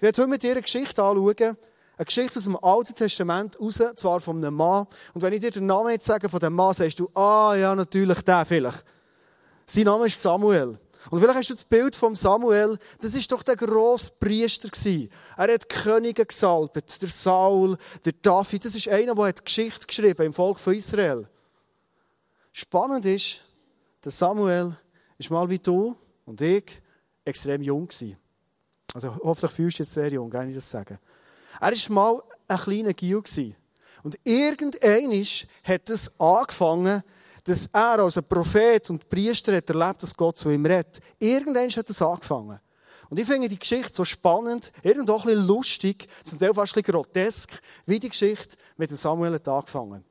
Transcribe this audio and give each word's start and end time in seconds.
Ich 0.00 0.02
werde 0.02 0.22
heute 0.22 0.30
mit 0.30 0.42
dir 0.42 0.52
eine 0.52 0.62
Geschichte 0.62 1.02
anschauen, 1.02 1.58
eine 1.98 2.04
Geschichte 2.06 2.38
aus 2.38 2.44
dem 2.44 2.56
Alten 2.56 2.94
Testament 2.94 3.60
raus, 3.60 3.82
zwar 3.96 4.22
von 4.22 4.38
einem 4.38 4.54
Mann. 4.54 4.86
Und 5.12 5.20
wenn 5.20 5.34
ich 5.34 5.40
dir 5.40 5.50
den 5.50 5.66
Namen 5.66 5.90
jetzt 5.90 6.06
sage 6.06 6.30
von 6.30 6.40
dem 6.40 6.54
Mann, 6.54 6.72
sagst 6.72 6.98
du, 7.00 7.10
ah 7.12 7.54
ja, 7.54 7.74
natürlich 7.74 8.22
der 8.22 8.46
vielleicht. 8.46 8.82
Sein 9.66 9.84
Name 9.84 10.06
ist 10.06 10.22
Samuel. 10.22 10.78
Und 11.10 11.20
vielleicht 11.20 11.38
hast 11.38 11.50
du 11.50 11.54
das 11.54 11.64
Bild 11.64 11.94
von 11.94 12.16
Samuel, 12.16 12.78
das 13.02 13.14
ist 13.14 13.30
doch 13.30 13.42
der 13.42 13.56
grosse 13.56 14.10
Priester 14.18 14.70
gewesen. 14.70 15.10
Er 15.36 15.52
hat 15.52 15.68
Könige 15.68 16.24
gesalbt, 16.24 16.76
der 16.76 17.08
Saul, 17.10 17.76
der 18.02 18.14
David, 18.22 18.64
das 18.64 18.74
ist 18.74 18.88
einer, 18.88 19.14
der 19.14 19.26
hat 19.26 19.44
Geschichte 19.44 19.86
geschrieben 19.86 20.24
im 20.24 20.32
Volk 20.32 20.58
von 20.58 20.72
Israel. 20.72 21.28
Spannend 22.52 23.04
ist, 23.04 23.42
der 24.02 24.12
Samuel 24.12 24.74
ist 25.18 25.30
mal 25.30 25.50
wie 25.50 25.58
du 25.58 25.94
und 26.24 26.40
ich 26.40 26.80
extrem 27.22 27.60
jung 27.60 27.86
gewesen. 27.86 28.16
Also 28.94 29.14
hoffentlich 29.22 29.52
fühlst 29.52 29.78
du 29.78 29.82
jetzt 29.82 29.92
sehr 29.92 30.12
jung, 30.12 30.30
kann 30.30 30.48
ich 30.48 30.54
das 30.54 30.70
sagen. 30.70 30.98
Er 31.60 31.72
war 31.72 31.92
mal 31.92 32.22
ein 32.48 32.58
kleiner 32.58 32.92
Gil. 32.92 33.22
Und 34.02 34.18
irgendein 34.24 35.24
hat 35.64 35.90
es 35.90 36.10
angefangen, 36.18 37.02
dass 37.44 37.66
er 37.72 37.98
als 37.98 38.16
ein 38.16 38.24
Prophet 38.24 38.90
und 38.90 39.08
Priester 39.08 39.56
hat 39.56 39.68
erlebt, 39.68 40.02
dass 40.02 40.16
Gott 40.16 40.36
zu 40.36 40.50
ihm 40.50 40.64
redet. 40.64 41.00
Irgendwann 41.18 41.70
hat 41.70 41.90
es 41.90 42.02
angefangen. 42.02 42.60
Und 43.08 43.18
ich 43.18 43.26
finde 43.26 43.48
die 43.48 43.58
Geschichte 43.58 43.92
so 43.92 44.04
spannend, 44.04 44.72
irgendwo 44.82 45.16
ein 45.16 45.22
bisschen 45.22 45.46
lustig, 45.46 46.06
zum 46.22 46.38
Teil 46.38 46.54
fast 46.54 46.76
ein 46.76 46.82
bisschen 46.82 46.94
grotesk, 46.94 47.60
wie 47.84 47.98
die 47.98 48.08
Geschichte 48.08 48.56
mit 48.76 48.90
dem 48.90 48.96
Samuel 48.96 49.34
hat 49.34 49.48
angefangen. 49.48 50.04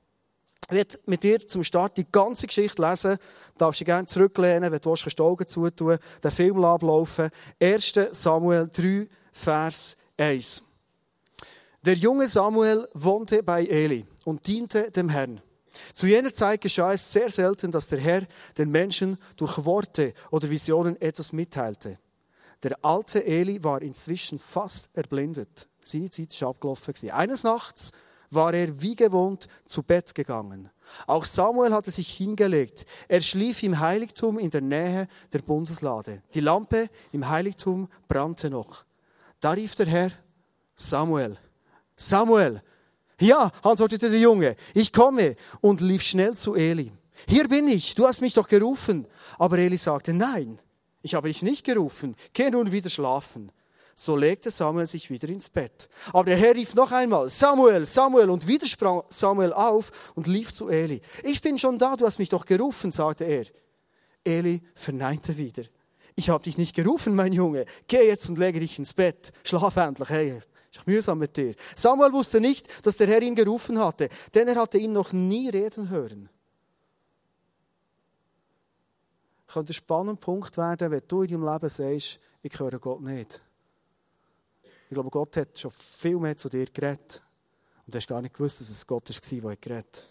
Ich 0.69 0.75
werde 0.75 0.99
mit 1.07 1.23
dir 1.23 1.39
zum 1.39 1.63
Start 1.63 1.97
die 1.97 2.05
ganze 2.11 2.45
Geschichte 2.45 2.79
lesen. 2.79 3.17
Du 3.53 3.57
darfst 3.57 3.79
dich 3.79 3.87
gerne 3.87 4.05
zurücklehnen, 4.05 4.71
wenn 4.71 4.79
du 4.79 4.91
willst, 4.91 5.17
die 5.17 5.21
Augen 5.23 5.47
zutun, 5.47 5.97
den 6.23 6.31
Film 6.31 6.63
ablaufen. 6.63 7.31
1. 7.59 7.93
Samuel 8.11 8.69
3, 8.71 9.07
Vers 9.31 9.97
1. 10.15 10.61
Der 11.83 11.95
junge 11.95 12.27
Samuel 12.27 12.87
wohnte 12.93 13.41
bei 13.41 13.65
Eli 13.65 14.05
und 14.25 14.45
diente 14.45 14.91
dem 14.91 15.09
Herrn. 15.09 15.41
Zu 15.91 16.05
jener 16.05 16.31
Zeit 16.31 16.61
geschah 16.61 16.93
es 16.93 17.11
sehr 17.11 17.31
selten, 17.31 17.71
dass 17.71 17.87
der 17.87 17.99
Herr 17.99 18.27
den 18.55 18.69
Menschen 18.69 19.17
durch 19.37 19.65
Worte 19.65 20.13
oder 20.29 20.51
Visionen 20.51 21.01
etwas 21.01 21.33
mitteilte. 21.33 21.97
Der 22.61 22.77
alte 22.83 23.25
Eli 23.25 23.63
war 23.63 23.81
inzwischen 23.81 24.37
fast 24.37 24.91
erblindet. 24.93 25.67
Seine 25.83 26.11
Zeit 26.11 26.31
ist 26.31 26.43
abgelaufen. 26.43 27.09
Eines 27.09 27.43
Nachts 27.43 27.91
war 28.31 28.53
er 28.53 28.81
wie 28.81 28.95
gewohnt 28.95 29.47
zu 29.63 29.83
Bett 29.83 30.13
gegangen. 30.13 30.69
Auch 31.07 31.25
Samuel 31.25 31.73
hatte 31.73 31.91
sich 31.91 32.11
hingelegt. 32.11 32.85
Er 33.07 33.21
schlief 33.21 33.63
im 33.63 33.79
Heiligtum 33.79 34.39
in 34.39 34.49
der 34.49 34.61
Nähe 34.61 35.07
der 35.31 35.39
Bundeslade. 35.39 36.23
Die 36.33 36.39
Lampe 36.39 36.89
im 37.11 37.27
Heiligtum 37.27 37.87
brannte 38.07 38.49
noch. 38.49 38.85
Da 39.39 39.51
rief 39.51 39.75
der 39.75 39.87
Herr, 39.87 40.11
Samuel, 40.75 41.35
Samuel. 41.95 42.61
Ja, 43.19 43.51
antwortete 43.61 44.09
der 44.09 44.19
Junge, 44.19 44.55
ich 44.73 44.93
komme 44.93 45.35
und 45.61 45.81
lief 45.81 46.01
schnell 46.01 46.35
zu 46.37 46.55
Eli. 46.55 46.91
Hier 47.27 47.47
bin 47.47 47.67
ich, 47.67 47.95
du 47.95 48.07
hast 48.07 48.21
mich 48.21 48.33
doch 48.33 48.47
gerufen. 48.47 49.07
Aber 49.37 49.57
Eli 49.57 49.77
sagte, 49.77 50.13
nein, 50.13 50.59
ich 51.01 51.15
habe 51.15 51.27
dich 51.27 51.43
nicht 51.43 51.65
gerufen, 51.65 52.15
geh 52.33 52.49
nun 52.49 52.71
wieder 52.71 52.89
schlafen. 52.89 53.51
So 53.99 54.15
legte 54.15 54.49
Samuel 54.49 54.87
sich 54.87 55.09
wieder 55.09 55.27
ins 55.27 55.49
Bett. 55.49 55.89
Aber 56.13 56.23
der 56.23 56.37
Herr 56.37 56.55
rief 56.55 56.73
noch 56.73 56.93
einmal, 56.93 57.29
Samuel, 57.29 57.85
Samuel, 57.85 58.29
und 58.29 58.47
wieder 58.47 58.65
sprang 58.65 59.03
Samuel 59.09 59.51
auf 59.51 59.91
und 60.15 60.25
lief 60.25 60.53
zu 60.53 60.69
Eli. 60.69 61.01
Ich 61.21 61.41
bin 61.41 61.57
schon 61.57 61.77
da, 61.77 61.97
du 61.97 62.05
hast 62.05 62.17
mich 62.17 62.29
doch 62.29 62.45
gerufen, 62.45 62.93
sagte 62.93 63.25
er. 63.25 63.45
Eli 64.23 64.61
verneinte 64.73 65.35
wieder. 65.37 65.63
Ich 66.15 66.29
habe 66.29 66.41
dich 66.41 66.57
nicht 66.57 66.77
gerufen, 66.77 67.13
mein 67.13 67.33
Junge. 67.33 67.65
Geh 67.87 68.07
jetzt 68.07 68.29
und 68.29 68.39
lege 68.39 68.61
dich 68.61 68.79
ins 68.79 68.93
Bett. 68.93 69.33
Schlaf 69.43 69.75
endlich. 69.75 70.09
Hey, 70.09 70.39
ist 70.71 70.87
mühsam 70.87 71.19
mit 71.19 71.35
dir. 71.35 71.53
Samuel 71.75 72.13
wusste 72.13 72.39
nicht, 72.39 72.85
dass 72.85 72.95
der 72.95 73.07
Herr 73.07 73.21
ihn 73.21 73.35
gerufen 73.35 73.79
hatte, 73.79 74.07
denn 74.33 74.47
er 74.47 74.55
hatte 74.55 74.77
ihn 74.77 74.93
noch 74.93 75.11
nie 75.11 75.49
reden 75.49 75.89
hören. 75.89 76.29
Könnte 79.47 79.71
ein 79.71 79.73
spannender 79.73 80.21
Punkt 80.21 80.55
werden, 80.55 80.89
wenn 80.89 81.01
du 81.05 81.23
in 81.23 81.31
deinem 81.31 81.51
Leben 81.51 81.67
sagst, 81.67 82.21
ich 82.41 82.59
höre 82.59 82.79
Gott 82.79 83.01
nicht. 83.01 83.41
Ich 84.89 84.95
glaube, 84.95 85.11
Gott 85.11 85.37
hat 85.37 85.57
schon 85.57 85.69
viel 85.69 86.17
mehr 86.17 86.35
zu 86.35 86.49
dir 86.49 86.65
geredet. 86.65 87.21
Und 87.85 87.93
du 87.93 87.97
hast 87.97 88.07
gar 88.07 88.23
nicht 88.23 88.33
gewusst, 88.33 88.59
dass 88.59 88.71
es 88.71 88.87
Gott 88.87 89.07
war, 89.07 89.39
der 89.41 89.55
geredet 89.57 89.85
hat. 89.85 90.05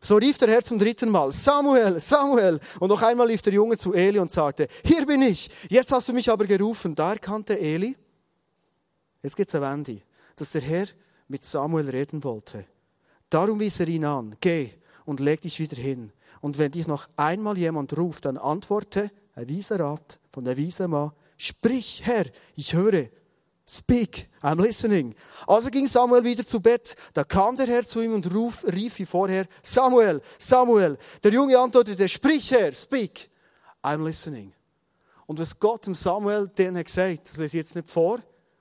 So 0.00 0.16
rief 0.16 0.38
der 0.38 0.48
Herr 0.48 0.62
zum 0.62 0.78
dritten 0.78 1.10
Mal, 1.10 1.30
Samuel, 1.30 2.00
Samuel. 2.00 2.58
Und 2.80 2.88
noch 2.88 3.02
einmal 3.02 3.28
lief 3.28 3.42
der 3.42 3.52
Junge 3.52 3.76
zu 3.76 3.92
Eli 3.92 4.18
und 4.18 4.32
sagte, 4.32 4.68
hier 4.82 5.04
bin 5.04 5.20
ich, 5.20 5.50
jetzt 5.68 5.92
hast 5.92 6.08
du 6.08 6.14
mich 6.14 6.30
aber 6.30 6.46
gerufen. 6.46 6.94
Da 6.94 7.12
erkannte 7.12 7.58
Eli, 7.58 7.96
jetzt 9.22 9.36
geht's 9.36 9.54
eine 9.54 9.66
Wende, 9.66 10.00
dass 10.36 10.52
der 10.52 10.62
Herr 10.62 10.86
mit 11.28 11.44
Samuel 11.44 11.90
reden 11.90 12.24
wollte. 12.24 12.64
Darum 13.28 13.60
wies 13.60 13.80
er 13.80 13.88
ihn 13.88 14.06
an, 14.06 14.36
geh 14.40 14.70
und 15.04 15.20
leg 15.20 15.42
dich 15.42 15.58
wieder 15.58 15.76
hin. 15.76 16.12
Und 16.40 16.56
wenn 16.56 16.72
dich 16.72 16.86
noch 16.86 17.08
einmal 17.16 17.58
jemand 17.58 17.96
ruft, 17.96 18.24
dann 18.24 18.38
antworte, 18.38 19.10
ein 19.34 19.48
weiser 19.50 19.80
Rat 19.80 20.18
von 20.30 20.44
der 20.44 20.56
weisen 20.56 20.90
Mann, 20.90 21.12
Sprich, 21.36 22.02
Herr, 22.04 22.26
ich 22.54 22.74
höre. 22.74 23.08
Speak, 23.66 24.28
I'm 24.42 24.60
listening. 24.60 25.14
Also 25.46 25.70
ging 25.70 25.86
Samuel 25.86 26.22
wieder 26.22 26.44
zu 26.44 26.60
Bett. 26.60 26.94
Da 27.14 27.24
kam 27.24 27.56
der 27.56 27.66
Herr 27.66 27.84
zu 27.84 28.02
ihm 28.02 28.12
und 28.12 28.32
ruf, 28.34 28.62
rief 28.64 28.98
wie 28.98 29.06
vorher, 29.06 29.46
Samuel, 29.62 30.20
Samuel. 30.38 30.98
Der 31.22 31.32
Junge 31.32 31.58
antwortete, 31.58 32.06
sprich, 32.08 32.50
Herr, 32.50 32.72
speak, 32.74 33.30
I'm 33.82 34.04
listening. 34.04 34.52
Und 35.26 35.38
was 35.38 35.58
Gott 35.58 35.86
dem 35.86 35.94
Samuel 35.94 36.48
den 36.48 36.76
hat 36.76 36.86
gesagt, 36.86 37.30
das 37.30 37.36
lese 37.38 37.56
ich 37.56 37.64
jetzt 37.64 37.74
nicht 37.74 37.88
vor, 37.88 38.20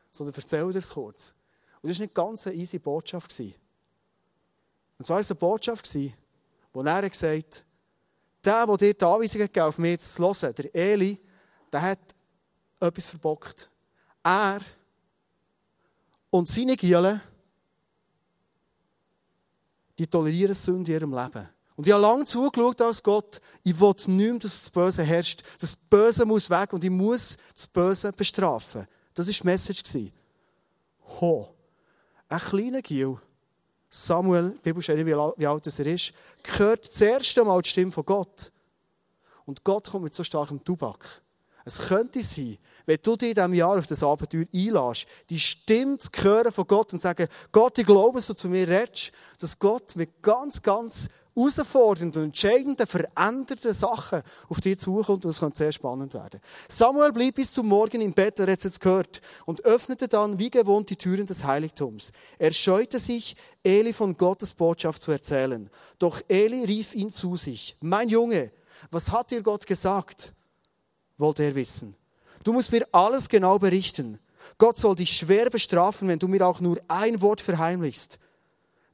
sondern 0.09 0.33
erzähle 0.33 0.71
dir 0.71 0.79
es 0.79 0.89
kurz. 0.89 1.33
Und 1.81 1.89
das 1.89 1.99
war 1.99 2.05
nicht 2.05 2.15
ganz 2.15 2.47
eine 2.47 2.55
easy 2.55 2.79
Botschaft. 2.79 3.37
Und 3.39 5.05
zwar 5.05 5.15
war 5.15 5.19
es 5.19 5.31
eine 5.31 5.35
Botschaft, 5.35 5.89
wo 6.71 6.81
er 6.81 7.09
gesagt 7.09 7.55
hat, 7.55 7.65
der, 8.45 8.65
der 8.65 8.77
dir 8.77 8.93
die 8.93 9.05
Anweisung 9.05 9.41
gegeben 9.41 9.65
auf 9.65 9.77
mich 9.77 9.99
zu 9.99 10.23
hören, 10.23 10.55
der 10.55 10.73
Eli, 10.73 11.19
der 11.71 11.81
hat 11.81 11.99
etwas 12.83 13.09
verbockt. 13.09 13.69
Er 14.23 14.59
und 16.29 16.47
seine 16.47 16.75
Giele, 16.75 17.21
die 19.97 20.07
tolerieren 20.07 20.55
Sünde 20.55 20.91
in 20.91 20.99
ihrem 20.99 21.13
Leben. 21.13 21.49
Und 21.75 21.87
ich 21.87 21.93
habe 21.93 22.01
lange 22.01 22.25
zugeschaut 22.25 22.81
als 22.81 23.01
Gott, 23.01 23.41
ich 23.63 23.79
will 23.79 23.89
nicht 23.89 24.07
mehr, 24.07 24.33
dass 24.39 24.61
das 24.61 24.69
Böse 24.69 25.03
herrscht. 25.03 25.41
Das 25.59 25.75
Böse 25.75 26.25
muss 26.25 26.49
weg 26.49 26.73
und 26.73 26.83
ich 26.83 26.89
muss 26.89 27.37
das 27.53 27.67
Böse 27.67 28.11
bestrafen. 28.11 28.87
Das 29.13 29.27
war 29.27 29.33
die 29.33 29.43
Message. 29.43 30.11
Ho, 31.19 31.53
ein 32.29 32.39
kleiner 32.39 32.81
Giel, 32.81 33.17
Samuel, 33.89 34.51
die 34.51 34.59
Bibel 34.69 34.81
steht 34.81 35.05
wie 35.05 35.13
alt 35.45 35.67
er 35.67 35.85
ist, 35.85 36.13
hört 36.57 36.87
das 36.87 37.01
erste 37.01 37.43
Mal 37.43 37.61
die 37.61 37.69
Stimme 37.69 37.91
von 37.91 38.05
Gott. 38.05 38.51
Und 39.45 39.63
Gott 39.63 39.89
kommt 39.89 40.05
mit 40.05 40.13
so 40.13 40.23
starkem 40.23 40.63
Tubak. 40.63 41.21
Es 41.65 41.79
könnte 41.79 42.21
sein, 42.23 42.57
wenn 42.85 42.99
du 43.01 43.15
dich 43.15 43.29
in 43.29 43.35
diesem 43.35 43.53
Jahr 43.53 43.77
auf 43.77 43.87
das 43.87 44.03
Abenteuer 44.03 44.45
einlässt, 44.53 45.05
die 45.29 45.39
Stimme 45.39 45.97
zu 45.97 46.09
hören 46.21 46.51
von 46.51 46.67
Gott 46.67 46.93
und 46.93 46.99
sagen, 46.99 47.27
Gott, 47.51 47.77
ich 47.77 47.85
glaube, 47.85 48.17
dass 48.17 48.27
du 48.27 48.35
zu 48.35 48.49
mir 48.49 48.67
redest, 48.67 49.11
dass 49.39 49.57
Gott 49.57 49.95
mit 49.95 50.21
ganz, 50.21 50.61
ganz 50.61 51.07
herausfordernden 51.35 52.23
und 52.23 52.27
entscheidenden, 52.29 52.85
veränderten 52.85 53.73
Sachen 53.73 54.21
auf 54.49 54.61
dich 54.61 54.79
zukommt 54.79 55.25
und 55.25 55.31
es 55.31 55.39
könnte 55.39 55.57
sehr 55.57 55.71
spannend 55.71 56.13
werden. 56.13 56.39
Samuel 56.69 57.11
blieb 57.11 57.35
bis 57.35 57.53
zum 57.53 57.67
Morgen 57.67 58.01
im 58.01 58.13
Bett, 58.13 58.39
er 58.39 58.51
hat 58.51 58.57
es 58.57 58.65
jetzt 58.65 58.81
gehört, 58.81 59.21
und 59.45 59.63
öffnete 59.65 60.07
dann 60.07 60.37
wie 60.39 60.49
gewohnt 60.49 60.89
die 60.89 60.95
Türen 60.95 61.25
des 61.25 61.43
Heiligtums. 61.43 62.11
Er 62.37 62.51
scheute 62.51 62.99
sich, 62.99 63.35
Eli 63.63 63.93
von 63.93 64.15
Gottes 64.17 64.53
Botschaft 64.53 65.01
zu 65.01 65.11
erzählen. 65.11 65.69
Doch 65.97 66.21
Eli 66.27 66.65
rief 66.65 66.93
ihn 66.93 67.11
zu 67.11 67.37
sich. 67.37 67.77
Mein 67.81 68.09
Junge, 68.09 68.51
was 68.91 69.11
hat 69.11 69.31
dir 69.31 69.41
Gott 69.41 69.65
gesagt? 69.65 70.33
Wollte 71.17 71.43
er 71.43 71.55
wissen. 71.55 71.95
Du 72.43 72.53
musst 72.53 72.71
mir 72.71 72.87
alles 72.91 73.29
genau 73.29 73.59
berichten. 73.59 74.19
Gott 74.57 74.77
soll 74.77 74.95
dich 74.95 75.15
schwer 75.15 75.49
bestrafen, 75.49 76.07
wenn 76.07 76.19
du 76.19 76.27
mir 76.27 76.45
auch 76.45 76.59
nur 76.59 76.79
ein 76.87 77.21
Wort 77.21 77.41
verheimlichst. 77.41 78.19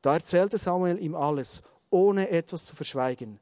Da 0.02 0.14
erzählte 0.14 0.58
Samuel 0.58 1.00
ihm 1.00 1.16
alles, 1.16 1.62
ohne 1.90 2.30
etwas 2.30 2.66
zu 2.66 2.76
verschweigen. 2.76 3.40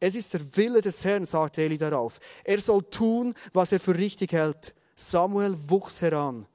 Es 0.00 0.14
ist 0.14 0.32
der 0.32 0.56
Wille 0.56 0.80
des 0.80 1.04
Herrn, 1.04 1.24
sagte 1.24 1.62
Eli 1.62 1.76
darauf. 1.76 2.20
Er 2.44 2.60
soll 2.60 2.84
tun, 2.84 3.34
was 3.52 3.72
er 3.72 3.80
für 3.80 3.98
richtig 3.98 4.32
hält. 4.32 4.74
Samuel 4.94 5.56
wuchs 5.68 6.00
heran. 6.00 6.46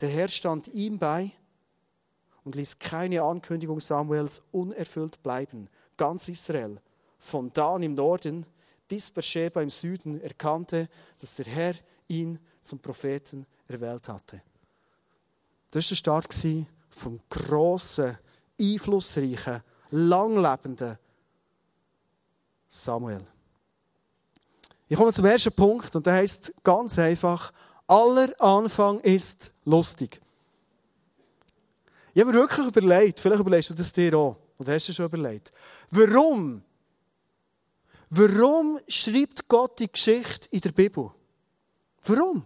Der 0.00 0.10
Herr 0.10 0.28
stand 0.28 0.68
ihm 0.68 0.98
bei 0.98 1.30
und 2.44 2.54
ließ 2.54 2.78
keine 2.78 3.22
Ankündigung 3.22 3.80
Samuels 3.80 4.42
unerfüllt 4.50 5.22
bleiben. 5.22 5.68
Ganz 5.96 6.28
Israel, 6.28 6.80
von 7.18 7.52
Dan 7.52 7.82
im 7.82 7.94
Norden 7.94 8.46
bis 8.92 9.10
Beersheba 9.10 9.62
im 9.62 9.70
Süden 9.70 10.20
erkannte, 10.20 10.86
dass 11.18 11.34
der 11.36 11.46
Herr 11.46 11.74
ihn 12.08 12.38
zum 12.60 12.78
Propheten 12.78 13.46
erwählt 13.66 14.06
hatte. 14.06 14.42
Das 15.70 15.86
war 15.86 15.88
der 15.88 15.94
Start 15.94 16.34
vom 16.90 17.18
grossen, 17.30 18.18
einflussreichen, 18.60 19.62
langlebenden 19.92 20.98
Samuel. 22.68 23.26
Ich 24.90 24.98
komme 24.98 25.10
zum 25.10 25.24
ersten 25.24 25.52
Punkt 25.52 25.96
und 25.96 26.04
der 26.04 26.12
heißt 26.12 26.52
ganz 26.62 26.98
einfach 26.98 27.50
aller 27.86 28.38
Anfang 28.42 29.00
ist 29.00 29.52
lustig. 29.64 30.20
Ich 32.12 32.20
habe 32.20 32.30
mir 32.30 32.40
wirklich 32.40 32.66
überlegt, 32.66 33.20
vielleicht 33.20 33.40
überlegst 33.40 33.70
du 33.70 33.74
das 33.74 33.90
dir 33.90 34.14
auch, 34.18 34.36
oder 34.58 34.74
hast 34.74 34.86
du 34.86 34.92
schon 34.92 35.06
überlegt, 35.06 35.50
warum, 35.90 36.62
warum 38.14 38.78
schreibt 38.88 39.48
Gott 39.48 39.78
die 39.78 39.90
Geschichte 39.90 40.46
in 40.50 40.60
der 40.60 40.72
Bibel? 40.72 41.10
Warum? 42.04 42.44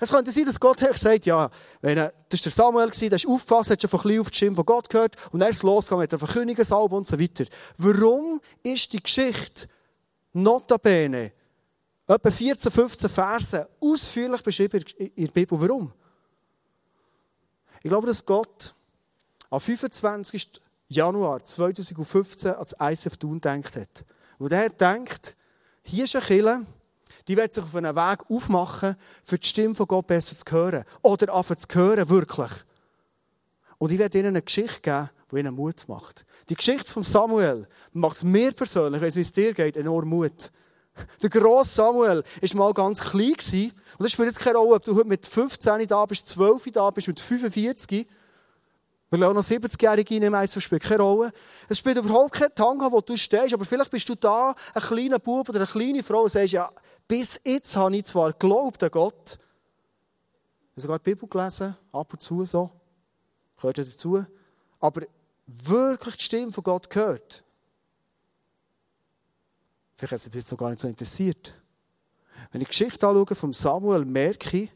Es 0.00 0.10
könnte 0.10 0.32
sein, 0.32 0.46
dass 0.46 0.58
Gott 0.58 0.80
sagt, 0.80 1.26
ja, 1.26 1.50
wenn 1.82 1.98
er, 1.98 2.12
das 2.28 2.40
war 2.40 2.44
der 2.44 2.52
Samuel, 2.52 2.90
der 2.90 3.12
ist 3.12 3.26
aufgefasst, 3.26 3.70
hat 3.70 3.80
schon 3.80 3.90
von 3.90 4.00
klein 4.00 4.20
auf 4.20 4.30
die 4.30 4.36
Stimme 4.36 4.56
von 4.56 4.64
Gott 4.64 4.88
gehört 4.88 5.16
und 5.30 5.42
er 5.42 5.50
ist 5.50 5.62
losgegangen, 5.62 6.04
hat 6.04 6.12
er 6.12 6.18
Verkündigungsalben 6.18 6.98
und 6.98 7.06
so 7.06 7.20
weiter. 7.20 7.44
Warum 7.76 8.40
ist 8.62 8.92
die 8.92 9.02
Geschichte 9.02 9.68
notabene 10.32 11.32
etwa 12.06 12.30
14, 12.30 12.72
15 12.72 13.10
Verse 13.10 13.68
ausführlich 13.80 14.42
beschrieben 14.42 14.84
in 14.96 15.26
der 15.26 15.32
Bibel? 15.32 15.60
Warum? 15.60 15.92
Ich 17.82 17.88
glaube, 17.88 18.06
dass 18.06 18.24
Gott 18.24 18.74
am 19.50 19.60
25. 19.60 20.62
Januar 20.88 21.44
2015 21.44 22.52
als 22.52 22.74
ICF 22.80 23.16
Thun 23.16 23.40
gedacht 23.40 23.76
hat. 23.76 24.04
Wo 24.44 24.48
der 24.48 24.68
denkt, 24.68 25.38
hier 25.84 26.04
ist 26.04 26.14
ein 26.14 26.20
Killer, 26.20 26.60
die 27.26 27.34
wird 27.34 27.54
sich 27.54 27.64
auf 27.64 27.74
einen 27.76 27.96
Weg 27.96 28.28
aufmachen, 28.28 28.94
für 29.22 29.38
die 29.38 29.48
Stimme 29.48 29.74
von 29.74 29.86
Gott 29.86 30.06
besser 30.06 30.36
zu 30.36 30.44
hören. 30.52 30.84
Oder 31.00 31.32
anfangen 31.32 31.60
zu 31.60 31.66
hören, 31.74 32.06
wirklich. 32.10 32.50
Und 33.78 33.90
ich 33.90 33.98
werde 33.98 34.18
ihnen 34.18 34.28
eine 34.28 34.42
Geschichte 34.42 34.82
geben, 34.82 35.08
die 35.32 35.38
ihnen 35.38 35.54
Mut 35.54 35.88
macht. 35.88 36.26
Die 36.50 36.56
Geschichte 36.56 36.84
von 36.84 37.04
Samuel 37.04 37.66
macht 37.94 38.22
mir 38.22 38.52
persönlich, 38.52 39.00
ich 39.00 39.06
weiss, 39.06 39.16
wie 39.16 39.22
es 39.22 39.32
dir 39.32 39.54
geht, 39.54 39.78
enorm 39.78 40.10
Mut. 40.10 40.52
Der 41.22 41.30
grosse 41.30 41.76
Samuel 41.76 42.22
war 42.22 42.58
mal 42.58 42.74
ganz 42.74 43.00
klein. 43.00 43.32
Und 43.32 43.72
das 44.00 44.12
spielt 44.12 44.28
jetzt 44.28 44.40
keine 44.40 44.58
Rolle, 44.58 44.74
ob 44.74 44.84
du 44.84 44.94
heute 44.94 45.08
mit 45.08 45.26
15 45.26 45.86
da 45.86 46.04
bist, 46.04 46.28
12 46.28 46.70
da 46.70 46.90
bist, 46.90 47.08
mit 47.08 47.18
45. 47.18 48.06
Wir 49.20 49.28
auch 49.28 49.32
noch 49.32 49.42
70-Jährige 49.42 50.16
in 50.16 50.32
das 50.32 50.62
spielt 50.62 50.82
keine 50.82 51.02
Rolle. 51.02 51.32
Es 51.68 51.78
spielt 51.78 51.98
überhaupt 51.98 52.34
keine 52.34 52.52
Tanga, 52.52 52.90
wo 52.90 53.00
du 53.00 53.16
stehst, 53.16 53.54
aber 53.54 53.64
vielleicht 53.64 53.90
bist 53.90 54.08
du 54.08 54.16
da, 54.16 54.54
ein 54.74 54.82
kleiner 54.82 55.20
Bub 55.20 55.48
oder 55.48 55.60
eine 55.60 55.68
kleine 55.68 56.02
Frau, 56.02 56.22
und 56.22 56.32
sagst, 56.32 56.52
ja, 56.52 56.70
bis 57.06 57.40
jetzt 57.44 57.76
habe 57.76 57.96
ich 57.96 58.04
zwar 58.06 58.32
geglaubt 58.32 58.82
an 58.82 58.90
Gott, 58.90 59.38
ich 60.74 60.82
sogar 60.82 60.98
die 60.98 61.10
Bibel 61.10 61.28
gelesen, 61.28 61.76
ab 61.92 62.12
und 62.12 62.22
zu 62.22 62.44
so, 62.44 62.70
gehört 63.56 63.78
ja 63.78 63.84
dazu, 63.84 64.24
aber 64.80 65.02
wirklich 65.46 66.16
die 66.16 66.24
Stimme 66.24 66.50
von 66.52 66.64
Gott 66.64 66.90
gehört. 66.90 67.44
Vielleicht 69.96 70.12
hat 70.12 70.18
es 70.18 70.26
mich 70.26 70.34
jetzt 70.34 70.50
noch 70.50 70.58
gar 70.58 70.70
nicht 70.70 70.80
so 70.80 70.88
interessiert. 70.88 71.54
Wenn 72.50 72.60
ich 72.62 72.68
die 72.68 72.70
Geschichte 72.72 73.06
anschaue 73.06 73.36
von 73.36 73.52
Samuel, 73.52 74.04
merke 74.04 74.56
ich, 74.56 74.72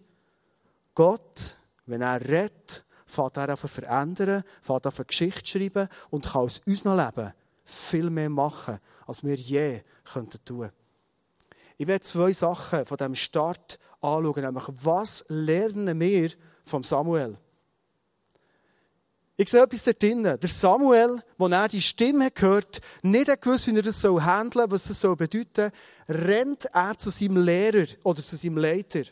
Gott, 0.94 1.56
wenn 1.86 2.02
er 2.02 2.20
redet, 2.20 2.84
fährt 3.08 3.36
er 3.36 3.48
an 3.48 3.56
verändern, 3.56 4.44
fährt 4.62 4.86
an 4.86 5.06
Geschichte 5.06 5.46
schreiben 5.46 5.88
und 6.10 6.26
kann 6.26 6.42
aus 6.42 6.60
unserem 6.66 6.98
Leben 6.98 7.32
viel 7.64 8.10
mehr 8.10 8.30
machen, 8.30 8.78
als 9.06 9.24
wir 9.24 9.34
je 9.34 9.82
könnten 10.04 10.44
tun. 10.44 10.70
Ich 11.76 11.86
werde 11.86 12.04
zwei 12.04 12.32
Sachen 12.32 12.84
von 12.84 12.96
diesem 12.96 13.14
Start 13.14 13.78
anschauen, 14.00 14.44
nämlich 14.44 14.64
was 14.68 15.24
lernen 15.28 15.98
wir 15.98 16.30
vom 16.64 16.84
Samuel? 16.84 17.36
Ich 19.36 19.48
sehe 19.48 19.62
etwas 19.62 19.84
da 19.84 19.92
drinnen. 19.92 20.40
Der 20.40 20.48
Samuel, 20.48 21.22
wo 21.36 21.46
er 21.46 21.68
die 21.68 21.80
Stimme 21.80 22.30
hört, 22.36 22.80
nicht 23.02 23.40
gewusst, 23.40 23.68
wie 23.68 23.76
er 23.76 23.82
das 23.82 24.02
handeln 24.02 24.68
soll, 24.68 24.70
was 24.72 24.88
das 24.88 25.00
bedeuten 25.16 25.70
soll, 26.08 26.16
rennt 26.16 26.64
er 26.72 26.98
zu 26.98 27.10
seinem 27.10 27.44
Lehrer 27.44 27.86
oder 28.02 28.20
zu 28.20 28.34
seinem 28.34 28.58
Leiter. 28.58 29.02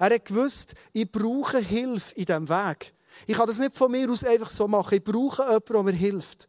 Er 0.00 0.14
hat 0.14 0.24
gewusst, 0.24 0.74
ich 0.92 1.10
brauche 1.10 1.58
Hilfe 1.58 2.14
in 2.16 2.24
diesem 2.24 2.48
Weg. 2.48 2.92
Ich 3.26 3.36
kann 3.36 3.46
das 3.46 3.58
nicht 3.58 3.74
von 3.74 3.90
mir 3.90 4.10
aus 4.10 4.24
einfach 4.24 4.50
so 4.50 4.66
machen. 4.68 4.94
Ich 4.94 5.04
brauche 5.04 5.42
jemanden, 5.42 5.72
der 5.72 5.82
mir 5.82 5.92
hilft. 5.92 6.48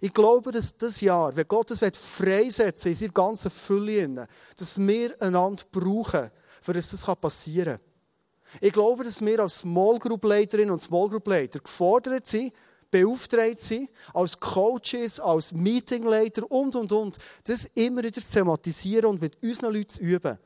Ich 0.00 0.12
glaube, 0.12 0.50
dass 0.50 0.76
das 0.76 1.00
Jahr, 1.00 1.34
wenn 1.36 1.46
Gott 1.46 1.70
es 1.70 1.80
freisetzen 1.96 2.90
in 2.90 2.96
seiner 2.96 3.12
ganzen 3.12 3.50
Fülle, 3.50 4.26
dass 4.56 4.78
wir 4.78 5.20
einander 5.22 5.62
brauchen, 5.70 6.30
für 6.60 6.72
dass 6.72 6.90
das 6.90 7.04
passieren 7.16 7.78
kann. 7.78 8.60
Ich 8.60 8.72
glaube, 8.72 9.04
dass 9.04 9.24
wir 9.24 9.40
als 9.40 9.60
Small 9.60 9.98
Group 9.98 10.24
Leiterinnen 10.24 10.72
und 10.72 10.82
Small 10.82 11.08
Group 11.08 11.28
Leiter 11.28 11.60
gefordert 11.60 12.26
sind, 12.26 12.52
beauftragt 12.90 13.58
sind, 13.58 13.88
als 14.12 14.38
Coaches, 14.38 15.18
als 15.18 15.52
Meetingleiter 15.52 16.50
und, 16.50 16.76
und, 16.76 16.92
und, 16.92 17.16
das 17.44 17.64
immer 17.74 18.02
wieder 18.02 18.20
zu 18.20 18.32
thematisieren 18.32 19.06
und 19.06 19.20
mit 19.20 19.42
unseren 19.42 19.72
Leuten 19.72 19.88
zu 19.88 20.00
üben. 20.00 20.38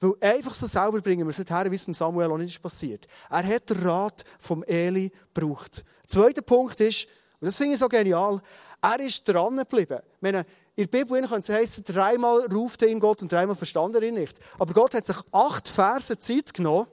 Weil 0.00 0.12
einfach 0.20 0.54
so 0.54 0.66
selber 0.66 1.00
bringen 1.00 1.26
wir 1.26 1.30
es 1.30 1.38
nicht 1.38 1.50
her, 1.50 1.70
wie 1.70 1.76
es 1.76 1.84
Samuel 1.84 2.30
auch 2.30 2.38
nicht 2.38 2.62
passiert. 2.62 3.06
Er 3.30 3.46
hat 3.46 3.70
den 3.70 3.78
Rat 3.78 4.24
vom 4.38 4.62
Eli 4.64 5.10
gebraucht. 5.34 5.84
Der 6.02 6.08
zweite 6.08 6.42
Punkt 6.42 6.80
ist, 6.80 7.06
und 7.40 7.46
das 7.46 7.56
finde 7.56 7.74
ich 7.74 7.78
so 7.78 7.88
genial, 7.88 8.40
er 8.82 9.00
ist 9.00 9.24
dran 9.24 9.56
geblieben. 9.56 10.00
Meine, 10.20 10.44
in 10.74 10.88
der 10.90 10.98
Bibel 10.98 11.20
könnte 11.22 11.38
es 11.38 11.48
heißen, 11.48 11.84
dreimal 11.84 12.46
ruft 12.52 12.82
ihn 12.82 13.00
Gott 13.00 13.22
und 13.22 13.32
dreimal 13.32 13.56
verstand 13.56 13.94
er 13.94 14.02
ihn 14.02 14.14
nicht. 14.14 14.38
Aber 14.58 14.72
Gott 14.74 14.94
hat 14.94 15.06
sich 15.06 15.16
acht 15.32 15.68
Verse 15.68 16.18
Zeit 16.18 16.52
genommen, 16.52 16.86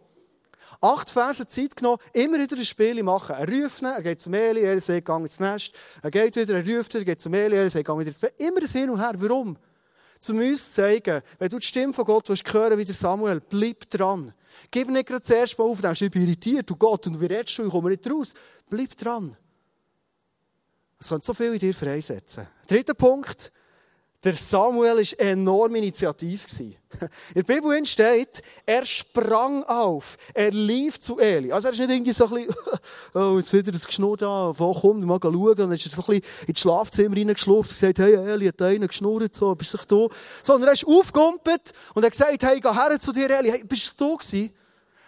acht 0.80 1.10
Verse 1.10 1.46
Zeit 1.48 1.76
genommen, 1.76 1.98
immer 2.14 2.40
wieder 2.40 2.56
ein 2.56 2.66
Spiel 2.66 3.04
machen. 3.04 3.36
Er 3.36 3.48
ruft 3.48 3.82
ihn, 3.82 3.88
er 3.88 4.02
geht 4.02 4.22
zum 4.22 4.34
Eli, 4.34 4.62
er 4.62 4.80
sagt, 4.80 5.06
geh 5.06 5.16
ins 5.16 5.40
Nest. 5.40 5.76
Er 6.02 6.12
geht 6.12 6.36
wieder, 6.36 6.56
er 6.56 6.78
ruft 6.78 6.94
ihn, 6.94 7.02
er 7.02 7.06
geht 7.06 7.22
zum 7.22 7.34
Eli, 7.34 7.58
er 7.58 7.70
sagt, 7.70 7.86
geh 7.86 7.94
wieder 7.94 8.08
ins 8.08 8.20
Bett. 8.20 8.34
Immer 8.38 8.62
das 8.62 8.72
Hin 8.72 8.90
und 8.90 9.00
Her. 9.00 9.14
Warum? 9.16 9.58
Um 10.30 10.40
uns 10.40 10.70
zu 10.70 10.82
zeigen, 10.82 11.22
wenn 11.40 11.50
du 11.50 11.60
die 11.60 11.66
Stimme 11.66 11.94
von 11.94 12.06
Gott 12.06 12.30
willst 12.30 12.54
hören 12.54 12.78
wie 12.78 12.86
der 12.86 12.96
Samuel, 12.96 13.42
bleib 13.42 13.90
dran. 13.90 14.34
Gib 14.72 14.90
nicht 14.90 15.08
gerade 15.08 15.22
zuerst 15.22 15.58
mal 15.58 15.66
auf, 15.66 15.82
dann 15.82 15.94
ich 15.94 16.12
bin 16.12 16.24
irritiert, 16.24 16.70
du 16.70 16.76
Gott, 16.76 17.08
und 17.08 17.20
wie 17.20 17.26
redest 17.26 17.58
du, 17.58 17.66
ich 17.66 17.72
komme 17.72 17.90
nicht 17.90 18.10
raus. 18.10 18.34
Bleib 18.70 18.96
dran. 18.98 19.36
Es 21.00 21.10
kann 21.10 21.22
so 21.22 21.34
viel 21.34 21.54
in 21.54 21.60
dir 21.60 21.74
freisetzen. 21.74 22.48
Dritter 22.68 22.94
Punkt, 22.94 23.52
der 24.24 24.36
Samuel 24.36 24.98
war 24.98 25.20
enorm 25.20 25.76
initiativ. 25.76 26.46
In 26.60 26.76
der 27.36 27.44
Bibel 27.44 27.86
steht, 27.86 28.42
er 28.66 28.86
sprang 28.86 29.64
auf, 29.64 30.18
er 30.34 30.52
lief 30.52 31.00
zu 31.00 31.20
Eli. 31.20 31.52
Also 31.52 31.68
er 31.68 31.74
ist 31.74 31.80
nicht 31.80 31.90
irgendwie 31.90 32.14
so 32.14 32.28
ein 32.28 32.34
bisschen, 32.34 32.56
oh, 33.14 33.38
jetzt 33.38 33.52
wieder 33.52 33.72
das 33.72 33.86
Geschnurr 33.86 34.18
da, 34.18 34.54
wo 34.56 34.72
kommt, 34.74 35.04
mal 35.06 35.20
schauen. 35.22 35.34
Und 35.34 35.58
dann 35.58 35.72
ist 35.72 35.86
er 35.86 35.92
so 35.92 36.02
ein 36.04 36.22
bisschen 36.22 36.48
ins 36.48 36.60
Schlafzimmer 36.60 37.18
reingeschlupft 37.18 37.72
und 37.72 37.80
gesagt, 37.80 38.00
hey, 38.00 38.14
Eli 38.14 38.48
hat 38.48 38.62
einen 38.62 38.88
geschnurrt, 38.88 39.36
so, 39.36 39.54
bist 39.56 39.74
du 39.74 39.78
da? 40.08 40.16
Sondern 40.44 40.70
er 40.70 40.74
ist 40.74 40.88
aufgegumpelt 40.88 41.74
und 41.94 42.06
hat 42.06 42.12
gesagt, 42.12 42.44
hey, 42.44 42.60
geh 42.60 42.74
her 42.74 43.00
zu 43.00 43.12
dir, 43.12 43.30
Eli, 43.30 43.50
hey, 43.50 43.64
bist 43.64 44.00
du 44.00 44.10
da 44.10 44.16
gewesen? 44.16 44.54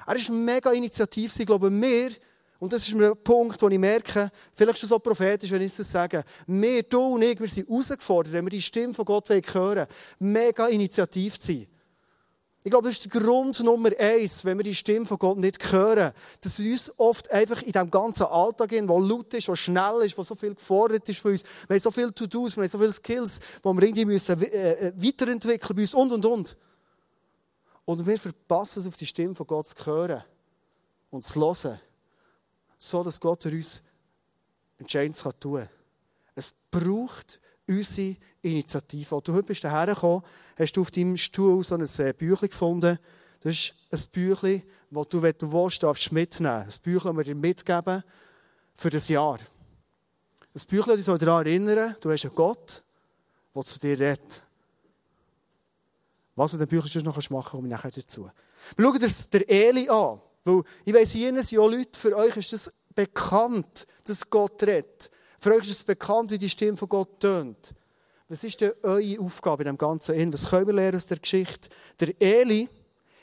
Er 0.07 0.15
war 0.15 0.35
mega 0.35 0.71
initiativ, 0.71 1.39
ich 1.39 1.45
glaube, 1.45 1.71
wir 1.71 2.11
und 2.59 2.71
das 2.71 2.87
ist 2.87 2.95
ein 2.95 3.13
Punkt, 3.23 3.61
wo 3.61 3.67
ich 3.67 3.79
merke, 3.79 4.31
vielleicht 4.53 4.79
schon 4.79 4.89
so 4.89 4.99
prophetisch, 4.99 5.51
wenn 5.51 5.61
ich 5.61 5.75
das 5.75 5.91
sage. 5.91 6.23
Wir, 6.47 6.83
du 6.83 7.15
und 7.15 7.21
ich, 7.21 7.39
wir 7.39 7.47
sind 7.47 7.67
herausgefordert, 7.67 8.33
wenn 8.33 8.45
wir 8.45 8.51
die 8.51 8.61
Stimme 8.61 8.93
von 8.93 9.05
Gott 9.05 9.29
hören 9.29 9.87
mega 10.19 10.67
initiativ 10.67 11.39
zu 11.39 11.47
sein. 11.47 11.67
Ich 12.63 12.71
glaube, 12.71 12.87
das 12.87 12.97
ist 12.97 13.13
der 13.13 13.21
Grund 13.21 13.59
Nummer 13.59 13.91
eins, 13.99 14.43
wenn 14.43 14.57
wir 14.57 14.63
die 14.63 14.73
Stimme 14.73 15.05
von 15.05 15.19
Gott 15.19 15.37
nicht 15.37 15.71
hören, 15.71 16.13
dass 16.41 16.57
wir 16.57 16.71
uns 16.71 16.91
oft 16.97 17.29
einfach 17.29 17.61
in 17.61 17.71
diesem 17.71 17.91
ganzen 17.91 18.23
Alltag 18.23 18.69
gehen, 18.69 18.89
wo 18.89 18.99
laut 18.99 19.31
ist, 19.35 19.47
wo 19.49 19.53
schnell 19.53 20.01
ist, 20.03 20.17
wo 20.17 20.23
so 20.23 20.33
viel 20.33 20.55
gefordert 20.55 21.07
ist 21.07 21.19
von 21.19 21.33
uns. 21.33 21.43
Wir 21.67 21.75
haben 21.75 21.79
so 21.79 21.91
viele 21.91 22.11
To-Dos, 22.11 22.57
wir 22.57 22.63
haben 22.63 22.69
so 22.69 22.79
viele 22.79 22.91
Skills, 22.91 23.39
die 23.39 23.63
wir 23.65 23.83
irgendwie 23.83 24.05
müssen, 24.05 24.41
äh, 24.41 24.71
äh, 24.71 24.93
weiterentwickeln 24.95 25.77
uns 25.77 25.93
und, 25.93 26.11
und, 26.11 26.25
und. 26.25 26.57
Und 27.85 28.07
wir 28.07 28.17
verpassen 28.17 28.79
es, 28.79 28.87
auf 28.87 28.95
die 28.95 29.05
Stimme 29.05 29.35
von 29.35 29.45
Gott 29.45 29.67
zu 29.67 29.85
hören 29.85 30.23
und 31.11 31.23
zu 31.23 31.39
hören 31.39 31.79
so 32.77 33.03
dass 33.03 33.19
Gott 33.19 33.43
für 33.43 33.51
uns 33.51 33.81
Entscheidendes 34.77 35.23
tun 35.39 35.59
kann. 35.59 35.69
Es 36.35 36.53
braucht 36.69 37.39
unsere 37.67 38.17
Initiative. 38.41 39.15
Als 39.15 39.23
du 39.23 39.33
heute 39.33 39.43
bist 39.43 39.61
hierher 39.61 39.87
gekommen, 39.87 40.23
hast 40.57 40.73
du 40.73 40.81
auf 40.81 40.91
deinem 40.91 41.17
Stuhl 41.17 41.63
so 41.63 41.75
ein 41.75 41.81
äh, 41.81 42.13
Büchlein 42.13 42.49
gefunden. 42.49 42.99
Das 43.41 43.53
ist 43.53 43.73
ein 43.91 44.11
Büchlein, 44.11 44.63
das 44.91 45.07
du, 45.09 45.21
wenn 45.21 45.37
du 45.37 45.51
willst, 45.51 45.83
darfst 45.83 46.11
mitnehmen. 46.11 46.63
Ein 46.63 46.73
Büchlein, 46.81 47.15
das 47.15 47.27
wir 47.27 47.33
dir 47.33 47.35
mitgeben 47.35 48.03
für 48.73 48.89
das 48.89 49.07
Jahr. 49.07 49.39
Ein 50.53 50.61
Büchlein, 50.67 50.95
das 50.97 51.05
soll 51.05 51.17
daran 51.17 51.45
erinnern, 51.45 51.95
du 52.01 52.11
hast 52.11 52.25
einen 52.25 52.35
Gott, 52.35 52.83
der 53.53 53.63
zu 53.63 53.79
dir 53.79 53.99
redet. 53.99 54.41
Was 56.35 56.51
du 56.51 56.57
in 56.57 56.65
dem 56.65 56.69
Büchlein 56.69 57.03
noch 57.03 57.15
machen 57.15 57.29
kannst, 57.29 57.49
komme 57.49 57.67
ich 57.67 57.71
nachher 57.71 57.91
dazu. 57.91 58.29
Wir 58.75 58.85
schauen 58.85 59.03
uns 59.03 59.29
den 59.29 59.47
Eli 59.47 59.89
an. 59.89 60.19
Weil 60.45 60.61
ich 60.85 60.93
weiss, 60.93 61.11
hier 61.11 61.33
sind 61.33 61.51
ja 61.51 61.65
Leute, 61.65 61.99
für 61.99 62.15
euch 62.15 62.37
ist 62.37 62.53
es 62.53 62.71
bekannt, 62.93 63.85
dass 64.05 64.29
Gott 64.29 64.61
redet. 64.63 65.09
Für 65.39 65.53
euch 65.53 65.63
ist 65.63 65.71
es 65.71 65.83
bekannt, 65.83 66.31
wie 66.31 66.37
die 66.37 66.49
Stimme 66.49 66.77
von 66.77 66.87
Gott 66.87 67.19
tönt. 67.19 67.73
Was 68.29 68.43
ist 68.43 68.61
denn 68.61 68.73
eure 68.83 69.19
Aufgabe 69.19 69.63
in 69.63 69.67
dem 69.67 69.77
Ganzen? 69.77 70.33
Was 70.33 70.49
können 70.49 70.67
wir 70.67 70.73
lernen 70.73 70.95
aus 70.95 71.05
der 71.05 71.17
Geschichte? 71.17 71.69
Der 71.99 72.19
Eli 72.19 72.69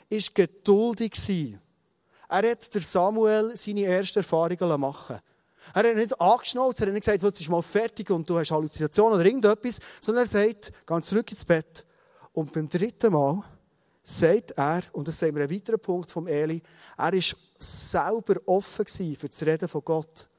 war 0.09 0.19
geduldig. 0.33 1.59
Er 2.29 2.51
hat 2.51 2.73
der 2.73 2.81
Samuel 2.81 3.55
seine 3.55 3.85
ersten 3.85 4.19
Erfahrungen 4.19 4.79
machen 4.79 5.19
Er 5.73 5.83
hat 5.83 5.95
nicht 5.95 6.19
angeschnauzt, 6.19 6.79
er 6.81 6.87
hat 6.87 6.93
nicht 6.93 7.05
gesagt, 7.05 7.23
jetzt 7.23 7.41
ist 7.41 7.49
mal 7.49 7.61
fertig 7.61 8.09
und 8.09 8.29
du 8.29 8.39
hast 8.39 8.51
Halluzinationen 8.51 9.15
oder 9.15 9.25
irgendetwas, 9.25 9.79
sondern 9.99 10.23
er 10.23 10.27
sagt, 10.27 10.71
geh 10.85 11.01
zurück 11.01 11.31
ins 11.31 11.45
Bett. 11.45 11.85
Und 12.33 12.51
beim 12.51 12.67
dritten 12.67 13.13
Mal 13.13 13.43
sagt 14.03 14.51
er, 14.51 14.83
und 14.91 15.07
das 15.07 15.17
sehen 15.17 15.33
wir 15.33 15.43
einen 15.43 15.51
weiteren 15.51 15.79
Punkt 15.79 16.11
vom 16.11 16.27
Eli, 16.27 16.61
er 16.97 17.13
war 17.13 17.21
selber 17.57 18.35
offen 18.45 19.15
für 19.15 19.29
das 19.29 19.41
Reden 19.43 19.67
von 19.67 19.83
Gott. 19.83 20.29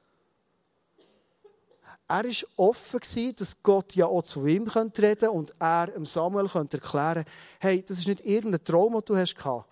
Er 2.07 2.25
war 2.25 2.33
offen, 2.57 3.35
dass 3.37 3.63
Gott 3.63 3.95
ja 3.97 4.07
auch 4.07 4.23
zu 4.23 4.47
ihm 4.47 4.69
reden 4.69 4.93
könnte 4.93 5.31
und 5.31 5.55
er 5.59 5.91
Samuel 6.05 6.49
könnte 6.49 6.77
erklären 6.77 7.25
hey, 7.59 7.83
das 7.83 7.99
ist 7.99 8.07
nicht 8.07 8.25
irgendein 8.27 8.63
Traum, 8.63 8.93
den 8.93 9.05
du 9.07 9.17
hast 9.17 9.35
gehabt, 9.35 9.67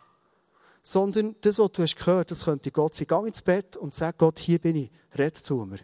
sondern 0.82 1.36
das, 1.42 1.58
was 1.58 1.72
du 1.72 1.82
hast 1.82 1.96
gehört, 1.96 2.30
das 2.30 2.44
könnte 2.44 2.70
Gott 2.70 2.94
sein. 2.94 3.06
Geh 3.06 3.26
ins 3.26 3.42
Bett 3.42 3.76
und 3.76 3.94
sag 3.94 4.16
Gott, 4.16 4.38
hier 4.38 4.58
bin 4.58 4.76
ich, 4.76 4.90
red 5.14 5.36
zu 5.36 5.66
mir. 5.66 5.80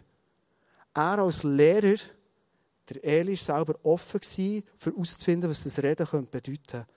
Er 0.95 1.19
als 1.19 1.43
Lehrer, 1.43 1.99
der 2.89 3.03
Eli, 3.03 3.33
war 3.33 3.37
selber 3.37 3.75
offen, 3.83 4.19
für 4.19 4.91
herauszufinden, 4.91 5.49
was 5.49 5.63
das 5.63 5.77
Reden 5.77 6.07
bedeuten 6.07 6.43
könnte. 6.43 6.87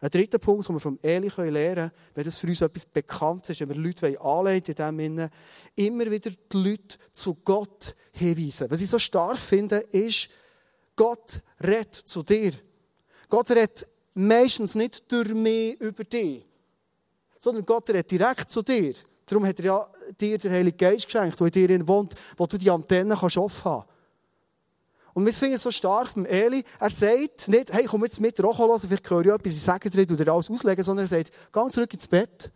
Ein 0.00 0.10
dritter 0.10 0.38
Punkt, 0.38 0.68
den 0.68 0.76
wir 0.76 0.80
vom 0.80 0.98
Eli 1.02 1.28
lernen 1.28 1.74
können, 1.74 1.90
wenn 2.14 2.24
das 2.24 2.38
für 2.38 2.46
uns 2.46 2.60
etwas 2.60 2.86
bekannt 2.86 3.50
ist, 3.50 3.60
wenn 3.60 3.68
wir 3.68 3.76
Leute 3.76 4.20
anleiten 4.20 4.70
in 4.70 4.76
diesem 4.76 4.98
Sinne, 4.98 5.30
immer 5.74 6.08
wieder 6.08 6.30
die 6.30 6.56
Leute 6.56 6.98
zu 7.10 7.34
Gott 7.44 7.96
hinweisen. 8.12 8.70
Was 8.70 8.80
ich 8.80 8.88
so 8.88 8.98
stark 8.98 9.40
finde, 9.40 9.78
ist, 9.90 10.28
Gott 10.94 11.40
redet 11.62 11.94
zu 11.94 12.22
dir. 12.22 12.52
Gott 13.28 13.50
redet 13.50 13.88
meistens 14.14 14.76
nicht 14.76 15.10
durch 15.10 15.34
mich 15.34 15.80
über 15.80 16.04
dich, 16.04 16.46
sondern 17.40 17.64
Gott 17.64 17.88
redet 17.90 18.10
direkt 18.10 18.50
zu 18.50 18.62
dir. 18.62 18.94
Darum 19.26 19.46
hat 19.46 19.58
er 19.58 19.64
ja 19.64 19.88
dir 20.20 20.38
den 20.38 20.52
Heiligen 20.52 20.78
Geist 20.78 21.06
geschenkt, 21.06 21.38
der 21.40 21.46
in 21.46 21.52
dir 21.52 21.88
wohnt, 21.88 22.14
wo 22.36 22.46
du 22.46 22.56
die 22.56 22.70
Antennen 22.70 23.12
offen 23.12 23.64
haben 23.64 23.84
kannst. 23.84 23.97
Und 25.18 25.26
wir 25.26 25.32
finden 25.32 25.56
es 25.56 25.62
so 25.62 25.72
stark 25.72 26.14
beim 26.14 26.26
Eli, 26.26 26.62
er 26.78 26.90
sagt 26.90 27.48
nicht, 27.48 27.72
hey, 27.72 27.86
komm 27.86 28.04
jetzt 28.04 28.20
mit, 28.20 28.40
Rocho 28.40 28.68
hören, 28.68 28.78
vielleicht 28.78 29.10
höre 29.10 29.22
ich 29.22 29.32
etwas, 29.32 29.52
ich 29.52 29.62
sage 29.62 29.90
dir, 29.90 30.08
oder 30.12 30.32
alles 30.32 30.48
auslegen, 30.48 30.84
sondern 30.84 31.06
er 31.06 31.08
sagt, 31.08 31.32
geh 31.52 31.68
zurück 31.70 31.92
ins 31.92 32.06
Bett 32.06 32.52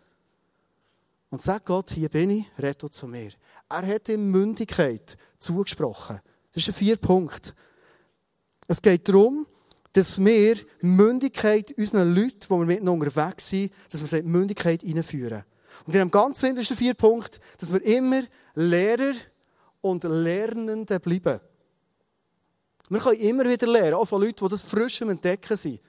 und 1.30 1.42
sag 1.42 1.64
Gott, 1.64 1.90
hier 1.90 2.08
bin 2.08 2.30
ich, 2.30 2.46
rette 2.60 2.88
zu 2.88 3.08
mir. 3.08 3.32
Er 3.68 3.84
hat 3.84 4.08
ihm 4.08 4.30
Mündigkeit 4.30 5.16
zugesprochen. 5.40 6.20
Das 6.52 6.62
ist 6.62 6.68
ein 6.68 6.74
vier 6.74 6.98
Punkt. 6.98 7.52
Es 8.68 8.80
geht 8.80 9.08
darum, 9.08 9.44
dass 9.92 10.24
wir 10.24 10.54
Mündigkeit 10.82 11.74
unseren 11.76 12.14
Leuten, 12.14 12.38
die 12.42 12.48
wir 12.48 12.64
mit 12.64 12.88
unterwegs 12.88 13.48
sind, 13.48 13.72
dass 13.90 14.08
wir 14.08 14.22
Mündigkeit 14.22 14.84
einführen. 14.84 15.42
Und 15.84 15.94
in 15.94 15.98
dem 15.98 16.12
Ganzen 16.12 16.54
der 16.54 16.62
vier 16.62 16.94
Punkt, 16.94 17.40
dass 17.58 17.72
wir 17.72 17.82
immer 17.82 18.22
Lehrer 18.54 19.14
und 19.80 20.04
Lernende 20.04 21.00
bleiben. 21.00 21.40
Wir 22.88 23.00
können 23.00 23.20
immer 23.20 23.44
wieder 23.44 23.66
lernen, 23.66 23.94
auch 23.94 24.04
von 24.04 24.20
Leuten, 24.20 24.44
die 24.44 24.50
das 24.50 24.62
frisch 24.62 25.00
im 25.00 25.10
Entdecken 25.10 25.56
sind. 25.56 25.80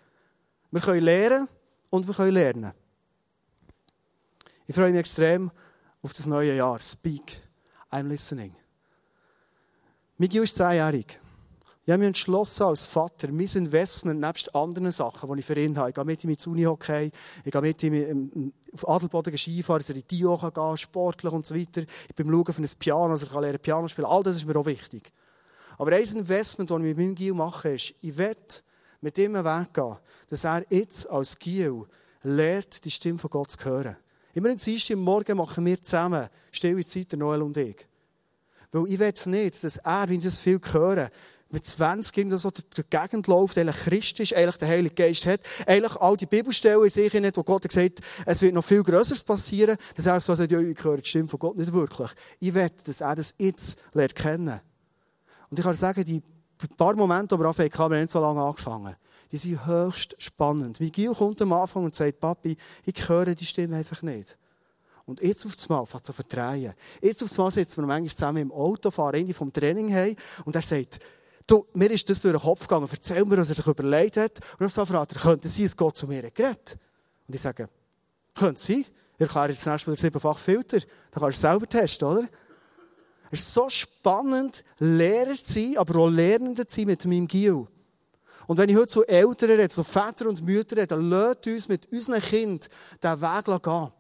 Wir 0.72 0.82
können 0.82 1.04
lernen 1.04 1.48
und 1.90 2.08
wir 2.08 2.14
können 2.14 2.32
lernen. 2.32 2.74
Ich 4.66 4.76
freue 4.76 4.92
mich 4.92 5.00
extrem 5.00 5.52
auf 6.02 6.14
das 6.14 6.26
neue 6.26 6.56
Jahr. 6.56 6.80
Speak, 6.80 7.42
I'm 7.92 8.08
listening. 8.08 8.56
Miguel 10.18 10.44
ist 10.44 10.56
zehnjährig. 10.56 11.20
Ich 11.86 11.92
habe 11.92 12.00
mich 12.00 12.08
entschlossen 12.08 12.64
als 12.64 12.86
Vater, 12.86 13.28
mein 13.30 13.50
Investment 13.54 14.22
nebst 14.22 14.56
anderen 14.56 14.90
Sachen, 14.92 15.30
die 15.34 15.40
ich 15.40 15.46
für 15.46 15.60
ihn 15.60 15.78
habe. 15.78 15.90
Ich 15.90 15.96
gehe 15.96 16.06
mit 16.06 16.24
ihm 16.24 16.30
ins 16.30 16.48
Unihockey, 16.48 17.12
ich 17.44 17.52
gehe 17.52 17.62
mit 17.62 17.84
ihm 17.84 18.54
auf 18.72 18.88
Adelboden 18.88 19.38
Skifahren, 19.38 19.80
dass 19.80 19.90
er 19.90 19.96
in 19.96 20.02
die 20.08 20.16
Dio 20.16 20.38
gehen 20.38 20.54
kann, 20.54 20.78
sportlich 20.78 21.34
und 21.34 21.46
so 21.46 21.54
weiter. 21.54 21.82
Ich 22.08 22.16
bin 22.16 22.32
schauen 22.32 22.54
für 22.54 22.62
ein 22.62 22.70
Piano, 22.80 23.10
dass 23.10 23.24
er 23.24 23.42
lernen 23.42 23.60
Piano 23.60 23.88
spielen 23.90 24.08
All 24.08 24.24
das 24.24 24.38
ist 24.38 24.46
mir 24.46 24.56
auch 24.56 24.66
wichtig. 24.66 25.12
Aber 25.78 25.92
ein 25.92 26.04
Investment, 26.04 26.70
das 26.70 26.78
ich 26.78 26.84
mit 26.84 26.98
meinem 26.98 27.16
Gil 27.16 27.34
mache, 27.34 27.70
ist, 27.70 27.94
ich 28.02 28.18
werde 28.18 28.40
mit 29.02 29.18
ihm 29.18 29.34
Weg 29.34 29.74
gehen, 29.74 29.98
dass 30.30 30.44
er 30.44 30.66
jetzt 30.70 31.10
als 31.10 31.38
Gil 31.38 31.86
lernt, 32.24 32.86
die 32.86 32.92
Stimme 32.92 33.20
von 33.20 33.30
Gott 33.30 33.52
zu 33.52 33.66
hören. 33.66 33.98
Immer 34.34 34.50
am 34.50 34.58
Dienstag 34.58 34.98
Morgen 34.98 35.38
machen 35.38 35.66
wir 35.66 35.82
zusammen 35.82 36.30
stille 36.52 36.84
Zeit, 36.86 37.12
der 37.12 37.20
Noel 37.20 37.42
und 37.42 37.58
ich. 37.58 37.88
Weil 38.72 38.88
ich 38.88 39.00
will 39.00 39.14
nicht, 39.26 39.64
dass 39.64 39.78
er, 39.78 40.10
wenn 40.10 40.18
ich 40.18 40.24
das 40.24 40.40
viel 40.40 40.60
höre, 40.72 41.12
mit 41.54 41.66
20 41.66 42.18
irgendwo 42.18 42.38
so 42.38 42.50
durch 42.50 42.88
die 42.90 42.98
Gegend 42.98 43.28
läuft, 43.28 43.60
eigentlich 43.60 43.76
Christ 43.76 44.20
ist, 44.20 44.34
eigentlich 44.34 44.58
den 44.58 44.68
Heiligen 44.68 44.96
Geist 44.96 45.28
hat, 45.28 45.42
eigentlich 45.68 45.96
all 45.98 46.18
die 46.18 46.26
Bibelstellen 46.26 46.84
in 46.84 46.90
sich 46.90 47.14
nicht, 47.14 47.38
wo 47.38 47.44
Gott 47.44 47.68
gesagt 47.68 48.00
hat, 48.00 48.06
es 48.26 48.42
wird 48.42 48.56
noch 48.56 48.66
viel 48.66 48.82
Größeres 48.82 49.24
passieren, 49.24 49.78
dass 49.96 50.08
er 50.08 50.20
so 50.20 50.34
sagt, 50.34 50.52
ja, 50.52 50.60
ich 50.60 50.84
höre 50.84 50.98
die 50.98 51.08
Stimme 51.08 51.30
von 51.30 51.40
Gott 51.40 51.56
nicht 51.56 51.72
wirklich. 51.72 52.10
Ich 52.40 52.56
will, 52.56 52.72
dass 52.86 53.02
er 53.02 53.14
das 53.14 53.36
jetzt 53.38 53.78
lernt 53.94 54.16
kennen. 54.16 54.62
Und 55.54 55.60
ich 55.60 55.66
kann 55.66 55.76
sagen, 55.76 56.04
die 56.04 56.20
paar 56.78 56.96
Momente, 56.96 57.36
die 57.36 57.40
wir 57.40 57.48
anfangen, 57.48 57.72
haben 57.78 57.92
wir 57.92 58.00
nicht 58.00 58.12
so 58.12 58.20
lange 58.20 58.42
angefangen. 58.42 58.96
Die 59.32 59.38
sind 59.38 59.64
höchst 59.68 60.16
spannend. 60.18 60.80
Gil 60.80 61.14
kommt 61.14 61.40
am 61.44 61.54
Anfang 61.54 61.84
und 61.84 61.94
sagt, 61.94 62.20
Papi, 62.20 62.58
ich 62.84 63.08
höre 63.08 63.36
die 63.36 63.46
Stimme 63.46 63.76
einfach 63.76 64.02
nicht. 64.02 64.36
Und 65.06 65.22
jetzt 65.22 65.46
auf 65.46 65.54
das 65.54 65.70
Mal 65.70 65.86
fängt 65.86 66.06
zu 66.06 66.12
verdrehen. 66.12 66.74
Jetzt 67.04 67.22
auf 67.22 67.30
das 67.30 67.38
Mal 67.38 67.52
sitzen 67.52 67.84
wir 67.84 67.86
manchmal 67.86 68.10
zusammen 68.10 68.42
im 68.42 68.52
Auto, 68.52 68.90
fahren 68.90 69.14
irgendwie 69.14 69.34
vom 69.34 69.54
Training 69.54 69.94
heim 69.94 70.16
und 70.44 70.56
er 70.56 70.64
sagt, 70.64 70.98
du, 71.46 71.68
mir 71.76 71.92
ist 71.92 72.10
das 72.10 72.20
durch 72.22 72.34
den 72.34 72.42
Kopf 72.42 72.62
gegangen, 72.62 72.90
erzähl 72.92 73.24
mir, 73.24 73.38
was 73.38 73.50
er 73.50 73.56
sich 73.56 73.68
überlegt 73.68 74.18
hat. 74.18 74.40
Und 74.58 74.66
auf 74.66 74.74
so 74.74 74.84
fragt 74.88 75.14
er, 75.14 75.22
könnte 75.22 75.50
sein, 75.50 75.66
dass 75.66 75.78
Gott 75.78 75.96
zu 75.96 76.08
mir 76.08 76.32
geredet 76.32 76.80
Und 77.28 77.36
ich 77.36 77.42
sage, 77.42 77.70
könnte 78.34 78.60
sein. 78.60 78.86
Ich 79.18 79.22
erkläre 79.22 79.50
jetzt 79.50 79.68
nächstes 79.68 79.86
Mal 79.86 79.94
den 79.94 80.02
siebenfach 80.02 80.40
Filter. 80.40 80.80
Dann 80.80 81.22
kannst 81.22 81.24
du 81.24 81.28
es 81.28 81.42
selber 81.42 81.70
testen, 81.70 82.08
oder? 82.08 82.28
Es 83.34 83.40
ist 83.40 83.54
so 83.56 83.68
spannend, 83.68 84.64
Lehrer 84.78 85.34
zu 85.34 85.54
sein, 85.54 85.78
aber 85.78 86.00
auch 86.02 86.08
Lernender 86.08 86.68
zu 86.68 86.76
sein 86.76 86.86
mit 86.86 87.04
meinem 87.06 87.28
Gil. 87.28 87.66
Und 88.46 88.58
wenn 88.60 88.70
ich 88.70 88.76
heute 88.76 88.86
zu 88.86 89.04
Eltern 89.06 89.50
rede, 89.50 89.70
zu 89.70 89.84
Vätern 89.84 90.28
und 90.28 90.46
Müttern 90.46 90.78
rede, 90.78 90.88
dann 90.96 91.10
lasst 91.10 91.48
uns 91.48 91.68
mit 91.68 91.92
unseren 91.92 92.22
Kindern 92.22 92.70
diesen 93.02 93.22
Weg 93.22 93.64
gehen. 93.64 93.92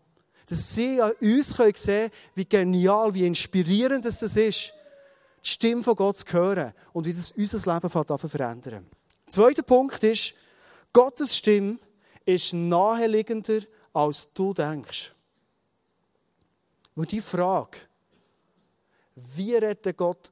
Dass 0.47 0.75
sie 0.75 1.01
an 1.01 1.13
uns 1.19 1.49
sehen 1.49 1.73
können, 1.73 2.11
wie 2.35 2.45
genial, 2.45 3.11
wie 3.15 3.25
inspirierend 3.25 4.05
das 4.05 4.21
ist, 4.21 4.35
die 4.35 5.49
Stimme 5.49 5.81
von 5.81 5.95
Gott 5.95 6.17
zu 6.17 6.31
hören 6.31 6.71
und 6.91 7.07
wie 7.07 7.13
das 7.13 7.31
unser 7.31 7.73
Leben 7.73 7.89
verändern 7.89 8.85
Zweiter 9.29 9.63
Punkt 9.63 10.03
ist, 10.03 10.35
Gottes 10.91 11.35
Stimme 11.35 11.79
ist 12.23 12.53
naheliegender, 12.53 13.61
als 13.93 14.29
du 14.29 14.53
denkst. 14.53 15.11
Und 16.93 17.11
die 17.11 17.21
Frage, 17.21 17.79
wie 19.15 19.55
redet 19.55 19.97
Gott 19.97 20.31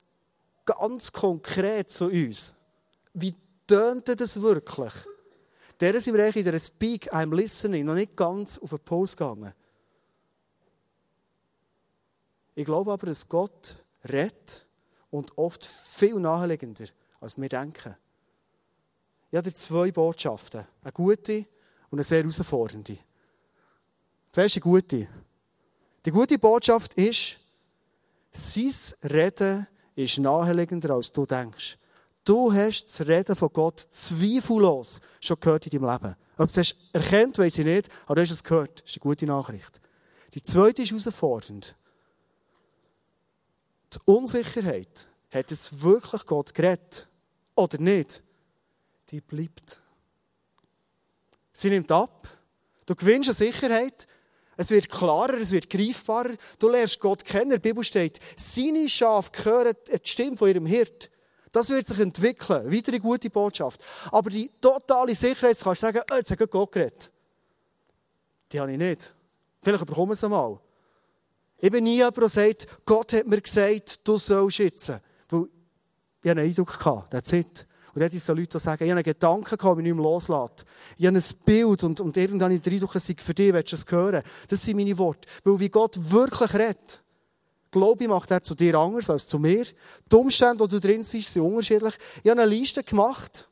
ganz 0.65 1.11
konkret 1.11 1.89
zu 1.89 2.05
uns? 2.05 2.55
Wie 3.13 3.35
tönt 3.67 4.07
das 4.07 4.41
wirklich? 4.41 4.93
Der 5.79 5.99
sind 5.99 6.13
wir 6.13 6.35
in 6.35 6.43
der 6.43 6.59
Speak, 6.59 7.11
I'm 7.13 7.35
listening, 7.35 7.85
noch 7.85 7.95
nicht 7.95 8.15
ganz 8.15 8.59
auf 8.59 8.69
den 8.69 8.79
Post 8.79 9.17
gegangen. 9.17 9.53
Ich 12.53 12.65
glaube 12.65 12.91
aber, 12.91 13.07
dass 13.07 13.27
Gott 13.27 13.77
redet 14.07 14.67
und 15.09 15.37
oft 15.37 15.65
viel 15.65 16.19
naheliegender, 16.19 16.85
als 17.19 17.39
wir 17.39 17.49
denken. 17.49 17.95
Ich 19.31 19.37
habe 19.37 19.53
zwei 19.53 19.91
Botschaften. 19.91 20.67
Eine 20.83 20.91
gute 20.91 21.45
und 21.89 21.99
eine 21.99 22.03
sehr 22.03 22.19
herausfordernde. 22.19 22.99
Zuerst 24.31 24.55
eine 24.57 24.61
gute. 24.61 25.07
Die 26.05 26.11
gute 26.11 26.37
Botschaft 26.37 26.93
ist, 26.95 27.37
sein 28.31 28.73
Reden 29.03 29.67
ist 29.95 30.19
naheliegender, 30.19 30.91
als 30.91 31.11
du 31.11 31.25
denkst. 31.25 31.77
Du 32.23 32.53
hast 32.53 32.85
das 32.85 33.07
Reden 33.07 33.35
von 33.35 33.49
Gott 33.51 33.79
zweifellos 33.79 35.01
schon 35.19 35.39
gehört 35.39 35.65
in 35.67 35.81
deinem 35.81 35.91
Leben. 35.91 36.15
Ob 36.37 36.51
du 36.51 36.61
es 36.61 36.75
erkennt, 36.93 37.37
weiß 37.37 37.57
ich 37.57 37.65
nicht, 37.65 37.89
aber 38.05 38.15
du 38.15 38.21
hast 38.21 38.31
es 38.31 38.43
gehört. 38.43 38.81
Das 38.81 38.91
ist 38.91 38.97
eine 38.97 39.09
gute 39.09 39.25
Nachricht. 39.25 39.81
Die 40.33 40.41
zweite 40.41 40.83
ist 40.83 40.91
herausfordernd. 40.91 41.75
Die 43.93 43.99
Unsicherheit, 44.05 45.07
hat 45.31 45.51
es 45.51 45.81
wirklich 45.81 46.25
Gott 46.25 46.53
geredet 46.53 47.07
oder 47.55 47.79
nicht, 47.79 48.21
die 49.09 49.21
bleibt. 49.21 49.81
Sie 51.53 51.69
nimmt 51.69 51.91
ab. 51.91 52.27
Du 52.85 52.95
gewinnst 52.95 53.29
eine 53.29 53.33
Sicherheit, 53.33 54.07
es 54.57 54.69
wird 54.69 54.89
klarer, 54.89 55.35
es 55.35 55.51
wird 55.51 55.69
greifbarer. 55.69 56.35
Du 56.59 56.69
lernst 56.69 56.99
Gott 56.99 57.23
kennen. 57.25 57.51
Der 57.51 57.59
Bibel 57.59 57.83
steht, 57.83 58.19
seine 58.35 58.87
Schafe 58.89 59.31
hören 59.43 59.75
die 59.87 60.07
Stimme 60.07 60.37
von 60.37 60.49
ihrem 60.49 60.65
Hirt. 60.65 61.09
Das 61.51 61.69
wird 61.69 61.85
sich 61.85 61.99
entwickeln. 61.99 62.71
Weitere 62.71 62.99
gute 62.99 63.29
Botschaft. 63.29 63.81
Aber 64.11 64.29
die 64.29 64.49
totale 64.61 65.15
Sicherheit, 65.15 65.59
du 65.59 65.63
kannst 65.63 65.81
sagen, 65.81 66.01
oh, 66.11 66.15
jetzt 66.15 66.31
hat 66.31 66.51
Gott 66.51 66.71
geredet. 66.71 67.11
Die 68.51 68.59
habe 68.59 68.71
ich 68.71 68.77
nicht. 68.77 69.13
Vielleicht 69.61 69.85
bekommen 69.85 70.15
sie 70.15 70.29
mal. 70.29 70.59
Ich 71.57 71.71
bin 71.71 71.83
nie 71.83 71.97
jemand, 71.97 72.17
der 72.17 72.29
sagt, 72.29 72.85
Gott 72.85 73.13
hat 73.13 73.27
mir 73.27 73.39
gesagt, 73.39 74.07
du 74.07 74.17
sollst 74.17 74.57
jetzt. 74.59 74.89
Weil 75.29 75.47
ich 76.23 76.29
hatte 76.29 76.39
einen 76.39 76.49
Eindruck, 76.49 76.77
gehabt, 76.77 77.11
that's 77.11 77.33
it. 77.33 77.67
Und 77.93 78.01
dort 78.01 78.13
ist 78.13 78.25
so 78.25 78.33
Leute, 78.33 78.49
die 78.49 78.59
sagen, 78.59 78.83
ich 78.83 78.89
habe 78.89 78.99
einen 78.99 79.03
Gedanken 79.03 79.57
gehabt, 79.57 79.77
den 79.77 79.85
ich 79.85 79.93
nicht 79.93 80.01
mehr. 80.01 80.49
Ich 80.97 81.05
habe 81.05 81.17
ein 81.17 81.23
Bild 81.45 81.83
und, 81.83 81.99
und 81.99 82.17
irgendwann 82.17 82.51
ich 82.51 82.61
den 82.61 82.73
Eindruck, 82.73 82.95
es 82.95 83.13
für 83.17 83.33
dich, 83.33 83.53
willst 83.53 83.71
du 83.71 83.75
es 83.75 83.85
hören? 83.89 84.23
Das 84.47 84.61
sind 84.61 84.77
meine 84.77 84.97
Worte. 84.97 85.27
Weil 85.43 85.59
wie 85.59 85.69
Gott 85.69 85.97
wirklich 85.99 86.53
redet, 86.53 87.03
glaube 87.71 88.03
ich, 88.03 88.09
macht 88.09 88.31
er 88.31 88.41
zu 88.41 88.55
dir 88.55 88.75
anders 88.75 89.09
als 89.09 89.27
zu 89.27 89.39
mir. 89.39 89.65
Die 90.09 90.15
Umstände, 90.15 90.59
wo 90.59 90.67
du 90.67 90.79
drin 90.79 90.99
bist, 90.99 91.29
sind 91.29 91.41
unterschiedlich. 91.41 91.95
Ich 92.23 92.29
habe 92.29 92.41
eine 92.41 92.49
Liste 92.49 92.83
gemacht, 92.83 93.49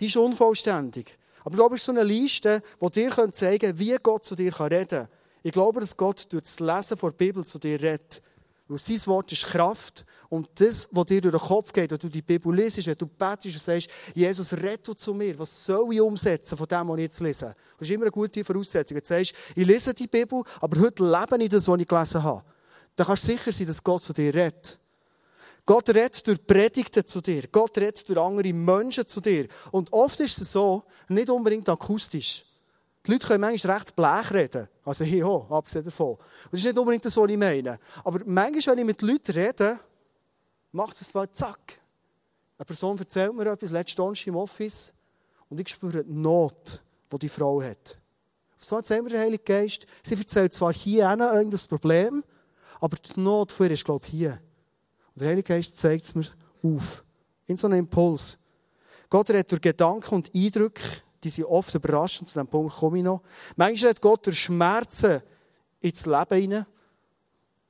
die 0.00 0.06
ist 0.06 0.16
unvollständig. 0.16 1.18
Aber 1.40 1.50
ich 1.50 1.56
glaube, 1.56 1.74
es 1.74 1.82
ist 1.82 1.86
so 1.86 1.92
eine 1.92 2.04
Liste, 2.04 2.62
die 2.80 2.90
dir 2.90 3.32
zeigen 3.32 3.70
kann, 3.70 3.78
wie 3.78 3.96
Gott 4.02 4.24
zu 4.24 4.34
dir 4.34 4.58
reden 4.60 4.88
kann. 4.88 5.08
Ich 5.42 5.52
glaube, 5.52 5.80
dass 5.80 5.96
Gott 5.96 6.26
durch 6.30 6.42
das 6.42 6.60
Lesen 6.60 6.98
der 7.00 7.10
Bibel 7.10 7.44
zu 7.44 7.58
dir 7.58 7.80
redet. 7.80 8.22
Weil 8.68 8.78
sein 8.78 9.06
Wort 9.06 9.32
ist 9.32 9.46
Kraft. 9.46 10.04
Und 10.28 10.50
das, 10.54 10.88
was 10.90 11.06
dir 11.06 11.22
durch 11.22 11.34
den 11.34 11.48
Kopf 11.48 11.72
geht, 11.72 11.90
wenn 11.90 11.98
du 11.98 12.08
die 12.08 12.20
Bibel 12.20 12.54
liest, 12.54 12.86
wenn 12.86 12.94
du 12.94 13.06
betest 13.06 13.56
und 13.56 13.62
sagst, 13.62 13.88
Jesus, 14.14 14.52
rette 14.52 14.94
zu 14.94 15.14
mir, 15.14 15.38
was 15.38 15.64
soll 15.64 15.94
ich 15.94 16.00
umsetzen 16.00 16.56
von 16.56 16.66
dem, 16.66 16.88
was 16.88 16.96
ich 16.98 17.02
jetzt 17.02 17.20
lese? 17.20 17.54
Das 17.78 17.88
ist 17.88 17.94
immer 17.94 18.04
eine 18.04 18.10
gute 18.10 18.44
Voraussetzung. 18.44 18.96
Wenn 18.96 19.02
du 19.02 19.06
sagst, 19.06 19.32
ich 19.56 19.66
lese 19.66 19.94
die 19.94 20.06
Bibel, 20.06 20.42
aber 20.60 20.80
heute 20.80 21.02
lebe 21.02 21.42
ich 21.42 21.48
das, 21.48 21.66
was 21.66 21.80
ich 21.80 21.88
gelesen 21.88 22.22
habe. 22.22 22.44
Dann 22.94 23.06
kannst 23.06 23.24
du 23.24 23.32
sicher 23.32 23.52
sein, 23.52 23.66
dass 23.66 23.82
Gott 23.82 24.02
zu 24.02 24.12
dir 24.12 24.34
redet. 24.34 24.78
Gott 25.64 25.88
redet 25.88 26.26
durch 26.26 26.46
Predigten 26.46 27.06
zu 27.06 27.22
dir. 27.22 27.44
Gott 27.50 27.76
redet 27.78 28.06
durch 28.08 28.18
andere 28.18 28.52
Menschen 28.52 29.06
zu 29.06 29.20
dir. 29.20 29.48
Und 29.70 29.92
oft 29.92 30.20
ist 30.20 30.40
es 30.40 30.52
so, 30.52 30.84
nicht 31.08 31.30
unbedingt 31.30 31.68
akustisch. 31.68 32.44
Die 33.08 33.12
Leute 33.12 33.26
können 33.26 33.40
manchmal 33.40 33.78
recht 33.78 33.96
blech 33.96 34.30
reden. 34.32 34.68
Also 34.84 35.02
hier 35.02 35.26
auch, 35.26 35.50
abgesehen 35.50 35.82
davon. 35.82 36.16
Und 36.16 36.52
das 36.52 36.60
ist 36.60 36.66
nicht 36.66 36.78
unbedingt 36.78 37.06
das, 37.06 37.16
was 37.16 37.30
ich 37.30 37.38
meine. 37.38 37.78
Aber 38.04 38.20
manchmal, 38.26 38.76
wenn 38.76 38.80
ich 38.80 38.86
mit 38.86 39.00
Leuten 39.00 39.32
rede, 39.32 39.80
macht 40.72 41.00
es 41.00 41.14
mal 41.14 41.30
zack. 41.32 41.80
Eine 42.58 42.66
Person 42.66 42.98
erzählt 42.98 43.32
mir 43.32 43.46
etwas, 43.50 43.70
letztes 43.70 43.94
Donnerstag 43.94 44.26
im 44.26 44.36
Office, 44.36 44.92
und 45.48 45.58
ich 45.58 45.68
spüre 45.70 46.04
die 46.04 46.12
Not, 46.12 46.82
die 47.10 47.18
die 47.18 47.28
Frau 47.30 47.62
hat. 47.62 47.98
Auf 48.54 48.64
so 48.64 48.76
erzählt 48.76 49.04
mir 49.04 49.10
der 49.10 49.20
Heilige 49.20 49.42
Geist, 49.42 49.86
sie 50.02 50.14
erzählt 50.14 50.52
zwar 50.52 50.74
hier 50.74 51.08
irgendein 51.08 51.60
Problem, 51.66 52.22
aber 52.78 52.98
die 52.98 53.18
Not 53.18 53.52
für 53.52 53.64
ihr 53.64 53.70
ist, 53.70 53.86
glaube 53.86 54.04
ich, 54.04 54.10
hier. 54.10 54.38
Und 55.14 55.22
der 55.22 55.30
Heilige 55.30 55.54
Geist 55.54 55.78
zeigt 55.78 56.04
es 56.04 56.14
mir 56.14 56.26
auf. 56.62 57.04
In 57.46 57.56
so 57.56 57.68
einem 57.68 57.78
Impuls. 57.78 58.36
Gott 59.08 59.30
redet 59.30 59.50
durch 59.50 59.62
Gedanken 59.62 60.16
und 60.16 60.34
Eindrücke, 60.34 60.82
die 61.24 61.30
sind 61.30 61.44
oft 61.44 61.74
überraschend, 61.74 62.28
zu 62.28 62.34
diesem 62.34 62.46
Punkt 62.46 62.74
komme 62.74 62.98
ich 62.98 63.04
noch. 63.04 63.22
Manchmal 63.56 63.90
hat 63.90 64.00
Gott 64.00 64.26
durch 64.26 64.40
Schmerzen 64.40 65.22
ins 65.80 66.06
Leben 66.06 66.40
hinein. 66.40 66.66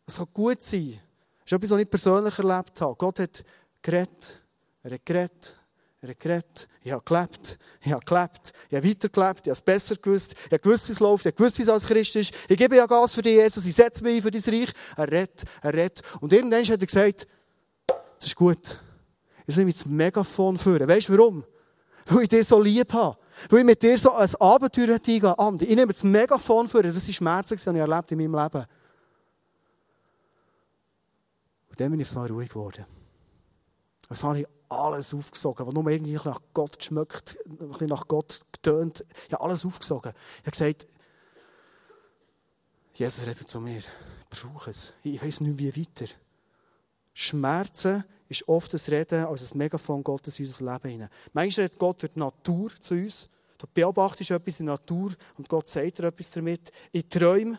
Es 0.07 0.17
kann 0.17 0.29
gut 0.33 0.63
sein. 0.63 1.01
Das 1.45 1.53
ist 1.53 1.53
etwas, 1.53 1.71
was 1.71 1.81
ich 1.81 1.91
persönlich 1.91 2.39
erlebt 2.39 2.81
habe. 2.81 2.95
Gott 2.97 3.21
hat 3.21 3.45
geredet, 3.83 4.43
er 4.83 4.93
hat 4.93 5.07
geredet, 5.07 5.57
er 6.01 6.11
hat 6.11 6.21
geredet, 6.21 6.69
ich 6.83 6.93
habe 6.93 7.05
gelebt, 7.05 7.59
ich 7.81 7.93
habe 7.93 8.05
gelebt, 8.05 8.53
ich 8.69 8.77
habe 8.77 8.89
weitergelebt, 8.89 9.41
ich 9.41 9.51
habe 9.51 9.51
es 9.51 9.63
besser 9.63 9.97
gewusst, 9.97 10.33
ich 10.33 10.53
habe 10.53 10.59
gewusst, 10.61 10.89
wie 10.89 10.93
es 10.93 11.01
läuft, 11.01 11.27
ich 11.27 11.33
habe 11.33 11.37
gewusst, 11.37 11.59
wie 11.59 11.63
es 11.63 11.69
als 11.69 11.87
Christ 11.87 12.17
ist, 12.17 12.35
ich 12.49 12.57
gebe 12.57 12.77
ja 12.77 12.87
Gas 12.87 13.15
für 13.15 13.23
dich, 13.23 13.35
Jesus, 13.35 13.67
ich 13.67 13.75
setze 13.75 14.05
mich 14.05 14.17
ein 14.17 14.23
für 14.23 14.31
dein 14.31 14.55
Reich. 14.55 14.73
Er 14.97 15.11
redet, 15.11 15.45
er 15.63 15.75
redet. 15.75 16.03
Und 16.21 16.33
irgendwann 16.33 16.63
hat 16.63 16.71
er 16.71 16.87
gesagt, 16.87 17.27
das 18.19 18.29
ist 18.29 18.37
gut. 18.37 18.81
Jetzt 19.47 19.57
nehme 19.57 19.71
ich 19.71 19.77
das 19.77 19.87
Megafon 19.87 20.59
führen. 20.59 20.87
Weißt 20.87 21.09
du 21.09 21.17
warum? 21.17 21.45
Weil 22.07 22.25
ich 22.25 22.29
dich 22.29 22.47
so 22.47 22.61
lieb 22.61 22.93
habe. 22.93 23.17
Weil 23.49 23.61
ich 23.61 23.65
mit 23.65 23.83
dir 23.83 23.97
so 23.99 24.13
ein 24.13 24.35
Abenteuer 24.37 24.95
eingehen 24.95 25.25
Andi. 25.25 25.65
Ich 25.67 25.77
nehme 25.77 25.93
das 25.93 26.03
Megafon 26.03 26.69
für, 26.69 26.83
das 26.83 26.97
ist 26.97 27.15
Schmerzen, 27.15 27.57
die 27.57 27.71
ich 27.71 27.77
erlebt 27.77 28.13
in 28.13 28.19
meinem 28.19 28.35
Leben. 28.35 28.67
Und 31.71 31.81
dann 31.81 31.91
bin 31.91 32.01
ich 32.01 32.15
mal 32.15 32.29
ruhig 32.29 32.49
geworden. 32.49 32.85
Das 34.09 34.25
habe 34.25 34.41
ich 34.41 34.47
alles 34.69 35.15
aufgesogen, 35.15 35.67
was 35.67 35.75
nur 35.75 35.89
irgendwie 35.89 36.15
nach 36.15 36.41
Gott 36.53 36.79
geschmeckt, 36.79 37.37
nach 37.81 38.09
Gott 38.09 38.41
getönt. 38.53 39.05
Ich 39.27 39.35
habe 39.35 39.45
alles 39.45 39.65
aufgesogen. 39.65 40.13
Ich 40.41 40.41
habe 40.41 40.51
gesagt, 40.51 40.87
Jesus 42.95 43.27
redet 43.27 43.49
zu 43.49 43.61
mir. 43.61 43.79
Ich 43.79 43.87
brauche 44.29 44.71
es. 44.71 44.93
Ich 45.03 45.23
weiß 45.23 45.41
nicht, 45.43 45.59
wie 45.59 45.77
weiter. 45.77 46.13
Schmerzen 47.21 48.05
ist 48.29 48.47
oft 48.47 48.73
das 48.73 48.89
Reden 48.91 49.25
als 49.25 49.51
ein 49.51 49.59
Megafon 49.59 50.05
Gottes 50.05 50.39
in 50.39 50.47
unser 50.47 50.73
Leben 50.73 50.89
hinein. 50.89 51.09
Manchmal 51.33 51.65
redet 51.65 51.79
Gott 51.79 52.01
durch 52.01 52.13
die 52.13 52.21
Natur 52.21 52.71
zu 52.79 52.95
uns. 52.95 53.29
Du 53.59 53.67
beobachtest 53.75 54.31
etwas 54.31 54.61
in 54.61 54.67
der 54.67 54.77
Natur 54.77 55.15
und 55.37 55.49
Gott 55.49 55.67
sagt 55.67 55.99
dir 55.99 56.05
etwas 56.05 56.31
damit. 56.31 56.71
In 56.93 57.09
Träumen. 57.09 57.59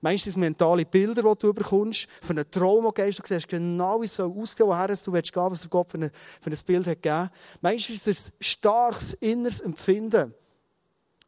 Manchmal 0.00 0.18
sind 0.18 0.30
es 0.30 0.36
mentale 0.38 0.86
Bilder, 0.86 1.22
die 1.22 1.38
du 1.38 1.52
bekommst. 1.52 2.08
Für 2.22 2.30
einen 2.30 2.50
Traum, 2.50 2.84
den 2.84 2.94
gehst, 2.94 3.18
du 3.18 3.22
siehst 3.26 3.48
genau, 3.48 4.00
wie 4.00 4.06
es 4.06 4.14
so 4.14 4.34
aussehen 4.34 4.66
woher 4.66 4.88
du 4.88 5.12
willst 5.12 5.36
was 5.36 5.60
der 5.60 5.70
Gott 5.70 5.90
für, 5.90 5.98
eine, 5.98 6.10
für 6.40 6.50
ein 6.50 6.58
Bild 6.64 6.86
hat 6.86 7.02
gegeben. 7.02 7.30
Manchmal 7.60 7.96
ist 7.96 8.06
es 8.06 8.30
ein 8.30 8.34
starkes 8.40 9.12
inneres 9.14 9.60
Empfinden. 9.60 10.32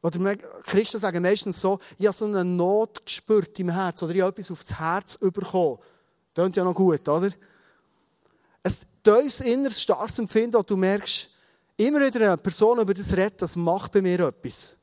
Oder 0.01 0.37
Christen 0.63 0.99
sagen 0.99 1.23
meistens 1.23 1.61
so, 1.61 1.79
ich 1.99 2.07
habe 2.07 2.17
so 2.17 2.25
eine 2.25 2.47
Not 2.47 3.05
gespürt 3.05 3.59
im 3.61 3.69
Herz 3.69 4.03
oder 4.03 4.15
ich 4.15 4.23
habe 4.23 4.31
etwas 4.31 4.51
aufs 4.51 4.79
Herz 4.79 5.19
bekommen. 5.19 5.79
Das 6.33 6.45
klingt 6.45 6.57
ja 6.57 6.65
noch 6.65 6.75
gut, 6.75 7.07
oder? 7.07 7.31
Ein 8.69 9.03
tiefes, 9.03 9.41
inneres, 9.41 9.83
starkes 9.83 10.19
Empfinden, 10.19 10.57
und 10.57 10.69
du 10.69 10.77
merkst, 10.77 11.31
immer 11.77 12.01
wieder 12.01 12.27
eine 12.27 12.37
Person 12.37 12.79
über 12.79 12.93
das 12.93 13.17
redet, 13.17 13.41
das 13.43 13.57
macht 13.57 13.93
bei 13.93 14.03
mir 14.03 14.21
etwas. 14.21 14.75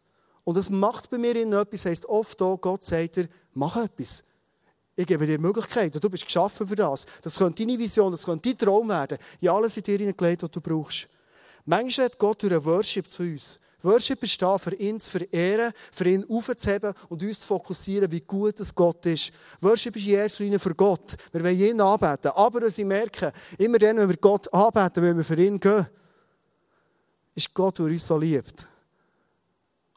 Und 0.44 0.58
das 0.58 0.70
macht 0.70 1.10
bei 1.10 1.18
mir 1.18 1.36
etwas, 1.36 1.86
heisst 1.86 2.06
oft 2.06 2.42
auch, 2.42 2.58
Gott 2.58 2.84
sagt 2.84 3.18
dir, 3.18 3.28
mach 3.54 3.78
etwas. 3.78 4.24
Ich 4.96 5.06
gebe 5.06 5.28
dir 5.28 5.40
Möglichkeiten. 5.40 6.00
Du 6.00 6.10
bist 6.10 6.24
geschaffen 6.24 6.68
für 6.68 6.76
das. 6.76 7.06
Das 7.22 7.38
könnte 7.38 7.66
deine 7.66 7.78
Vision, 7.78 8.12
das 8.12 8.24
könnte 8.24 8.50
dein 8.50 8.58
Traum 8.58 8.88
werden. 8.88 9.18
Ich 9.42 9.52
alles 9.52 9.76
in 9.76 9.84
dir 9.84 9.98
hineingelegt, 9.98 10.44
was 10.44 10.52
du 10.52 10.62
brauchst. 10.62 11.10
Manchmal 11.66 12.06
hat 12.06 12.18
Gott 12.18 12.42
durch 12.44 12.54
einen 12.54 12.64
Worship 12.64 13.10
zu 13.12 13.24
uns. 13.24 13.60
Worship 13.86 14.24
ist 14.24 14.42
da, 14.42 14.58
für 14.58 14.74
ihn 14.74 15.00
zu 15.00 15.12
verehren, 15.12 15.72
für 15.92 16.10
ihn 16.10 16.26
aufzuheben 16.28 16.94
und 17.08 17.22
uns 17.22 17.42
zu 17.42 17.48
fokussieren, 17.48 18.12
wie 18.12 18.22
gut 18.22 18.60
es 18.60 18.74
Gott 18.74 19.06
ist. 19.06 19.32
Worship 19.62 19.96
ist 19.96 20.08
in 20.08 20.16
erster 20.16 20.44
Linie 20.44 20.60
für 20.60 20.74
Gott. 20.74 21.16
Wir 21.32 21.44
wollen 21.44 21.60
ihn 21.60 21.80
anbeten. 21.80 22.32
Aber 22.34 22.64
was 22.64 22.80
ich 22.80 22.86
merke, 22.86 23.32
immer 23.60 23.78
dann, 23.78 23.98
wenn 23.98 24.10
wir 24.10 24.18
Gott 24.18 24.52
anbeten, 24.52 25.04
wenn 25.04 25.18
wir 25.18 25.24
für 25.24 25.40
ihn 25.40 25.60
gehen, 25.60 25.86
ist 27.36 27.54
Gott, 27.54 27.78
der 27.78 27.86
uns 27.86 28.08
so 28.08 28.18
liebt. 28.18 28.68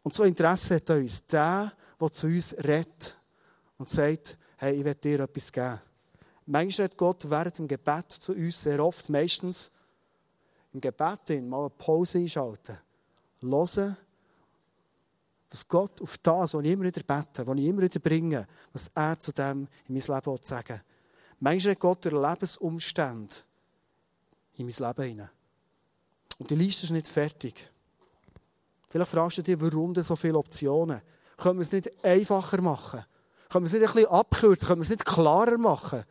Und 0.02 0.12
so 0.12 0.22
Interesse 0.24 0.76
hat 0.76 0.90
an 0.90 0.98
uns. 0.98 1.26
Der, 1.26 1.72
der 1.98 2.12
zu 2.12 2.26
uns 2.26 2.54
redet 2.58 3.16
und 3.78 3.88
sagt, 3.88 4.36
hey, 4.58 4.74
ich 4.74 4.84
will 4.84 4.94
dir 4.96 5.20
etwas 5.20 5.50
geben. 5.50 5.80
Manchmal 6.44 6.84
redet 6.84 6.98
Gott 6.98 7.30
während 7.30 7.58
dem 7.58 7.68
Gebet 7.68 8.12
zu 8.12 8.32
uns 8.32 8.60
sehr 8.60 8.84
oft, 8.84 9.08
meistens 9.08 9.70
im 10.74 10.80
Gebet 10.80 11.42
mal 11.42 11.60
eine 11.60 11.70
Pause 11.70 12.18
einschalten 12.18 12.78
hören, 13.42 13.96
was 15.50 15.66
Gott 15.66 16.02
auf 16.02 16.18
das, 16.18 16.54
was 16.54 16.64
ich 16.64 16.70
immer 16.70 16.84
wieder 16.84 17.02
bete, 17.02 17.46
was 17.46 17.58
ich 17.58 17.64
immer 17.64 17.82
wieder 17.82 18.00
bringe, 18.00 18.46
was 18.72 18.90
er 18.94 19.18
zu 19.18 19.32
dem 19.32 19.66
in 19.86 19.94
mein 19.94 20.02
Leben 20.02 20.38
sagen 20.42 20.68
will. 20.68 20.82
Manchmal 21.40 21.72
hat 21.72 21.80
Gott 21.80 22.04
durch 22.04 22.14
Lebensumstände 22.14 23.34
in 24.56 24.66
mein 24.66 24.74
Leben 24.74 25.08
hinein. 25.08 25.30
Und 26.38 26.50
die 26.50 26.54
Liste 26.54 26.84
ist 26.84 26.90
nicht 26.90 27.08
fertig. 27.08 27.70
Vielleicht 28.88 29.10
fragst 29.10 29.38
du 29.38 29.42
dich, 29.42 29.60
warum 29.60 29.94
denn 29.94 30.04
so 30.04 30.16
viele 30.16 30.38
Optionen? 30.38 31.00
Können 31.36 31.58
wir 31.58 31.62
es 31.62 31.72
nicht 31.72 32.04
einfacher 32.04 32.60
machen? 32.60 33.04
Können 33.48 33.64
wir 33.64 33.66
es 33.66 33.72
nicht 33.72 33.88
ein 33.88 33.94
bisschen 33.94 34.10
abkürzen? 34.10 34.66
Können 34.66 34.80
wir 34.80 34.84
es 34.84 34.90
nicht 34.90 35.04
klarer 35.04 35.58
machen? 35.58 36.04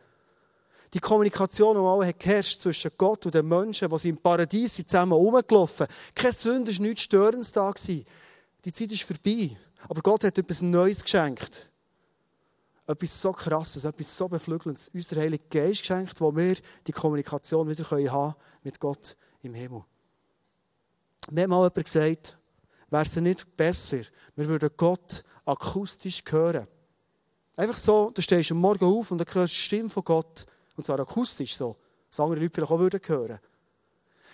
Die 0.93 0.99
Kommunikation, 0.99 1.75
die 1.75 1.81
mal 1.81 2.13
geherrscht 2.13 2.59
zwischen 2.59 2.91
Gott 2.97 3.25
und 3.25 3.35
den 3.35 3.47
Menschen, 3.47 3.89
die 3.89 4.09
im 4.09 4.17
Paradies 4.17 4.75
sind, 4.75 4.89
zusammen 4.89 5.13
rumgelaufen 5.13 5.87
Keine 6.15 6.33
Sünde, 6.33 6.71
war 6.71 6.81
nichts 6.81 7.01
Störendes 7.01 7.51
da. 7.51 7.73
Die 7.73 8.71
Zeit 8.71 8.91
ist 8.91 9.03
vorbei. 9.03 9.57
Aber 9.89 10.01
Gott 10.01 10.23
hat 10.23 10.37
etwas 10.37 10.61
Neues 10.61 11.03
geschenkt. 11.03 11.69
Etwas 12.87 13.21
so 13.21 13.33
Krasses, 13.33 13.83
etwas 13.83 14.15
so 14.15 14.27
Beflügelndes. 14.27 14.89
Unser 14.93 15.17
Heiliger 15.17 15.43
Geist 15.49 15.81
geschenkt, 15.81 16.21
wo 16.21 16.35
wir 16.35 16.55
die 16.85 16.93
Kommunikation 16.93 17.67
wieder 17.67 17.89
haben 17.89 18.05
können 18.05 18.35
mit 18.63 18.79
Gott 18.79 19.17
im 19.41 19.53
Himmel. 19.53 19.83
Mir 21.29 21.41
hat 21.43 21.49
mal 21.49 21.57
jemand 21.57 21.83
gesagt, 21.83 22.37
wäre 22.89 23.03
es 23.03 23.15
nicht 23.17 23.57
besser, 23.57 24.01
wir 24.35 24.47
würden 24.47 24.69
Gott 24.77 25.23
akustisch 25.45 26.23
hören. 26.29 26.67
Einfach 27.57 27.77
so, 27.77 28.11
du 28.11 28.21
stehst 28.21 28.51
am 28.51 28.59
Morgen 28.59 28.85
auf 28.85 29.11
und 29.11 29.17
dann 29.17 29.27
hörst 29.33 29.53
du 29.53 29.57
die 29.57 29.61
Stimme 29.61 29.89
von 29.89 30.03
Gott 30.03 30.45
und 30.77 30.85
zwar 30.85 30.99
akustisch 30.99 31.57
so. 31.57 31.75
Das 32.09 32.19
andere 32.21 32.39
Leute 32.39 32.53
vielleicht 32.53 32.71
auch 32.71 32.79
würden 32.79 33.01
hören. 33.03 33.39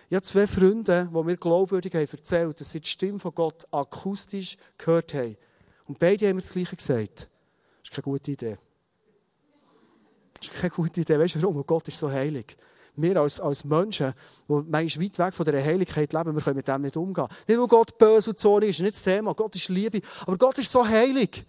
Ich 0.10 0.16
habe 0.16 0.24
zwei 0.24 0.46
Freunde, 0.46 1.10
die 1.12 1.24
mir 1.24 1.38
glaubwürdig 1.38 1.96
haben 1.96 2.08
erzählt, 2.12 2.60
dass 2.60 2.72
sie 2.72 2.82
die 2.82 2.88
Stimme 2.90 3.18
von 3.18 3.34
Gott 3.34 3.66
akustisch 3.72 4.58
gehört 4.78 5.14
haben. 5.16 5.38
Und 5.86 5.98
beide 5.98 6.28
haben 6.28 6.36
mir 6.36 6.42
das 6.42 6.52
Gleiche 6.52 6.76
gesagt. 6.76 7.30
Das 7.82 7.90
ist 7.90 7.92
keine 7.92 8.04
gute 8.04 8.32
Idee. 8.32 8.58
Das 10.36 10.48
ist 10.48 10.54
keine 10.54 10.70
gute 10.70 11.02
Idee. 11.02 11.18
Weißt 11.18 11.36
du 11.36 11.42
warum? 11.42 11.66
Gott 11.66 11.88
ist 11.88 11.98
so 11.98 12.12
heilig. 12.12 12.58
Wir 12.96 13.18
als, 13.18 13.40
als 13.40 13.64
Menschen, 13.64 14.14
die 14.48 14.54
manchmal 14.54 15.06
weit 15.06 15.20
weg 15.20 15.34
von 15.34 15.46
dieser 15.46 15.64
Heiligkeit 15.64 16.14
leben, 16.14 16.36
wir 16.36 16.44
können 16.44 16.58
mit 16.58 16.68
dem 16.68 16.82
nicht 16.82 16.96
umgehen. 16.96 17.28
Nicht, 17.48 17.60
weil 17.60 17.68
Gott 17.68 17.98
böse 17.98 18.30
und 18.30 18.38
zornig 18.38 18.70
ist, 18.70 18.82
nicht 18.82 18.94
das 18.94 19.04
Thema. 19.04 19.34
Gott 19.34 19.56
ist 19.56 19.70
Liebe. 19.70 20.02
Aber 20.28 20.38
Gott 20.38 20.60
ist 20.60 20.72
so 20.72 20.88
heilig. 20.88 21.46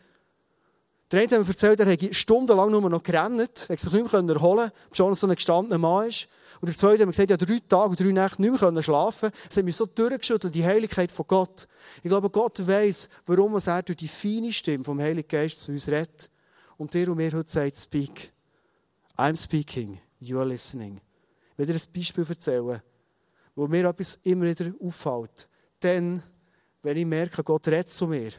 Der 1.14 1.22
eine 1.22 1.30
hat 1.30 1.42
mir 1.42 1.48
erzählt, 1.48 1.78
er 1.78 1.86
hätte 1.86 2.12
stundenlang 2.12 2.72
nur 2.72 2.90
noch 2.90 3.00
gerannt, 3.04 3.66
er 3.68 3.78
sich 3.78 3.92
nicht 3.92 4.12
mehr 4.12 4.20
erholen 4.20 4.70
konnte, 4.70 4.72
schon 4.90 5.14
so 5.14 5.28
ein 5.28 5.36
gestandener 5.36 5.78
Mann 5.78 6.08
ist. 6.08 6.26
Und 6.60 6.66
der 6.66 6.76
zweite 6.76 7.02
hat 7.02 7.06
mir 7.06 7.12
gesagt, 7.12 7.30
er 7.30 7.36
drei 7.36 7.60
Tage 7.68 7.90
und 7.90 8.00
drei 8.00 8.10
Nächte 8.10 8.42
nicht 8.42 8.60
mehr 8.60 8.82
schlafen 8.82 9.30
Es 9.48 9.56
hat 9.56 9.64
mich 9.64 9.76
so 9.76 9.86
durchgeschüttelt, 9.86 10.52
die 10.52 10.64
Heiligkeit 10.64 11.12
von 11.12 11.24
Gott. 11.28 11.68
Ich 12.02 12.08
glaube, 12.08 12.30
Gott 12.30 12.66
weiss, 12.66 13.08
warum 13.26 13.54
er 13.54 13.82
durch 13.84 13.96
die 13.96 14.08
feine 14.08 14.52
Stimme 14.52 14.82
vom 14.82 15.00
Heiligen 15.00 15.28
Geist 15.28 15.60
zu 15.60 15.70
uns 15.70 15.86
redet. 15.86 16.30
Und 16.78 16.92
der 16.94 17.08
und 17.08 17.18
mir 17.18 17.30
heute 17.30 17.48
sagt, 17.48 17.76
speak. 17.76 18.32
I'm 19.16 19.40
speaking, 19.40 20.00
you 20.18 20.40
are 20.40 20.48
listening. 20.48 21.00
Ich 21.52 21.58
will 21.58 21.66
dir 21.66 21.74
ein 21.74 21.92
Beispiel 21.94 22.26
erzählen, 22.28 22.82
wo 23.54 23.68
mir 23.68 23.88
etwas 23.88 24.18
immer 24.24 24.46
wieder 24.46 24.72
auffällt. 24.80 25.48
Dann, 25.78 26.24
wenn 26.82 26.96
ich 26.96 27.06
merke, 27.06 27.44
Gott 27.44 27.68
redet 27.68 27.88
zu 27.88 28.08
mir. 28.08 28.32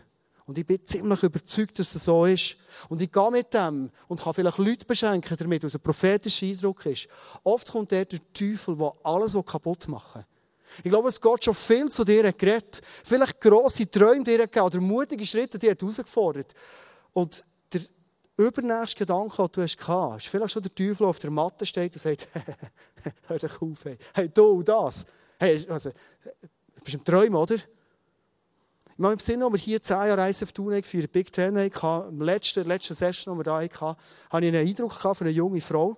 Und 0.46 0.60
ich 0.60 0.66
bin 0.66 0.84
ziemlich 0.86 1.24
überzeugt, 1.24 1.80
dass 1.80 1.96
es 1.96 2.06
so 2.06 2.26
ist. 2.26 2.58
Und 2.88 3.02
ich 3.02 3.12
gehe 3.12 3.32
mit 3.32 3.54
dem 3.54 3.90
und 4.08 4.22
kann 4.22 4.34
vielleicht 4.34 4.60
Leute 4.60 4.86
beschenken 4.86 5.36
damit, 5.38 5.64
was 5.64 5.76
ein 5.76 5.82
prophetischer 5.82 6.46
Eindruck 6.46 6.86
ist. 6.86 7.08
Oft 7.44 7.72
kommt 7.72 7.92
der, 7.92 8.08
Teufel, 8.08 8.78
der 8.78 8.94
alles 9.04 9.36
kaputt 9.46 9.88
machen 9.88 10.22
will. 10.22 10.26
Ich 10.84 10.92
glaube, 10.92 11.10
es 11.10 11.22
Gott 11.22 11.44
schon 11.44 11.56
viel 11.56 11.90
zu 11.90 12.04
dir 12.04 12.32
geredet. 12.32 12.82
Vielleicht 13.04 13.42
grosse 13.42 13.90
Träume 13.90 14.24
dir 14.24 14.40
gegeben 14.40 14.66
oder 14.66 14.82
mutige 14.82 15.26
Schritte, 15.26 15.58
die 15.58 15.70
hat 15.70 15.82
herausgefordert. 15.82 16.54
Und 17.14 17.44
der 17.72 17.82
übernächste 18.38 19.00
Gedanke, 19.00 19.38
den 19.38 19.52
du 19.52 19.62
hast 19.62 19.80
ist 20.18 20.28
vielleicht 20.28 20.52
schon 20.52 20.62
der 20.62 20.76
Teufel, 20.76 20.98
der 20.98 21.08
auf 21.08 21.20
der 21.20 21.32
Matte 21.32 21.66
steht 21.66 21.94
und 21.94 22.02
sagt, 22.02 22.28
hör 23.28 23.40
dich 23.40 23.62
auf, 23.62 23.86
hey, 23.86 23.98
hey 24.14 24.30
du, 24.30 24.62
das. 24.62 25.06
Hey, 25.40 25.66
also, 25.70 25.90
du 25.90 26.84
bist 26.84 26.96
im 26.96 27.04
Träumen, 27.04 27.36
oder? 27.36 27.56
Ich 28.96 29.00
meine, 29.00 29.16
im 29.16 29.20
Sinne, 29.20 29.44
als 29.44 29.52
wir 29.52 29.60
hier 29.60 29.82
zehn 29.82 29.98
Jahre 29.98 30.18
Reise 30.20 30.46
auf 30.46 30.54
Thun 30.54 30.82
für 30.82 31.02
die 31.02 31.08
Big 31.08 31.34
Ten 31.34 31.58
hatten, 31.58 32.18
im 32.18 32.22
letzten 32.22 32.94
Session, 32.94 33.38
die 33.38 33.46
wir 33.46 33.60
hier 33.60 33.70
hatten, 33.70 34.02
hatte 34.30 34.46
ich 34.46 34.56
einen 34.56 34.66
Eindruck 34.66 34.94
von 34.94 35.18
einer 35.20 35.32
jungen 35.32 35.60
Frau. 35.60 35.98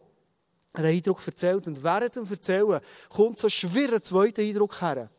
Einen 0.74 0.88
Eindruck 0.88 1.22
erzählt. 1.28 1.68
Und 1.68 1.84
während 1.84 2.16
dem 2.16 2.26
Erzählen 2.28 2.82
kommt 3.08 3.38
so 3.38 3.46
ein 3.46 3.52
schwerer 3.52 4.02
zweiter 4.02 4.42
Eindruck 4.42 4.82
her. 4.82 5.12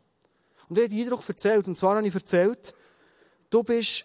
Und 0.69 0.77
ich 0.77 0.85
habe 0.85 0.93
den 0.93 1.05
Eindruck 1.05 1.29
erzählt. 1.29 1.69
Und 1.69 1.77
zwar 1.77 1.95
habe 1.95 2.09
ich 2.09 2.13
erzählt, 2.13 2.75
du 3.49 3.63
bist 3.63 4.05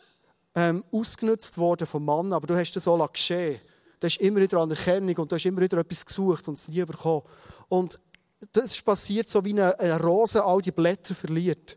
ähm, 0.54 0.84
ausgenutzt 0.92 1.58
worden 1.58 1.88
vom 1.88 2.06
Mann, 2.06 2.32
aber 2.32 2.46
du 2.46 2.56
hast 2.56 2.74
das 2.74 2.84
so 2.84 2.96
geschehen. 3.12 3.60
Du 4.00 4.06
hast 4.06 4.18
immer 4.18 4.40
wieder 4.40 4.60
Anerkennung 4.60 5.16
und 5.16 5.32
du 5.32 5.36
hast 5.36 5.48
immer 5.48 5.62
wieder 5.62 5.80
etwas 5.80 6.06
gesucht 6.06 6.48
und 6.48 6.60
es 6.60 6.68
nie 6.68 6.86
bekommen. 6.86 7.24
Und 7.70 8.00
das 8.52 8.66
ist 8.66 8.86
passiert, 8.86 9.28
so 9.28 9.44
wie 9.44 9.54
eine, 9.54 9.80
eine 9.80 10.00
Rose 10.00 10.44
all 10.44 10.62
die 10.62 10.72
Blätter 10.72 11.16
verliert. 11.16 11.76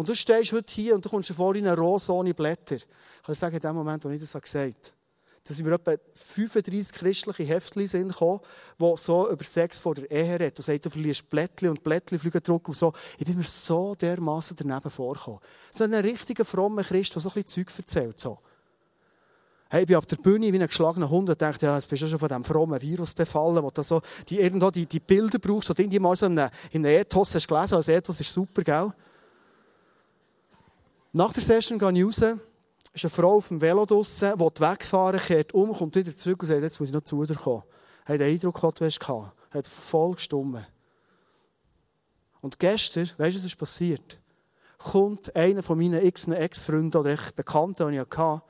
Und 0.00 0.08
du 0.08 0.14
stehst 0.14 0.52
heute 0.52 0.72
hier 0.72 0.94
und 0.94 1.04
du 1.04 1.10
kommst 1.10 1.30
vor 1.30 1.54
in 1.54 1.66
eine 1.66 1.76
Rose 1.76 2.10
ohne 2.10 2.32
Blätter. 2.32 2.76
Ich 2.76 2.86
kann 3.22 3.34
sagen, 3.34 3.56
in 3.56 3.60
dem 3.60 3.74
Moment, 3.74 4.02
wo 4.02 4.08
ich 4.08 4.18
das 4.18 4.32
gesagt 4.32 4.56
habe, 4.56 4.96
da 5.44 5.52
sind 5.52 5.66
mir 5.66 5.74
etwa 5.74 5.94
35 6.14 6.98
christliche 6.98 7.42
Heftchen 7.42 8.08
gekommen, 8.08 8.40
die 8.80 8.92
so 8.96 9.30
über 9.30 9.44
Sex 9.44 9.78
vor 9.78 9.94
der 9.94 10.10
Ehe 10.10 10.40
reden. 10.40 10.54
Du 10.56 10.62
sagst, 10.62 10.86
du 10.86 10.88
verlierst 10.88 11.28
Blättchen 11.28 11.68
und 11.68 11.84
Blättchen 11.84 12.18
fliegen 12.18 12.42
zurück 12.42 12.66
und 12.68 12.78
so. 12.78 12.94
Ich 13.18 13.26
bin 13.26 13.36
mir 13.36 13.44
so 13.44 13.94
dermaßen 13.94 14.56
daneben 14.56 14.88
vorgekommen. 14.88 15.40
So 15.70 15.84
ein 15.84 15.92
richtiger 15.92 16.46
frommer 16.46 16.82
Christ, 16.82 17.14
der 17.14 17.20
so 17.20 17.28
ein 17.28 17.34
bisschen 17.34 17.66
Zeug 17.66 17.78
erzählt. 17.78 18.18
So. 18.18 18.38
Hey, 19.68 19.82
ich 19.82 19.86
bin 19.86 19.96
auf 19.96 20.06
der 20.06 20.16
Bühne 20.16 20.50
wie 20.50 20.58
ein 20.58 20.66
geschlagener 20.66 21.10
Hund 21.10 21.28
und 21.28 21.42
dachte, 21.42 21.66
ja, 21.66 21.76
jetzt 21.76 21.90
bist 21.90 22.00
du 22.00 22.08
schon 22.08 22.18
von 22.18 22.28
diesem 22.28 22.44
frommen 22.44 22.80
Virus 22.80 23.12
befallen, 23.12 23.62
wo 23.62 23.70
du 23.70 23.82
so 23.82 24.00
die, 24.30 24.40
irgendwo 24.40 24.70
die, 24.70 24.86
die 24.86 25.00
Bilder 25.00 25.38
brauchst, 25.38 25.76
die 25.76 25.86
du 25.86 26.00
mal 26.00 26.16
so 26.16 26.24
in 26.24 26.38
einem, 26.38 26.50
in 26.70 26.86
Ethos 26.86 27.34
hast 27.34 27.46
gelesen. 27.46 27.74
Also 27.74 27.92
Ethos 27.92 28.18
ist 28.18 28.32
super, 28.32 28.62
gell? 28.62 28.94
Nach 31.12 31.32
der 31.32 31.42
Session 31.42 31.78
gehe 31.78 31.92
ich 31.92 32.04
raus, 32.04 32.38
ist 32.92 33.04
eine 33.04 33.10
Frau 33.10 33.36
auf 33.36 33.48
dem 33.48 33.60
Velo 33.60 33.84
draussen, 33.84 34.32
die 34.38 34.60
wegfahren, 34.60 35.20
kehrt 35.20 35.52
um, 35.54 35.72
kommt 35.72 35.96
wieder 35.96 36.14
zurück 36.14 36.42
und 36.42 36.48
sagt, 36.48 36.62
jetzt 36.62 36.78
muss 36.78 36.88
ich 36.88 36.94
noch 36.94 37.02
zu 37.02 37.24
dir 37.24 37.34
kommen. 37.34 37.62
Hat 38.04 38.20
den 38.20 38.32
Eindruck, 38.32 38.60
den 38.60 38.70
du 38.74 38.84
hast, 38.84 39.08
hat 39.50 39.66
voll 39.66 40.14
gestummen. 40.14 40.66
Und 42.40 42.58
gestern, 42.58 43.10
weißt 43.18 43.34
du, 43.34 43.38
was 43.38 43.44
ist 43.44 43.58
passiert? 43.58 44.20
Kommt 44.78 45.34
einer 45.36 45.62
von 45.62 45.78
meinen 45.78 46.00
Ex-Freunden 46.00 46.96
oder 46.96 47.16
Bekannten, 47.36 47.90
die 47.90 47.98
ich 47.98 48.00
hatte, 48.00 48.42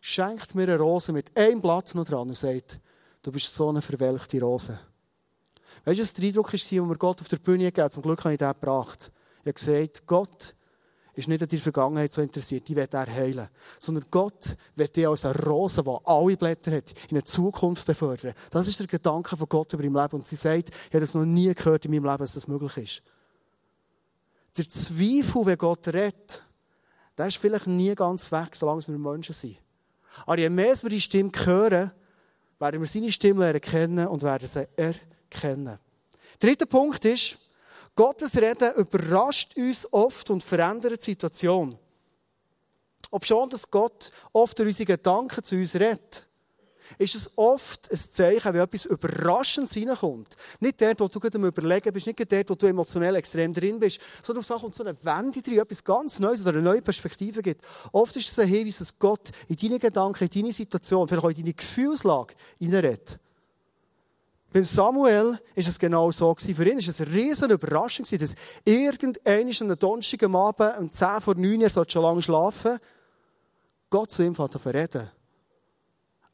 schenkt 0.00 0.54
mir 0.54 0.64
eine 0.64 0.78
Rose 0.78 1.12
mit 1.12 1.36
einem 1.36 1.60
Blatt 1.60 1.94
noch 1.94 2.04
dran 2.04 2.28
und 2.28 2.36
sagt, 2.36 2.80
du 3.22 3.30
bist 3.30 3.54
so 3.54 3.68
eine 3.68 3.82
verwelkte 3.82 4.40
Rose. 4.40 4.78
Weißt 5.84 5.98
du, 5.98 6.02
was 6.02 6.14
der 6.14 6.24
Eindruck 6.24 6.52
war, 6.52 6.60
den 6.60 6.88
wir 6.88 6.96
Gott 6.96 7.20
auf 7.20 7.28
der 7.28 7.36
Bühne 7.36 7.64
gegeben 7.64 7.90
Zum 7.90 8.02
Glück 8.02 8.24
habe 8.24 8.32
ich 8.32 8.38
den 8.38 8.48
gebracht. 8.48 9.12
Ich 9.42 9.46
habe 9.46 9.52
gesagt, 9.52 10.06
Gott, 10.06 10.54
ist 11.14 11.28
nicht 11.28 11.42
an 11.42 11.48
deiner 11.48 11.62
Vergangenheit 11.62 12.12
so 12.12 12.22
interessiert, 12.22 12.68
die 12.68 12.76
wird 12.76 12.94
er 12.94 13.06
heilen. 13.06 13.48
Sondern 13.78 14.04
Gott 14.10 14.56
wird 14.76 14.96
dich 14.96 15.06
als 15.06 15.24
eine 15.24 15.38
Rose, 15.40 15.82
die 15.82 15.96
alle 16.04 16.36
Blätter 16.36 16.76
hat, 16.76 16.92
in 17.08 17.16
eine 17.16 17.24
Zukunft 17.24 17.86
befördern. 17.86 18.34
Das 18.50 18.68
ist 18.68 18.78
der 18.78 18.86
Gedanke 18.86 19.36
von 19.36 19.48
Gott 19.48 19.72
über 19.72 19.82
dein 19.82 19.94
Leben. 19.94 20.16
Und 20.16 20.26
sie 20.26 20.36
sagt, 20.36 20.70
ich 20.70 20.94
habe 20.94 21.00
das 21.00 21.14
noch 21.14 21.24
nie 21.24 21.52
gehört 21.54 21.84
in 21.84 21.90
meinem 21.90 22.04
Leben, 22.04 22.18
dass 22.18 22.34
das 22.34 22.48
möglich 22.48 22.76
ist. 22.76 23.02
Der 24.56 24.68
Zweifel, 24.68 25.46
wenn 25.46 25.58
Gott 25.58 25.86
redet, 25.88 26.44
der 27.16 27.26
ist 27.26 27.36
vielleicht 27.36 27.66
nie 27.66 27.94
ganz 27.94 28.30
weg, 28.32 28.54
solange 28.54 28.86
wir 28.86 28.98
Menschen 28.98 29.34
sind. 29.34 29.58
Aber 30.26 30.38
je 30.38 30.48
mehr 30.48 30.74
wir 30.82 30.90
die 30.90 31.00
Stimme 31.00 31.30
hören, 31.44 31.92
werden 32.58 32.80
wir 32.80 32.88
seine 32.88 33.12
Stimme 33.12 33.52
erkennen 33.52 34.06
und 34.06 34.22
werden 34.22 34.46
sie 34.46 34.66
erkennen. 34.76 35.78
Dritter 36.38 36.66
Punkt 36.66 37.04
ist, 37.04 37.38
Gottes 37.94 38.36
Reden 38.36 38.74
überrascht 38.74 39.56
uns 39.56 39.92
oft 39.92 40.30
und 40.30 40.42
verändert 40.42 41.00
die 41.00 41.10
Situation. 41.10 41.76
Ob 43.10 43.24
schon, 43.24 43.50
dass 43.50 43.70
Gott 43.70 44.12
oft 44.32 44.58
durch 44.58 44.68
unsere 44.68 44.86
Gedanken 44.86 45.42
zu 45.42 45.56
uns 45.56 45.74
redet, 45.74 46.26
ist 46.98 47.14
es 47.14 47.30
oft 47.36 47.90
ein 47.90 47.98
Zeichen, 47.98 48.52
wenn 48.52 48.60
etwas 48.60 48.84
Überraschendes 48.84 49.76
reinkommt. 49.76 50.36
Nicht 50.60 50.80
dort, 50.80 51.00
wo 51.00 51.08
du 51.08 51.20
gerade 51.20 51.38
am 51.38 51.44
Überlegen 51.44 51.92
bist, 51.92 52.06
nicht 52.06 52.32
dort, 52.32 52.50
wo 52.50 52.54
du 52.54 52.66
emotionell 52.66 53.14
extrem 53.16 53.52
drin 53.52 53.78
bist, 53.78 54.00
sondern 54.22 54.44
auf 54.44 54.60
kommt 54.60 54.74
so 54.74 54.84
eine 54.84 54.96
Wende 55.04 55.42
drin, 55.42 55.58
etwas 55.58 55.84
ganz 55.84 56.18
Neues 56.18 56.42
oder 56.42 56.50
eine 56.50 56.62
neue 56.62 56.82
Perspektive 56.82 57.42
gibt. 57.42 57.64
Oft 57.92 58.16
ist 58.16 58.30
es 58.30 58.38
ein 58.38 58.48
Hinweis, 58.48 58.78
dass 58.78 58.98
Gott 58.98 59.30
in 59.48 59.56
deine 59.56 59.78
Gedanken, 59.78 60.24
in 60.24 60.30
deine 60.30 60.52
Situation, 60.52 61.06
vielleicht 61.06 61.24
auch 61.24 61.30
in 61.30 61.36
deine 61.36 61.54
Gefühlslage 61.54 62.34
hineinredet. 62.58 63.18
Beim 64.52 64.64
Samuel 64.64 65.38
ist 65.54 65.68
es 65.68 65.78
genau 65.78 66.10
so. 66.10 66.34
Für 66.34 66.68
ihn 66.68 66.78
ist 66.78 66.88
es 66.88 67.00
eine 67.00 67.12
riesige 67.12 67.54
Überraschung 67.54 68.04
dass 68.18 68.34
irgendeiner 68.64 69.36
an 69.36 69.66
einem 69.66 69.78
Donnerstag 69.78 70.22
Abend 70.24 70.78
um 70.78 70.92
10 70.92 71.20
vor 71.20 71.34
9 71.36 71.62
Uhr 71.62 71.86
schon 71.88 72.02
lange 72.02 72.22
schlafen 72.22 72.78
Gott 73.90 74.12
zu 74.12 74.22
ihm 74.22 74.34
fängt 74.34 74.54
an 74.54 74.72
reden. 74.72 75.10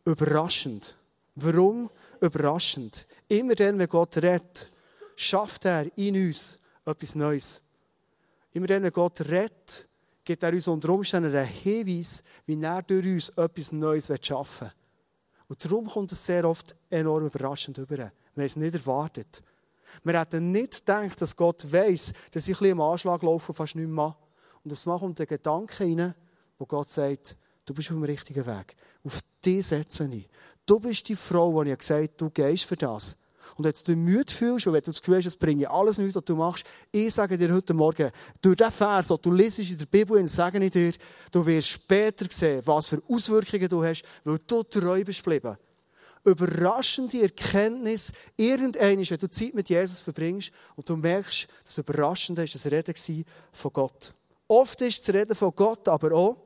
Überraschend. 0.04 0.96
Warum 1.34 1.90
überraschend? 2.20 3.06
Immer 3.28 3.54
dann, 3.54 3.78
wenn 3.78 3.88
Gott 3.88 4.16
redet, 4.18 4.70
schafft 5.16 5.64
er 5.64 5.86
in 5.96 6.28
uns 6.28 6.58
etwas 6.84 7.14
Neues. 7.14 7.62
Immer 8.52 8.66
dann, 8.66 8.82
wenn 8.82 8.92
Gott 8.92 9.20
redet, 9.22 9.88
gibt 10.24 10.42
er 10.42 10.52
uns 10.52 10.68
unter 10.68 10.90
Umständen 10.90 11.34
einen 11.34 11.46
Hinweis, 11.46 12.22
wie 12.44 12.62
er 12.62 12.82
durch 12.82 13.06
uns 13.06 13.28
etwas 13.30 13.72
Neues 13.72 14.10
schaffen 14.20 14.66
will. 14.68 14.75
Und 15.48 15.64
darum 15.64 15.86
kommt 15.86 16.12
es 16.12 16.24
sehr 16.24 16.44
oft 16.44 16.76
enorm 16.90 17.26
überraschend 17.26 17.78
über. 17.78 17.96
Wir 17.98 18.04
haben 18.04 18.12
es 18.36 18.56
nicht 18.56 18.74
erwartet. 18.74 19.42
Wir 20.02 20.18
hätten 20.18 20.50
nicht 20.50 20.84
gedacht, 20.84 21.20
dass 21.20 21.36
Gott 21.36 21.72
weiss, 21.72 22.12
dass 22.32 22.48
ich 22.48 22.60
ein 22.60 22.70
im 22.70 22.80
Anschlag 22.80 23.22
laufe 23.22 23.52
und 23.52 23.56
fast 23.56 23.76
nicht 23.76 23.88
mehr 23.88 24.16
Und 24.64 24.72
es 24.72 24.84
kommt 24.84 25.18
der 25.18 25.26
Gedanke 25.26 25.84
rein, 25.84 26.14
wo 26.58 26.66
Gott 26.66 26.88
sagt, 26.88 27.36
du 27.64 27.74
bist 27.74 27.90
auf 27.90 27.96
dem 27.96 28.02
richtigen 28.02 28.46
Weg. 28.46 28.74
Auf 29.04 29.20
dich 29.44 29.66
setze 29.66 30.08
ich. 30.12 30.28
Du 30.64 30.80
bist 30.80 31.08
die 31.08 31.14
Frau, 31.14 31.62
die 31.62 31.70
ich 31.70 31.78
gesagt 31.78 32.00
habe, 32.00 32.12
du 32.16 32.30
gehst 32.30 32.64
für 32.64 32.76
das. 32.76 33.16
Und 33.56 33.64
wenn 33.64 33.72
du 33.72 33.82
dich 33.82 33.96
müde 33.96 34.32
fühlst 34.32 34.66
und 34.66 34.74
wenn 34.74 34.82
du 34.82 34.90
das 34.90 35.00
Gefühl 35.00 35.16
hast, 35.16 35.26
es 35.26 35.36
bringt 35.36 35.66
alles 35.66 35.96
nichts, 35.96 36.14
was 36.14 36.24
du 36.24 36.36
machst, 36.36 36.66
ich 36.92 37.12
sage 37.12 37.38
dir 37.38 37.52
heute 37.54 37.72
Morgen, 37.72 38.10
durch 38.42 38.56
diesen 38.56 38.70
Vers, 38.70 39.08
den 39.08 39.16
du 39.22 39.32
liest 39.32 39.58
in 39.58 39.78
der 39.78 39.86
Bibel, 39.86 40.28
sage 40.28 40.62
ich 40.62 40.70
dir, 40.70 40.92
du 41.30 41.46
wirst 41.46 41.68
später 41.68 42.26
sehen, 42.28 42.60
was 42.66 42.86
für 42.86 43.02
Auswirkungen 43.08 43.68
du 43.68 43.82
hast, 43.82 44.02
weil 44.24 44.38
du 44.46 44.62
treu 44.62 45.02
bist 45.04 45.24
geblieben. 45.24 45.56
Überraschende 46.22 47.22
Erkenntnis, 47.22 48.12
irgendeines, 48.36 49.10
wenn 49.10 49.18
du 49.18 49.30
Zeit 49.30 49.54
mit 49.54 49.70
Jesus 49.70 50.02
verbringst 50.02 50.50
und 50.74 50.86
du 50.86 50.96
merkst, 50.96 51.48
das 51.64 51.78
Überraschende 51.78 52.44
ist 52.44 52.56
das 52.56 52.66
Reden 52.66 53.24
von 53.52 53.72
Gott. 53.72 54.12
Oft 54.48 54.82
ist 54.82 55.08
das 55.08 55.14
Reden 55.14 55.34
von 55.34 55.52
Gott 55.54 55.88
aber 55.88 56.12
auch, 56.12 56.36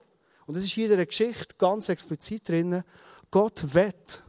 und 0.46 0.56
das 0.56 0.62
ist 0.62 0.72
hier 0.72 0.90
in 0.90 0.96
der 0.96 1.06
Geschichte 1.06 1.56
ganz 1.58 1.88
explizit 1.88 2.48
drin, 2.48 2.84
Gott 3.32 3.74
wett, 3.74 4.22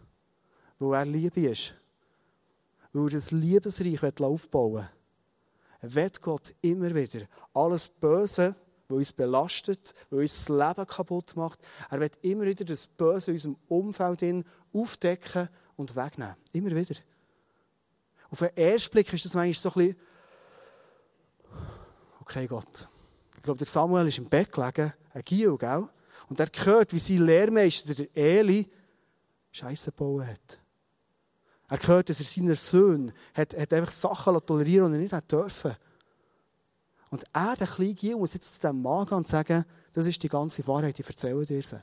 weil 0.79 0.99
er 0.99 1.05
Liebe 1.05 1.41
ist 1.41 1.75
weil 2.93 3.05
er 3.05 3.09
das 3.11 3.31
Liebesreich 3.31 4.01
aufbauen 4.21 4.87
will, 5.81 5.95
wird 5.95 6.21
Gott 6.21 6.53
immer 6.61 6.93
wieder 6.93 7.25
alles 7.53 7.89
Böse, 7.89 8.55
was 8.87 8.97
uns 8.97 9.13
belastet, 9.13 9.93
was 10.09 10.19
uns 10.19 10.45
das 10.45 10.49
Leben 10.49 10.87
kaputt 10.87 11.35
macht, 11.35 11.59
er 11.89 11.99
wird 11.99 12.17
immer 12.21 12.43
wieder 12.43 12.65
das 12.65 12.87
Böse 12.87 13.31
in 13.31 13.37
unserem 13.37 13.57
Umfeld 13.67 14.45
aufdecken 14.73 15.49
und 15.75 15.95
wegnehmen. 15.95 16.35
Immer 16.51 16.75
wieder. 16.75 16.95
Auf 18.29 18.39
den 18.39 18.55
ersten 18.55 18.91
Blick 18.91 19.11
ist 19.13 19.25
das 19.25 19.33
manchmal 19.33 19.53
so 19.53 19.69
ein 19.69 19.87
bisschen, 19.87 20.01
okay 22.19 22.47
Gott. 22.47 22.87
Ich 23.35 23.41
glaube, 23.41 23.57
der 23.57 23.67
Samuel 23.67 24.07
ist 24.07 24.19
im 24.19 24.29
Bett 24.29 24.51
gelegen, 24.51 24.93
ein 25.13 25.23
Gio, 25.23 25.57
gell? 25.57 25.87
Und 26.29 26.39
er 26.39 26.47
hört, 26.65 26.93
wie 26.93 26.99
sein 26.99 27.25
Lehrmeister, 27.25 27.93
der 27.93 28.15
Eli, 28.15 28.69
Scheiße 29.51 29.91
gebaut 29.91 30.27
hat. 30.27 30.59
Er 31.71 31.77
gehört, 31.77 32.09
dass 32.09 32.19
er 32.19 32.25
seiner 32.25 32.55
Söhne 32.55 33.13
hat, 33.33 33.57
hat 33.57 33.71
einfach 33.71 33.93
Sachen 33.93 34.37
tolerieren, 34.45 34.91
die 34.91 34.97
er 34.97 35.01
nicht 35.01 35.13
hat. 35.13 35.77
Und 37.09 37.23
er, 37.31 37.55
der 37.55 37.65
kleine 37.65 37.93
Gil, 37.93 38.17
muss 38.17 38.33
jetzt 38.33 38.55
zu 38.55 38.59
diesem 38.59 38.81
Mann 38.81 39.05
gehen 39.05 39.19
und 39.19 39.27
sagen, 39.29 39.63
das 39.93 40.05
ist 40.05 40.21
die 40.21 40.27
ganze 40.27 40.67
Wahrheit, 40.67 40.99
ich 40.99 41.07
erzähle 41.07 41.45
dir 41.45 41.63
sie. 41.63 41.81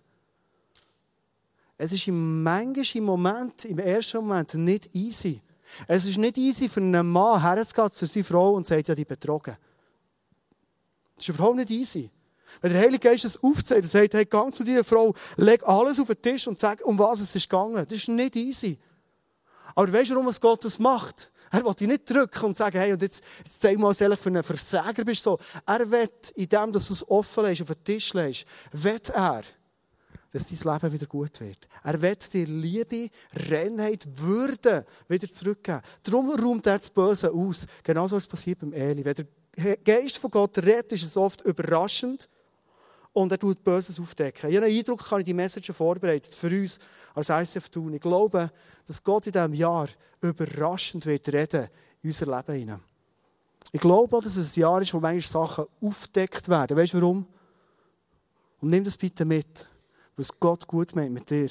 Es 1.79 1.90
ist 1.92 2.07
im 2.07 2.42
manchmal 2.42 3.03
Moment, 3.03 3.64
im 3.64 3.79
ersten 3.79 4.18
Moment 4.18 4.53
nicht 4.53 4.94
easy. 4.94 5.40
Es 5.87 6.05
ist 6.05 6.18
nicht 6.18 6.37
easy 6.37 6.68
für 6.68 6.81
einen 6.81 7.11
Mann 7.11 7.40
herzugehen 7.40 7.90
zu 7.90 8.05
seiner 8.05 8.24
Frau 8.27 8.53
und 8.53 8.66
sagt, 8.66 8.88
ja, 8.88 8.94
die 8.94 9.07
betrogen. 9.07 9.57
Das 11.16 11.24
ist 11.27 11.29
überhaupt 11.31 11.57
nicht 11.57 11.70
easy. 11.70 12.11
Wenn 12.61 12.74
der 12.74 12.83
Heilige 12.83 13.09
Geist 13.09 13.24
es 13.24 13.42
aufzeigt 13.42 13.85
und 13.85 13.90
sagt, 13.90 14.12
hey, 14.12 14.27
gang 14.27 14.53
zu 14.53 14.64
deiner 14.64 14.85
Frau, 14.85 15.14
leg 15.38 15.66
alles 15.66 15.98
auf 15.98 16.09
den 16.09 16.20
Tisch 16.20 16.46
und 16.46 16.59
sag, 16.59 16.85
um 16.85 16.98
was 16.98 17.20
es 17.20 17.35
ist 17.35 17.48
gegangen. 17.48 17.87
Das 17.88 17.96
ist 17.96 18.09
nicht 18.09 18.37
easy. 18.37 18.79
Aber 19.74 19.92
weißt 19.92 20.11
du, 20.11 20.14
warum 20.14 20.28
es 20.28 20.40
Gott 20.40 20.64
das 20.64 20.78
macht? 20.78 21.31
Er 21.50 21.64
will 21.64 21.74
dich 21.74 21.88
nicht 21.88 22.11
drücken 22.11 22.46
und 22.46 22.57
sagen, 22.57 22.78
hey, 22.78 22.92
und 22.92 23.02
jetzt, 23.02 23.22
jetzt 23.38 23.61
zeig 23.61 23.78
mal, 23.78 23.88
was 23.88 23.98
du 23.98 24.16
für 24.16 24.31
ein 24.31 24.42
Versager 24.42 25.04
bist. 25.04 25.22
So. 25.22 25.38
Er 25.66 25.90
will, 25.90 26.11
indem 26.35 26.72
du 26.72 26.78
es 26.78 27.09
offen 27.09 27.44
lässt, 27.44 27.62
auf 27.62 27.68
den 27.68 27.85
Tisch 27.85 28.12
legst, 28.12 28.46
will 28.72 29.00
er, 29.14 29.42
dass 30.31 30.46
dein 30.46 30.74
Leben 30.74 30.92
wieder 30.92 31.07
gut 31.07 31.40
wird. 31.40 31.68
Er 31.83 32.02
will 32.02 32.16
dir 32.16 32.46
Liebe, 32.46 33.09
Reinheit, 33.48 34.07
Würde 34.20 34.85
wieder 35.09 35.28
zurückgeben. 35.28 35.81
Darum 36.02 36.31
räumt 36.31 36.66
er 36.66 36.78
das 36.78 36.90
Böse 36.90 37.33
aus. 37.33 37.66
Genauso 37.83 38.16
ist 38.18 38.24
es 38.24 38.28
passiert 38.28 38.59
beim 38.59 38.74
Eli. 38.74 39.04
Wenn 39.04 39.14
der 39.57 39.76
Geist 39.78 40.18
von 40.18 40.31
Gott 40.31 40.59
redet, 40.59 40.92
ist 40.92 41.04
es 41.04 41.16
oft 41.16 41.40
überraschend 41.42 42.28
und 43.18 43.33
er 43.33 43.38
tut 43.38 43.64
Böses 43.64 43.98
aufdecken. 43.98 44.48
Ich 44.48 44.57
habe 44.57 44.66
den 44.66 44.78
Eindruck, 44.78 45.04
kann 45.04 45.20
ich 45.20 45.26
die 45.26 45.35
Message 45.35 45.72
vorbereitet 45.72 46.33
für 46.33 46.48
uns 46.48 46.78
als 47.14 47.28
ICF 47.31 47.68
tun. 47.68 47.92
Ich 47.94 48.00
glaube, 48.00 48.50
dass 48.87 49.02
Gott 49.02 49.26
in 49.26 49.33
diesem 49.33 49.54
Jahr 49.54 49.88
überraschend 50.20 51.04
wird 51.04 51.28
reden 51.33 51.68
in 52.02 52.11
unser 52.11 52.26
Leben 52.26 52.59
hinein. 52.59 52.81
Ich 53.72 53.81
glaube 53.81 54.16
auch, 54.16 54.22
dass 54.22 54.37
es 54.37 54.57
ein 54.57 54.61
Jahr 54.61 54.81
ist, 54.81 54.94
wo 54.94 55.00
manchmal 55.00 55.46
Sachen 55.46 55.66
aufdeckt 55.81 56.48
werden. 56.48 56.76
Weißt 56.76 56.94
du 56.94 57.00
warum? 57.00 57.26
Und 58.61 58.70
nimm 58.70 58.85
das 58.85 58.96
bitte 58.96 59.24
mit, 59.24 59.68
was 60.16 60.38
Gott 60.38 60.66
gut 60.68 60.94
meint 60.94 61.12
mit 61.12 61.28
dir. 61.28 61.50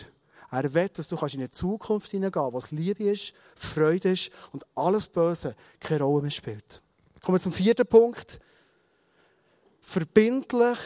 Er 0.50 0.74
will, 0.74 0.90
dass 0.90 1.10
du 1.10 1.18
in 1.18 1.40
eine 1.40 1.52
Zukunft 1.52 2.10
hineingehen 2.12 2.54
was 2.54 2.72
Liebe 2.72 3.04
ist, 3.04 3.34
Freude 3.56 4.12
ist 4.12 4.32
und 4.54 4.66
alles 4.74 5.08
Böse 5.10 5.54
keine 5.82 6.04
Rolle 6.04 6.24
mehr 6.24 6.32
spielt. 6.32 6.82
Kommen 7.22 7.38
wir 7.38 7.42
zum 7.42 7.52
vierten 7.52 7.86
Punkt. 7.86 8.40
Verbindlich 9.82 10.78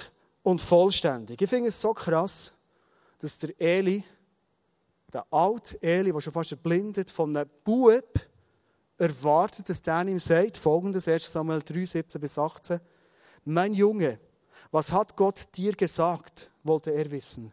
und 0.44 0.62
vollständig. 0.62 1.42
Ich 1.42 1.50
finde 1.50 1.70
es 1.70 1.80
so 1.80 1.94
krass, 1.94 2.54
dass 3.20 3.38
der 3.40 3.60
Eli, 3.60 4.04
der 5.14 5.26
alte 5.32 5.82
Eli, 5.82 6.12
der 6.12 6.22
schon 6.22 6.34
fast 6.34 6.52
erblindet, 6.52 7.12
von 7.12 7.36
einem 7.36 7.50
Bub 7.64 8.20
erwartet, 8.98 9.70
dass 9.70 9.82
der 9.82 10.08
ihm 10.08 10.20
sagt, 10.20 10.58
folgendes, 10.58 11.08
1 11.08 11.32
Samuel 11.32 11.62
3, 11.62 11.86
17 11.86 12.22
bis 12.22 12.38
18, 12.38 12.80
mein 13.46 13.74
Junge, 13.74 14.20
was 14.72 14.92
hat 14.92 15.16
Gott 15.16 15.48
dir 15.56 15.74
gesagt, 15.74 16.52
wollte 16.64 16.92
er 16.92 17.10
wissen. 17.12 17.52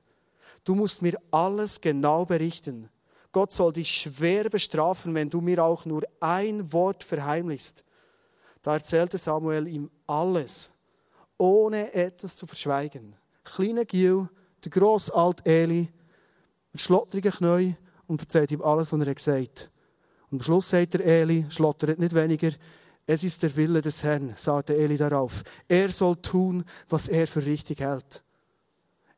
Du 0.65 0.75
musst 0.75 1.03
mir 1.03 1.19
alles 1.31 1.81
genau 1.81 2.25
berichten. 2.25 2.91
Gott 3.33 3.53
soll 3.53 3.73
dich 3.73 3.91
schwer 3.91 4.49
bestrafen, 4.49 5.15
wenn 5.15 5.31
du 5.31 5.41
mir 5.41 5.63
auch 5.63 5.85
nur 5.85 6.03
ein 6.21 6.73
Wort 6.73 7.05
verheimlichst. 7.05 7.85
Da 8.63 8.75
erzählte 8.75 9.19
Samuel 9.19 9.67
ihm 9.67 9.91
alles, 10.07 10.71
ohne 11.39 11.95
etwas 11.95 12.37
zu 12.37 12.47
verschweigen. 12.47 13.17
Kleiner 13.45 13.85
Gil, 13.85 14.29
der 14.65 14.71
grosse 14.71 15.15
alte 15.15 15.47
Eli, 15.47 15.89
mit 16.73 16.83
schlottrigen 16.83 17.33
Knien 17.33 17.77
und 18.07 18.21
erzählt 18.21 18.53
ihm 18.53 18.63
alles, 18.63 18.93
was 18.93 19.07
er 19.07 19.15
gesagt 19.15 19.61
hat. 19.63 19.71
Und 20.31 20.41
am 20.41 20.45
Schluss 20.45 20.69
sagt 20.69 20.95
der 20.95 21.07
Eli, 21.07 21.47
schlottert 21.49 21.99
nicht 21.99 22.15
weniger, 22.15 22.51
es 23.07 23.25
ist 23.25 23.43
der 23.43 23.57
Wille 23.57 23.81
des 23.81 24.03
Herrn, 24.03 24.35
sagte 24.37 24.77
Eli 24.77 24.99
darauf. 24.99 25.43
Er 25.67 25.89
soll 25.89 26.17
tun, 26.17 26.63
was 26.91 27.09
er 27.09 27.27
für 27.27 27.45
richtig 27.45 27.81
hält. 27.81 28.23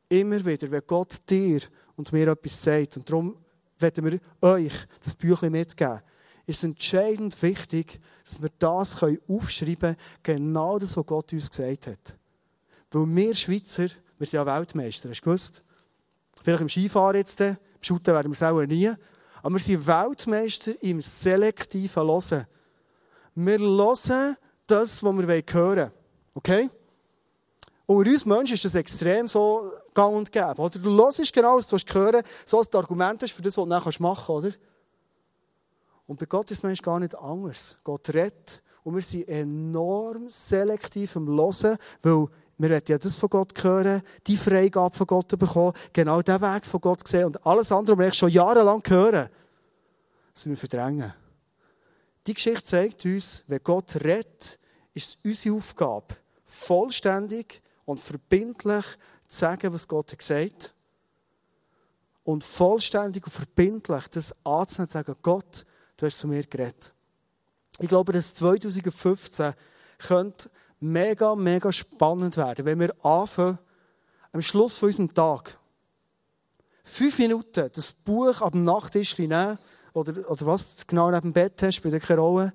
Immer 0.07 0.45
wieder, 0.45 0.71
wenn 0.71 0.83
Gott 0.87 1.17
dir 1.29 1.59
und 1.97 2.13
mir 2.13 2.29
etwas 2.29 2.61
sagt, 2.61 2.95
und 2.95 3.09
darum 3.09 3.35
werden 3.79 4.05
wir 4.05 4.19
euch 4.41 4.73
das 5.03 5.15
Büchlein 5.15 5.51
mitgeben, 5.51 6.01
ist 6.51 6.63
entscheidend 6.63 7.41
wichtig, 7.41 7.99
dass 8.23 8.41
wir 8.41 8.49
das 8.59 8.97
aufschreiben 9.27 9.75
können, 9.77 9.97
genau 10.23 10.79
das, 10.79 10.95
was 10.97 11.05
Gott 11.05 11.33
uns 11.33 11.49
gesagt 11.49 11.87
hat. 11.87 12.17
Weil 12.91 13.15
wir 13.15 13.35
Schweizer, 13.35 13.87
wir 14.17 14.27
sind 14.27 14.33
ja 14.33 14.45
Weltmeister, 14.45 15.09
hast 15.09 15.21
du 15.21 15.25
gewusst? 15.25 15.63
Vielleicht 16.41 16.61
im 16.61 16.69
Skifahren 16.69 17.17
jetzt, 17.17 17.39
im 17.41 17.57
Shooten 17.81 18.13
werden 18.13 18.31
wir 18.31 18.35
es 18.35 18.43
auch 18.43 18.61
nie. 18.61 18.91
Aber 19.41 19.55
wir 19.55 19.59
sind 19.59 19.85
Weltmeister 19.85 20.73
im 20.83 21.01
selektiven 21.01 22.03
Hören. 22.03 22.47
Wir 23.35 23.59
hören 23.59 24.37
das, 24.67 25.03
was 25.03 25.17
wir 25.17 25.27
hören 25.27 25.43
wollen. 25.53 25.91
Okay? 26.33 26.69
Unter 27.85 28.11
uns 28.11 28.25
Menschen 28.25 28.53
ist 28.53 28.65
das 28.65 28.75
extrem 28.75 29.27
so 29.27 29.63
gang 29.93 30.15
und 30.15 30.31
gäbe. 30.31 30.55
Oder 30.57 30.79
du 30.79 30.97
hörst 30.97 31.33
genau, 31.33 31.57
was 31.57 31.67
du 31.67 31.77
hören 31.77 32.23
so 32.45 32.59
als 32.59 32.73
Argument 32.73 33.21
ist 33.23 33.33
für 33.33 33.41
das, 33.41 33.57
was 33.57 33.63
du 33.63 33.69
dann 33.69 33.83
machen 33.99 34.23
kannst. 34.25 34.29
Oder? 34.29 34.51
Und 36.11 36.19
bei 36.19 36.25
Gott 36.25 36.51
ist 36.51 36.61
manchmal 36.61 36.95
gar 36.95 36.99
nicht 36.99 37.17
anders. 37.17 37.77
Gott 37.85 38.09
redet 38.09 38.61
und 38.83 38.95
wir 38.95 39.01
sind 39.01 39.29
enorm 39.29 40.27
selektiv 40.27 41.15
am 41.15 41.25
Hören, 41.25 41.77
weil 42.01 42.27
wir 42.57 42.81
ja 42.85 42.97
das 42.97 43.15
von 43.15 43.29
Gott 43.29 43.63
hören, 43.63 44.01
die 44.27 44.35
Freigabe 44.35 44.93
von 44.93 45.07
Gott 45.07 45.29
bekommen, 45.39 45.71
genau 45.93 46.21
den 46.21 46.41
Weg 46.41 46.65
von 46.65 46.81
Gott 46.81 47.07
sehen 47.07 47.27
und 47.27 47.45
alles 47.45 47.71
andere, 47.71 47.97
was 47.97 48.05
wir 48.07 48.13
schon 48.13 48.29
jahrelang 48.29 48.83
hören, 48.85 49.29
sind 50.33 50.51
wir 50.51 50.57
verdrängen. 50.57 51.13
Die 52.27 52.33
Geschichte 52.33 52.63
zeigt 52.63 53.05
uns, 53.05 53.45
wenn 53.47 53.63
Gott 53.63 53.95
redet, 54.03 54.59
ist 54.93 55.11
es 55.11 55.17
unsere 55.23 55.55
Aufgabe, 55.55 56.17
vollständig 56.43 57.61
und 57.85 58.01
verbindlich 58.01 58.85
zu 59.29 59.39
sagen, 59.39 59.71
was 59.71 59.87
Gott 59.87 60.17
gesagt. 60.17 60.73
Und 62.25 62.43
vollständig 62.43 63.25
und 63.25 63.31
verbindlich 63.31 64.09
das 64.09 64.35
anzunehmen 64.43 64.83
und 64.83 64.89
zu 64.89 64.93
sagen, 64.97 65.15
Gott, 65.21 65.65
Du 65.97 66.05
hast 66.05 66.17
zu 66.17 66.27
mir 66.27 66.43
geredet. 66.43 66.93
Ich 67.79 67.87
glaube, 67.87 68.13
dass 68.13 68.33
2015 68.35 69.53
könnte 69.97 70.49
mega, 70.79 71.35
mega 71.35 71.71
spannend 71.71 72.37
werden, 72.37 72.65
wenn 72.65 72.79
wir 72.79 72.93
anfangen, 73.05 73.59
am 74.31 74.41
Schluss 74.41 74.77
von 74.77 74.87
unserem 74.87 75.13
Tag, 75.13 75.57
fünf 76.83 77.17
Minuten 77.19 77.69
das 77.73 77.93
Buch 77.93 78.41
ab 78.41 78.53
dem 78.53 78.63
Nachttisch 78.63 79.17
nehmen, 79.17 79.57
oder, 79.93 80.29
oder 80.29 80.45
was 80.45 80.77
du 80.77 80.83
genau 80.87 81.09
neben 81.11 81.21
dem 81.21 81.33
Bett 81.33 81.61
hast, 81.61 81.75
spielt 81.75 82.01
keine 82.01 82.21
Rolle, 82.21 82.53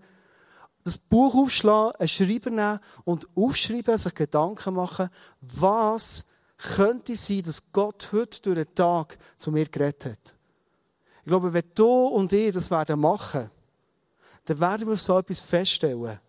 das 0.84 0.98
Buch 0.98 1.34
aufschlagen, 1.34 1.96
einen 1.98 2.08
Schreiber 2.08 2.50
nehmen 2.50 2.80
und 3.04 3.26
aufschreiben, 3.34 3.98
sich 3.98 4.14
Gedanken 4.14 4.74
machen, 4.74 5.10
was 5.40 6.24
könnte 6.56 7.16
sein, 7.16 7.42
dass 7.42 7.72
Gott 7.72 8.10
heute 8.12 8.40
durch 8.40 8.64
den 8.64 8.74
Tag 8.74 9.18
zu 9.36 9.50
mir 9.50 9.66
geredet 9.66 10.06
hat. 10.06 10.35
Ich 11.26 11.28
glaube, 11.28 11.52
wenn 11.52 11.64
du 11.74 12.06
und 12.06 12.32
ich 12.32 12.54
das 12.54 12.70
werden 12.70 13.00
machen, 13.00 13.50
dann 14.44 14.60
werden 14.60 14.88
wir 14.88 14.96
so 14.96 15.18
etwas 15.18 15.40
feststellen. 15.40 16.20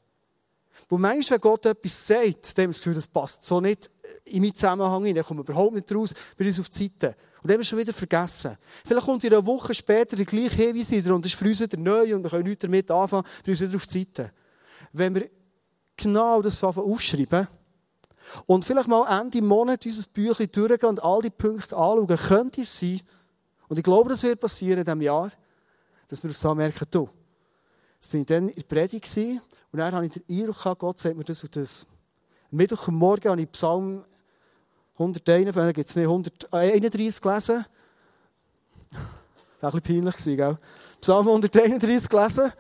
Wo 0.90 0.98
manchmal, 0.98 1.36
wenn 1.36 1.42
Gott 1.42 1.68
etwas 1.68 2.08
sagt, 2.08 2.58
dann 2.58 2.64
haben 2.64 2.70
wir 2.70 2.74
das 2.74 2.78
Gefühl, 2.78 2.96
das 2.96 3.08
passt 3.08 3.46
so 3.46 3.62
nicht 3.62 3.92
in 4.26 4.42
meinen 4.42 4.56
Zusammenhang 4.56 5.06
hinein, 5.06 5.24
kommen 5.24 5.42
wir 5.42 5.54
überhaupt 5.54 5.76
nicht 5.76 5.94
raus, 5.94 6.16
wir 6.36 6.48
uns 6.48 6.60
auf 6.60 6.70
die 6.70 6.86
Seite. 6.86 7.10
Und 7.10 7.44
dann 7.44 7.52
haben 7.52 7.60
wir 7.60 7.64
schon 7.64 7.78
wieder 7.78 7.94
vergessen. 7.94 8.58
Vielleicht 8.88 9.06
kommt 9.06 9.24
in 9.24 9.34
einer 9.34 9.46
Woche 9.46 9.76
später 9.76 10.16
der 10.16 10.26
gleiche 10.26 10.56
Hinweis 10.56 10.90
wieder 10.90 11.14
und 11.14 11.24
das 11.24 11.32
ist 11.32 11.38
für 11.38 11.46
uns 11.46 11.60
wieder 11.60 11.78
neu 11.78 12.16
und 12.16 12.24
wir 12.24 12.32
können 12.32 12.46
nichts 12.46 12.64
damit 12.64 12.90
anfangen, 12.90 13.28
wir 13.44 13.52
uns 13.52 13.62
wieder 13.62 13.76
auf 13.76 13.86
die 13.86 14.00
Seite. 14.00 14.32
Wenn 14.94 15.14
wir 15.14 15.30
genau 15.96 16.42
das 16.42 16.64
aufschreiben 16.64 17.48
und 18.48 18.66
vielleicht 18.66 18.90
mal 18.90 19.22
Ende 19.22 19.44
Monat 19.44 19.86
unser 19.86 20.08
Büchlein 20.12 20.52
durchgehen 20.52 20.90
und 20.90 21.04
all 21.04 21.22
die 21.22 21.30
Punkte 21.30 21.78
anschauen, 21.78 22.08
könnte 22.08 22.62
es 22.62 22.80
sein, 22.80 23.02
und 23.70 23.78
ich 23.78 23.84
glaube, 23.84 24.10
das 24.10 24.24
wird 24.24 24.40
passieren 24.40 24.80
in 24.80 24.86
diesem 24.86 25.02
Jahr, 25.02 25.32
dass 26.08 26.24
wir 26.24 26.32
auf 26.32 26.38
so 26.38 26.56
merken, 26.56 26.88
du, 26.90 27.10
jetzt 27.96 28.12
bin 28.12 28.22
ich 28.22 28.28
dann 28.28 28.50
in 28.50 28.56
der 28.56 28.64
Predigt 28.64 29.18
und 29.72 29.80
dann 29.80 29.94
habe 29.94 30.06
ich 30.06 30.12
den 30.12 30.24
Eindruck 30.30 30.58
gehabt, 30.58 30.80
Gott 30.80 31.00
sagt 31.00 31.18
mir 31.18 31.24
das 31.24 31.44
und 31.44 31.56
das. 31.56 31.86
Am 32.52 32.58
Mittwochmorgen 32.58 33.32
habe 33.32 33.42
ich 33.42 33.52
Psalm 33.52 34.04
101, 34.94 35.54
dann 35.54 35.74
gibt 35.74 35.90
es 35.90 35.96
nicht 35.96 36.06
131 36.06 37.22
gelesen. 37.22 37.66
Das 39.60 39.74
war 39.74 39.74
ein 39.74 39.82
bisschen 39.82 40.04
peinlich, 40.04 40.38
gell? 40.38 40.58
Psalm 41.02 41.28
131 41.28 42.10
gelesen. 42.10 42.54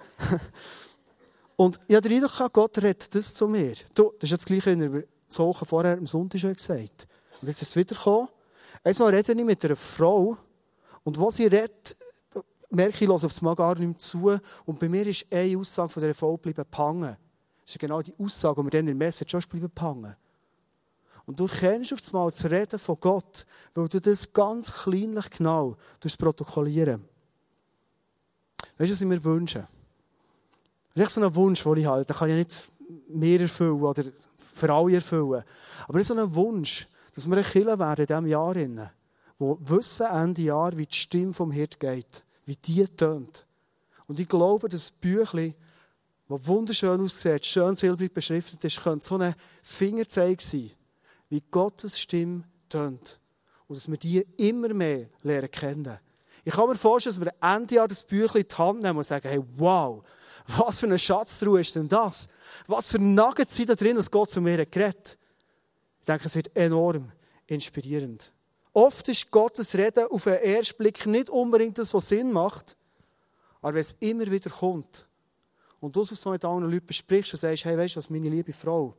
Und 1.55 1.79
ich 1.87 1.95
habe 1.95 2.07
den 2.07 2.17
Eindruck 2.17 2.37
gehabt, 2.37 2.53
Gott 2.53 2.77
redet 2.77 3.15
das 3.15 3.33
zu 3.33 3.47
mir. 3.47 3.73
Du, 3.95 4.13
das 4.19 4.23
ist 4.23 4.31
jetzt 4.31 4.41
das 4.41 4.45
Gleiche, 4.45 4.93
wie 4.93 5.07
das 5.27 5.39
Woche 5.39 5.65
vorher 5.65 5.97
am 5.97 6.05
Sonntag 6.05 6.39
schon 6.39 6.53
gesagt 6.53 7.07
Und 7.41 7.47
jetzt 7.47 7.61
ist 7.61 7.69
es 7.69 7.75
wieder 7.75 7.95
gekommen. 7.95 8.27
Einmal 8.83 9.15
rede 9.15 9.31
ich 9.31 9.43
mit 9.43 9.65
einer 9.65 9.75
Frau, 9.75 10.37
und 11.07 11.17
was 11.21 11.35
sie 11.35 11.47
redet, 11.47 11.95
merke 12.69 13.05
ich, 13.05 13.09
auf 13.09 13.21
das 13.21 13.41
Mal 13.41 13.55
gar 13.55 13.75
nicht 13.75 13.87
mehr 13.87 13.97
zu. 13.97 14.37
Und 14.65 14.77
bei 14.77 14.89
mir 14.89 15.07
ist 15.07 15.25
eine 15.31 15.57
Aussage 15.57 15.87
von 15.87 16.03
dieser 16.03 16.13
Folge 16.13 16.51
bleiben 16.51 16.65
hängen. 16.75 17.17
Das 17.63 17.75
ist 17.75 17.79
genau 17.79 18.01
die 18.01 18.13
Aussage, 18.19 18.59
die 18.59 18.63
mir 18.65 18.69
dann 18.71 18.79
in 18.81 18.85
der 18.87 18.95
Message 18.95 19.31
schon 19.31 19.41
bleiben 19.49 19.71
hängen. 19.79 20.15
Und 21.25 21.39
du 21.39 21.47
kennst 21.47 21.93
auf 21.93 22.01
das 22.01 22.11
Mal 22.11 22.29
das 22.29 22.43
Reden 22.43 22.77
von 22.77 22.97
Gott, 22.99 23.45
weil 23.73 23.87
du 23.87 24.01
das 24.01 24.33
ganz 24.33 24.69
kleinlich 24.69 25.29
genau 25.29 25.77
protokollieren 26.17 27.05
Weißt 28.77 28.89
du, 28.89 28.93
was 28.93 28.99
ich 29.01 29.07
mir 29.07 29.23
wünsche? 29.23 29.65
Das 30.93 31.07
ist 31.07 31.13
so 31.13 31.21
ein 31.21 31.35
Wunsch, 31.35 31.63
den 31.63 31.77
ich 31.77 31.85
habe. 31.85 32.03
Den 32.03 32.17
kann 32.17 32.29
ich 32.31 32.35
nicht 32.35 32.67
mehr 33.07 33.39
erfüllen 33.39 33.81
oder 33.81 34.03
für 34.37 34.73
alle 34.73 34.95
erfüllen. 34.95 35.45
Aber 35.87 35.99
es 35.99 36.09
ist 36.09 36.13
so 36.13 36.21
ein 36.21 36.35
Wunsch, 36.35 36.85
dass 37.15 37.29
wir 37.29 37.37
ein 37.37 37.45
Killer 37.45 37.79
werden 37.79 38.01
in 38.01 38.07
diesem 38.07 38.27
Jahr 38.27 38.55
wo 39.39 39.57
wissen 39.61 40.07
Ende 40.07 40.41
Jahr, 40.41 40.77
wie 40.77 40.85
die 40.85 40.95
Stimme 40.95 41.33
vom 41.33 41.51
Hirt 41.51 41.79
geht, 41.79 42.23
wie 42.45 42.55
die 42.55 42.87
tönt. 42.87 43.45
Und 44.07 44.19
ich 44.19 44.27
glaube, 44.27 44.69
das 44.69 44.91
Büchlein, 44.91 45.53
das 46.29 46.47
wunderschön 46.47 47.01
aussieht, 47.01 47.45
schön 47.45 47.75
silbrig 47.75 48.13
beschriftet 48.13 48.63
ist, 48.63 48.81
könnte 48.81 49.05
so 49.05 49.17
ein 49.17 49.35
Fingerzeig 49.61 50.41
sein, 50.41 50.71
wie 51.29 51.43
Gottes 51.51 51.99
Stimme 51.99 52.43
tönt. 52.69 53.19
Und 53.67 53.75
dass 53.75 53.89
wir 53.89 53.97
die 53.97 54.25
immer 54.37 54.73
mehr 54.73 55.09
lernen 55.23 55.51
kennen. 55.51 55.99
Ich 56.45 56.53
kann 56.53 56.69
mir 56.69 56.75
vorstellen, 56.75 57.19
dass 57.19 57.25
wir 57.25 57.33
Ende 57.41 57.75
Jahr 57.75 57.87
das 57.87 58.03
Büchlein 58.03 58.43
in 58.43 58.47
die 58.47 58.55
Hand 58.55 58.81
nehmen 58.81 58.97
und 58.97 59.03
sagen, 59.03 59.27
hey, 59.27 59.43
wow, 59.57 60.03
was 60.47 60.79
für 60.79 60.85
eine 60.85 60.97
Schatztruhe 60.97 61.59
ist 61.59 61.75
denn 61.75 61.89
das? 61.89 62.29
Was 62.67 62.89
für 62.89 62.99
Nuggets 62.99 63.55
sind 63.55 63.69
da 63.69 63.75
drin, 63.75 63.97
dass 63.97 64.09
Gott 64.09 64.29
zu 64.29 64.39
mir 64.39 64.65
geredet 64.65 65.17
Ich 65.99 66.05
denke, 66.05 66.25
es 66.25 66.35
wird 66.35 66.55
enorm 66.55 67.11
inspirierend. 67.47 68.31
Oft 68.77 69.09
ist 69.09 69.31
Gottes 69.31 69.73
Reden 69.73 70.05
auf 70.11 70.25
den 70.25 70.35
ersten 70.35 70.77
Blick 70.77 71.03
nicht 71.07 71.31
unbedingt 71.31 71.79
das, 71.79 71.95
was 71.95 72.09
Sinn 72.09 72.31
macht, 72.31 72.77
aber 73.59 73.73
wenn 73.73 73.81
es 73.81 73.97
immer 73.99 74.29
wieder 74.29 74.51
kommt 74.51 75.07
und 75.79 75.95
du 75.95 76.03
es 76.03 76.25
mit 76.25 76.45
anderen 76.45 76.71
Leuten 76.71 76.85
besprichst 76.85 77.33
und 77.33 77.39
sagst, 77.39 77.65
hey, 77.65 77.75
weißt 77.75 77.95
du 77.95 77.97
was, 77.97 78.11
meine 78.11 78.29
liebe 78.29 78.53
Frau 78.53 78.93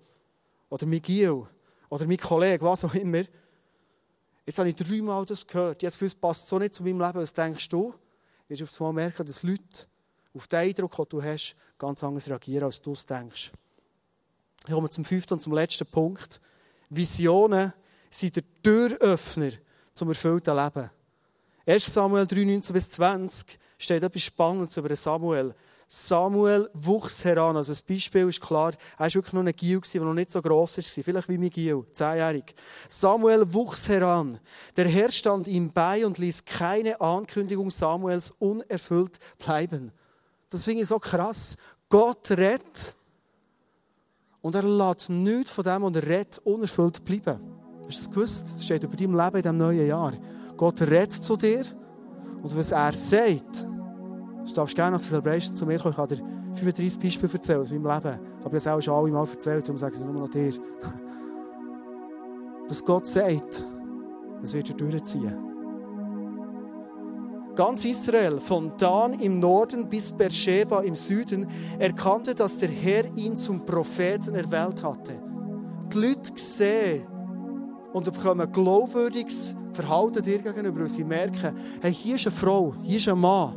oder 0.68 0.84
mein 0.84 1.00
Gil 1.00 1.46
oder 1.90 2.06
mein 2.08 2.16
Kollege, 2.16 2.64
was 2.64 2.84
auch 2.86 2.94
immer, 2.94 3.22
jetzt 4.44 4.58
habe 4.58 4.68
ich 4.68 4.74
dreimal 4.74 5.24
das 5.24 5.46
gehört, 5.46 5.80
jetzt 5.80 6.00
gewusst, 6.00 6.20
passt 6.20 6.48
so 6.48 6.58
nicht 6.58 6.74
zu 6.74 6.82
meinem 6.82 7.00
Leben, 7.00 7.20
was 7.20 7.32
denkst 7.32 7.68
du? 7.68 7.94
Du 8.48 8.64
auf 8.64 8.80
einmal 8.80 8.94
merken, 8.94 9.26
dass 9.26 9.44
Leute 9.44 9.86
auf 10.34 10.48
den 10.48 10.58
Eindruck, 10.58 10.96
den 10.96 11.06
du 11.08 11.22
hast, 11.22 11.54
ganz 11.78 12.02
anders 12.02 12.28
reagieren, 12.28 12.64
als 12.64 12.82
du 12.82 12.90
es 12.90 13.06
denkst. 13.06 13.52
Ich 14.66 14.74
komme 14.74 14.90
zum 14.90 15.04
fünften 15.04 15.34
und 15.34 15.40
zum 15.40 15.52
letzten 15.52 15.86
Punkt. 15.86 16.40
Visionen 16.90 17.72
sind 18.10 18.34
der 18.34 18.42
Türöffner 18.60 19.52
zum 19.98 20.08
erfüllten 20.08 20.56
Leben. 20.56 20.90
1. 21.66 21.92
Samuel 21.92 22.26
3, 22.26 22.44
19 22.44 22.72
bis 22.72 22.90
20 22.92 23.58
steht 23.76 24.02
etwas 24.02 24.22
Spannendes 24.22 24.76
über 24.76 24.94
Samuel. 24.96 25.54
Samuel 25.87 26.68
wuchs 26.74 27.24
heran. 27.24 27.56
Also 27.56 27.72
das 27.72 27.82
Beispiel 27.82 28.28
ist 28.28 28.40
klar, 28.40 28.72
er 28.96 29.00
war 29.00 29.14
wirklich 29.14 29.32
noch 29.32 29.44
ein 29.44 29.56
Gil, 29.56 29.80
der 29.80 30.00
noch 30.02 30.14
nicht 30.14 30.30
so 30.30 30.42
gross 30.42 30.76
war. 30.76 31.04
Vielleicht 31.04 31.28
wie 31.28 31.38
mein 31.38 31.50
Gil, 31.50 31.84
zehnjährig. 31.92 32.54
Samuel 32.88 33.52
wuchs 33.52 33.88
heran. 33.88 34.38
Der 34.76 34.87
Herr 34.87 35.11
stand 35.11 35.48
ihm 35.48 35.72
bei 35.72 36.06
und 36.06 36.18
ließ 36.18 36.44
keine 36.44 37.00
Ankündigung 37.00 37.70
Samuels 37.70 38.32
unerfüllt 38.38 39.18
bleiben. 39.38 39.92
Das 40.50 40.64
finde 40.64 40.82
ich 40.82 40.88
so 40.88 40.98
krass. 40.98 41.56
Gott 41.88 42.30
rettet 42.30 42.94
und 44.42 44.54
er 44.54 44.62
lässt 44.62 45.08
nichts 45.11 45.50
von 45.50 45.64
dem, 45.64 45.82
was 45.82 45.96
er 45.96 46.06
rettet, 46.06 46.46
unerfüllt 46.46 47.04
bleiben. 47.04 47.57
Hast 47.88 47.96
du 47.96 48.05
das 48.05 48.11
gewusst? 48.11 48.46
Das 48.55 48.64
steht 48.64 48.85
über 48.85 48.96
deinem 48.96 49.16
Leben 49.16 49.37
in 49.37 49.42
diesem 49.42 49.57
neuen 49.57 49.87
Jahr. 49.87 50.12
Gott 50.57 50.83
redet 50.83 51.14
zu 51.14 51.37
dir 51.37 51.64
und 52.42 52.57
was 52.57 52.72
er 52.72 52.92
sagt, 52.92 53.66
du 54.46 54.55
darfst 54.55 54.77
gerne 54.77 54.96
nach 54.96 55.01
der 55.01 55.09
Celebration 55.09 55.57
zu 55.57 55.64
mir 55.64 55.79
kommen. 55.79 55.92
Ich 55.92 55.96
kann 55.96 56.09
dir 56.09 56.16
35 56.55 57.01
Beispiele 57.01 57.33
erzählen 57.33 57.61
aus 57.61 57.70
meinem 57.70 57.87
Leben. 57.87 58.18
Habe 58.44 58.51
das 58.51 58.66
auch 58.66 58.81
schon 58.81 58.94
alle 58.94 59.11
Mal 59.11 59.27
erzählt, 59.27 59.64
darum 59.64 59.79
sage 59.79 59.94
ich 59.94 60.01
es 60.01 60.07
nur 60.07 60.14
noch 60.14 60.29
dir. 60.29 60.53
Was 62.68 62.85
Gott 62.85 63.07
sagt, 63.07 63.64
das 64.42 64.53
wird 64.53 64.68
er 64.68 64.77
durchziehen. 64.77 65.37
Ganz 67.55 67.85
Israel, 67.87 68.38
von 68.38 68.72
Dan 68.77 69.14
im 69.14 69.40
Norden 69.40 69.88
bis 69.88 70.12
Beersheba 70.12 70.81
im 70.83 70.94
Süden, 70.94 71.48
erkannte, 71.79 72.35
dass 72.35 72.59
der 72.59 72.68
Herr 72.68 73.05
ihn 73.16 73.37
zum 73.37 73.64
Propheten 73.64 74.35
erwählt 74.35 74.85
hatte. 74.85 75.14
Die 75.92 75.98
Leute 75.98 76.33
sehen 76.37 77.17
und 77.92 78.05
bekommen 78.05 78.51
glaubwürdiges 78.51 79.55
Verhalten 79.72 80.22
dir 80.22 80.38
gegenüber, 80.38 80.83
und 80.83 80.90
sie 80.90 81.05
merken, 81.05 81.55
hey, 81.81 81.92
hier 81.92 82.16
ist 82.16 82.27
eine 82.27 82.35
Frau, 82.35 82.74
hier 82.83 82.98
ist 82.98 83.09
ein 83.09 83.18
Mann, 83.18 83.57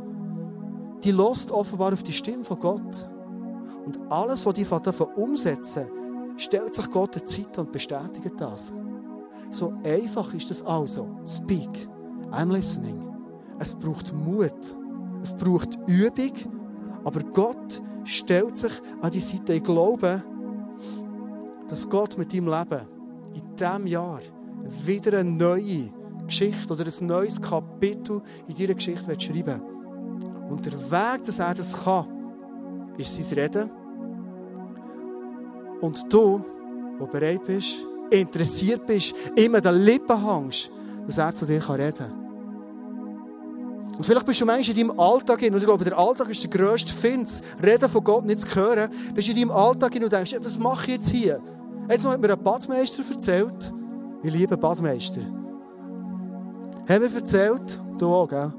die 1.02 1.10
lost 1.10 1.50
offenbar 1.50 1.92
auf 1.92 2.02
die 2.02 2.12
Stimme 2.12 2.44
von 2.44 2.58
Gott. 2.58 3.08
Und 3.84 3.98
alles, 4.10 4.46
was 4.46 4.54
die 4.54 4.64
davon 4.64 5.08
umsetzen, 5.16 5.86
stellt 6.36 6.74
sich 6.74 6.90
Gott 6.90 7.16
in 7.16 7.26
Zeit 7.26 7.58
und 7.58 7.72
bestätigt 7.72 8.34
das. 8.38 8.72
So 9.50 9.72
einfach 9.84 10.32
ist 10.32 10.50
das 10.50 10.62
also. 10.62 11.08
Speak. 11.26 11.88
I'm 12.30 12.52
listening. 12.52 13.04
Es 13.58 13.74
braucht 13.74 14.14
Mut. 14.14 14.76
Es 15.20 15.32
braucht 15.34 15.78
Übung. 15.86 16.32
Aber 17.04 17.20
Gott 17.20 17.82
stellt 18.04 18.56
sich 18.56 18.72
an 19.00 19.10
die 19.10 19.20
Seite. 19.20 19.54
Ich 19.54 19.62
glaube, 19.62 20.22
dass 21.68 21.88
Gott 21.88 22.16
mit 22.16 22.32
deinem 22.32 22.48
Leben 22.48 22.86
diesem 23.62 23.86
Jahr 23.86 24.20
wieder 24.84 25.18
eine 25.18 25.30
neue 25.30 25.90
Geschichte 26.26 26.72
oder 26.72 26.84
ein 26.84 27.06
neues 27.06 27.40
Kapitel 27.40 28.22
in 28.46 28.56
deiner 28.56 28.74
Geschichte 28.74 29.20
schreiben 29.20 29.46
will. 29.46 30.50
Und 30.50 30.66
der 30.66 30.72
Weg, 30.90 31.24
dass 31.24 31.38
er 31.38 31.54
das 31.54 31.84
kann, 31.84 32.06
ist 32.98 33.14
sein 33.14 33.38
Reden. 33.38 33.70
Und 35.80 36.12
du, 36.12 36.44
der 37.00 37.06
bereit 37.06 37.44
bist, 37.46 37.86
interessiert 38.10 38.86
bist, 38.86 39.14
immer 39.34 39.60
den 39.60 39.74
Lippen 39.76 40.24
hängst, 40.24 40.70
dass 41.06 41.18
er 41.18 41.34
zu 41.34 41.46
dir 41.46 41.66
reden 41.68 41.94
kann. 41.94 42.22
Und 43.96 44.06
vielleicht 44.06 44.26
bist 44.26 44.40
du 44.40 44.46
manchmal 44.46 44.78
in 44.78 44.88
deinem 44.88 45.00
Alltag 45.00 45.40
hin, 45.40 45.52
und 45.52 45.60
ich 45.60 45.66
glaube, 45.66 45.84
der 45.84 45.98
Alltag 45.98 46.30
ist 46.30 46.42
der 46.42 46.50
grösste 46.50 46.92
Finz, 46.92 47.42
Reden 47.62 47.88
von 47.88 48.02
Gott 48.02 48.24
nicht 48.24 48.40
zu 48.40 48.54
hören, 48.54 48.90
bist 49.14 49.28
du 49.28 49.32
in 49.32 49.38
deinem 49.38 49.50
Alltag 49.50 49.92
hin 49.92 50.04
und 50.04 50.12
denkst, 50.12 50.34
was 50.40 50.58
mache 50.58 50.86
ich 50.86 50.92
jetzt 50.94 51.10
hier? 51.10 51.40
Jetzt 51.88 52.04
hat 52.04 52.20
mir 52.20 52.32
ein 52.32 52.42
Badmeister 52.42 53.02
erzählt, 53.10 53.72
ich 54.22 54.32
liebe 54.32 54.56
Badmeister. 54.56 55.20
Haben 56.88 57.02
wir 57.02 57.14
erzählt, 57.14 57.80
du 57.98 58.14
auch, 58.14 58.28
gell? 58.28 58.52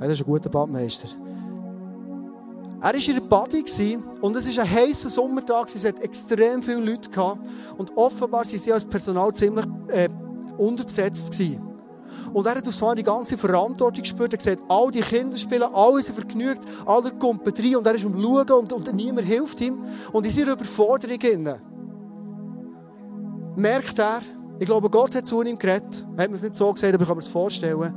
Ja, 0.00 0.06
das 0.06 0.12
ist 0.12 0.20
ein 0.20 0.26
guter 0.26 0.48
Badmeister. 0.48 1.08
Er 2.80 2.84
war 2.84 2.94
in 2.94 3.14
der 3.14 3.20
Body 3.20 3.98
und 4.22 4.36
es 4.36 4.56
war 4.56 4.64
ein 4.64 4.70
heißer 4.70 5.10
Sommertag. 5.10 5.68
Es 5.74 5.84
hatte 5.84 6.02
extrem 6.02 6.62
viele 6.62 6.80
Leute. 6.80 7.10
Gehabt, 7.10 7.46
und 7.76 7.94
offenbar 7.96 8.40
waren 8.40 8.46
sie 8.46 8.72
als 8.72 8.86
Personal 8.86 9.34
ziemlich 9.34 9.66
äh, 9.88 10.08
unterbesetzt. 10.56 11.32
Gewesen. 11.32 11.69
Und 12.32 12.46
er 12.46 12.56
hat 12.56 12.68
auf 12.68 12.82
einmal 12.82 12.94
die 12.94 13.02
ganze 13.02 13.36
Verantwortung 13.36 14.02
gespürt. 14.02 14.32
Er 14.32 14.38
gesagt, 14.38 14.62
all 14.68 14.90
die 14.90 15.00
Kinder 15.00 15.36
spielen, 15.36 15.64
alle 15.74 16.02
sind 16.02 16.14
vergnügt, 16.14 16.64
alle 16.86 17.10
kommen 17.12 17.40
rein 17.44 17.76
und 17.76 17.86
er 17.86 17.94
ist 17.94 18.04
am 18.04 18.20
Schauen 18.20 18.50
und, 18.50 18.72
und 18.72 18.94
niemand 18.94 19.26
hilft 19.26 19.60
ihm. 19.60 19.84
Und 20.12 20.24
in 20.24 20.32
seiner 20.32 20.52
Überforderung 20.52 21.20
innen 21.20 21.60
merkt 23.56 23.98
er, 23.98 24.20
ich 24.58 24.66
glaube, 24.66 24.90
Gott 24.90 25.14
hat 25.14 25.26
zu 25.26 25.42
ihm 25.42 25.58
geredet. 25.58 26.06
Er 26.16 26.24
hat 26.24 26.30
mir 26.30 26.36
es 26.36 26.42
nicht 26.42 26.56
so 26.56 26.72
gesagt, 26.72 26.94
aber 26.94 27.02
ich 27.02 27.08
kann 27.08 27.16
mir 27.16 27.22
das 27.22 27.32
vorstellen. 27.32 27.94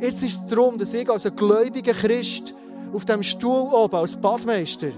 Jetzt 0.00 0.22
ist 0.22 0.42
es 0.42 0.46
darum, 0.46 0.78
dass 0.78 0.94
ich 0.94 1.08
als 1.10 1.26
ein 1.26 1.36
gläubiger 1.36 1.92
Christ 1.92 2.54
auf 2.92 3.04
dem 3.04 3.22
Stuhl 3.22 3.72
oben 3.72 3.96
als 3.96 4.16
Badmeister 4.16 4.88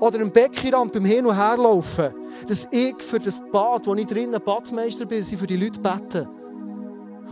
oder 0.00 0.20
im 0.20 0.30
Beckenrand 0.30 0.92
beim 0.92 1.04
Hin- 1.04 1.26
und 1.26 1.36
Herlaufen, 1.36 2.10
dass 2.46 2.68
ich 2.70 3.00
für 3.02 3.18
das 3.18 3.42
Bad, 3.52 3.86
wo 3.86 3.94
ich 3.94 4.06
drinnen 4.06 4.40
Badmeister 4.42 5.06
bin, 5.06 5.20
dass 5.20 5.30
für 5.30 5.46
die 5.46 5.56
Leute 5.56 5.80
bete. 5.80 6.28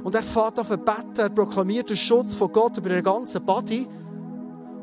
Und 0.07 0.14
er 0.14 0.23
fährt 0.23 0.57
auf 0.61 0.69
beten, 0.69 1.19
er 1.19 1.31
proklamiert 1.31 1.90
den 1.90 1.97
Schutz 1.97 2.37
von 2.37 2.53
Gott 2.53 2.79
über 2.79 2.90
den 2.90 3.03
ganzen 3.03 3.45
Body. 3.45 3.88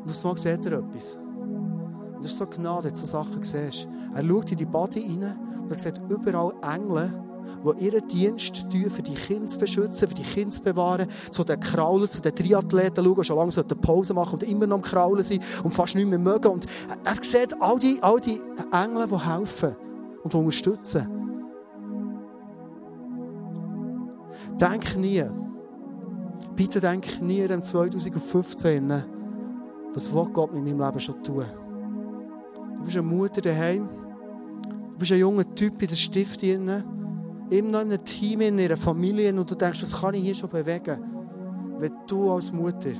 Und 0.02 0.10
auf 0.10 0.22
einmal 0.22 0.36
sieht 0.36 0.66
er 0.66 0.80
etwas. 0.80 1.16
Und 1.16 2.18
das 2.18 2.32
ist 2.32 2.36
so 2.36 2.46
Gnade, 2.46 2.90
dass 2.90 3.00
du 3.00 3.06
so 3.06 3.22
Sachen 3.22 3.42
siehst. 3.42 3.88
Er 4.14 4.22
schaut 4.22 4.50
in 4.50 4.58
die 4.58 4.66
Body 4.66 5.00
rein 5.00 5.34
und 5.62 5.72
er 5.72 5.78
sieht 5.78 5.98
überall 6.10 6.52
Engel, 6.60 7.10
die 7.64 7.84
ihren 7.86 8.06
Dienst 8.06 8.70
tun, 8.70 8.90
für 8.90 9.00
die 9.00 9.14
Kinder 9.14 9.46
zu 9.46 9.58
beschützen, 9.58 10.08
für 10.08 10.14
die 10.14 10.22
Kinder 10.24 10.50
zu 10.50 10.62
bewahren, 10.62 11.08
zu 11.30 11.42
den 11.42 11.58
Kraulen, 11.58 12.10
zu 12.10 12.20
den 12.20 12.34
Triathleten 12.34 13.02
schauen, 13.02 13.24
schon 13.24 13.38
lange 13.38 13.52
sollten 13.52 13.80
Pause 13.80 14.12
machen 14.12 14.34
und 14.34 14.42
immer 14.42 14.66
noch 14.66 14.76
am 14.76 14.82
Kraulen 14.82 15.22
sein 15.22 15.40
und 15.62 15.72
fast 15.72 15.94
nicht 15.94 16.06
mehr 16.06 16.18
mögen. 16.18 16.48
Und 16.48 16.66
er 17.02 17.16
sieht 17.22 17.62
all 17.62 17.78
die, 17.78 17.96
all 18.02 18.20
die 18.20 18.42
Engel, 18.70 19.06
die 19.08 19.26
helfen 19.26 19.74
und 20.22 20.34
unterstützen. 20.34 21.23
Denk 24.60 24.96
nie, 24.96 25.24
bitte 26.54 26.80
denk 26.80 27.20
nie 27.20 27.42
an 27.50 27.62
2015, 27.62 29.04
was 29.92 30.12
will 30.12 30.28
Gott 30.32 30.52
mit 30.54 30.64
meinem 30.64 30.80
Leben 30.80 31.00
schon 31.00 31.22
tun. 31.22 31.44
Du 32.78 32.84
bist 32.84 32.96
eine 32.96 33.06
Mutter 33.06 33.40
daheim, 33.40 33.88
du 34.92 34.98
bist 34.98 35.12
ein 35.12 35.18
junger 35.18 35.54
Typ 35.54 35.82
in 35.82 35.88
der 35.88 35.96
Stift 35.96 36.42
immer 36.42 36.82
noch 36.82 36.94
in 37.50 37.74
einem 37.74 38.04
Team, 38.04 38.40
in 38.40 38.60
einer 38.60 38.76
Familie 38.76 39.32
und 39.34 39.50
du 39.50 39.54
denkst, 39.54 39.82
was 39.82 40.00
kann 40.00 40.14
ich 40.14 40.22
hier 40.22 40.34
schon 40.34 40.50
bewegen? 40.50 40.98
Wenn 41.78 41.92
du 42.06 42.30
als 42.30 42.52
Mutter 42.52 42.92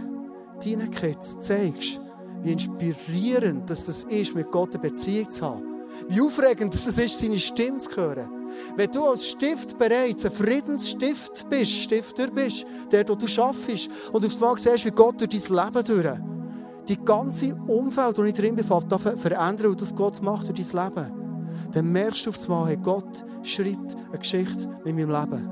deinen 0.62 0.91
Kids 0.91 1.39
zeigst, 1.41 2.01
wie 2.43 2.53
inspirierend 2.53 3.70
das 3.70 3.89
ist, 3.89 4.35
mit 4.35 4.51
Gott 4.51 4.74
eine 4.74 4.83
Beziehung 4.83 5.31
zu 5.31 5.45
haben, 5.45 5.62
wie 6.09 6.20
aufregend 6.20 6.74
es 6.74 6.87
ist, 6.87 7.18
seine 7.18 7.39
Stimme 7.39 7.79
zu 7.79 7.97
hören. 7.97 8.29
Wenn 8.77 8.91
du 8.91 9.05
als 9.07 9.27
Stift 9.27 9.79
bereits 9.79 10.25
ein 10.25 10.33
Friedensstift 10.33 11.49
bist, 11.49 11.73
Stifter 11.73 12.29
bist, 12.29 12.65
der, 12.91 13.05
du 13.05 13.27
schaffst 13.27 13.89
und 14.13 14.25
aufs 14.25 14.41
Mal 14.41 14.59
siehst, 14.59 14.85
wie 14.85 14.91
Gott 14.91 15.21
durch 15.21 15.31
dein 15.31 15.65
Leben 15.65 15.85
durch, 15.85 16.21
die 16.89 17.05
ganze 17.05 17.55
Umfeld, 17.55 18.19
wo 18.19 18.25
ich 18.25 18.35
drin 18.35 18.57
bin, 18.57 18.65
verändern 18.65 19.67
und 19.67 19.81
das 19.81 19.95
Gott 19.95 20.23
macht 20.23 20.49
durch 20.49 20.71
dein 20.71 20.85
Leben, 20.85 21.13
dann 21.73 21.93
merkst 21.93 22.27
du 22.27 22.31
aufs 22.31 22.49
Mal, 22.49 22.67
hey, 22.69 22.77
Gott 22.77 23.25
schreibt 23.43 23.97
eine 24.09 24.19
Geschichte 24.19 24.69
mit 24.85 24.95
meinem 24.95 25.11
Leben. 25.11 25.51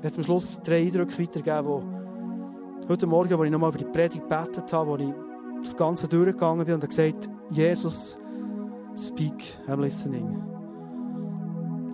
Werde 0.00 0.14
zum 0.14 0.24
Schluss 0.24 0.60
drei 0.62 0.78
Eindrücke 0.78 1.22
weitergeben, 1.22 1.66
wo 1.66 1.82
heute 2.88 3.06
Morgen, 3.06 3.38
wo 3.38 3.44
ich 3.44 3.50
nochmal 3.50 3.68
über 3.68 3.78
die 3.78 3.84
Predigt 3.84 4.26
gebetet 4.28 4.72
habe, 4.72 4.90
wo 4.90 4.96
ich 4.96 5.29
das 5.62 5.76
Ganze 5.76 6.08
durchgegangen 6.08 6.64
bin 6.64 6.74
und 6.74 6.88
gesagt, 6.88 7.30
Jesus, 7.50 8.18
speak, 8.96 9.58
I'm 9.68 9.80
listening. 9.80 10.42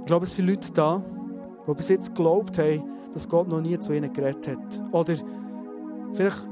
Ich 0.01 0.07
glaube, 0.07 0.27
es 0.27 0.35
sind 0.35 0.47
Leute 0.49 0.73
da, 0.73 1.03
die 1.67 1.75
bis 1.75 1.89
jetzt 1.89 2.15
geglaubt 2.15 2.59
haben, 2.59 2.85
dass 3.13 3.29
Gott 3.29 3.49
noch 3.49 3.61
nie 3.61 3.79
zu 3.79 3.93
ihnen 3.93 4.13
geredet 4.13 4.49
hat. 4.49 4.81
Oder 4.93 5.15
vielleicht 6.13 6.47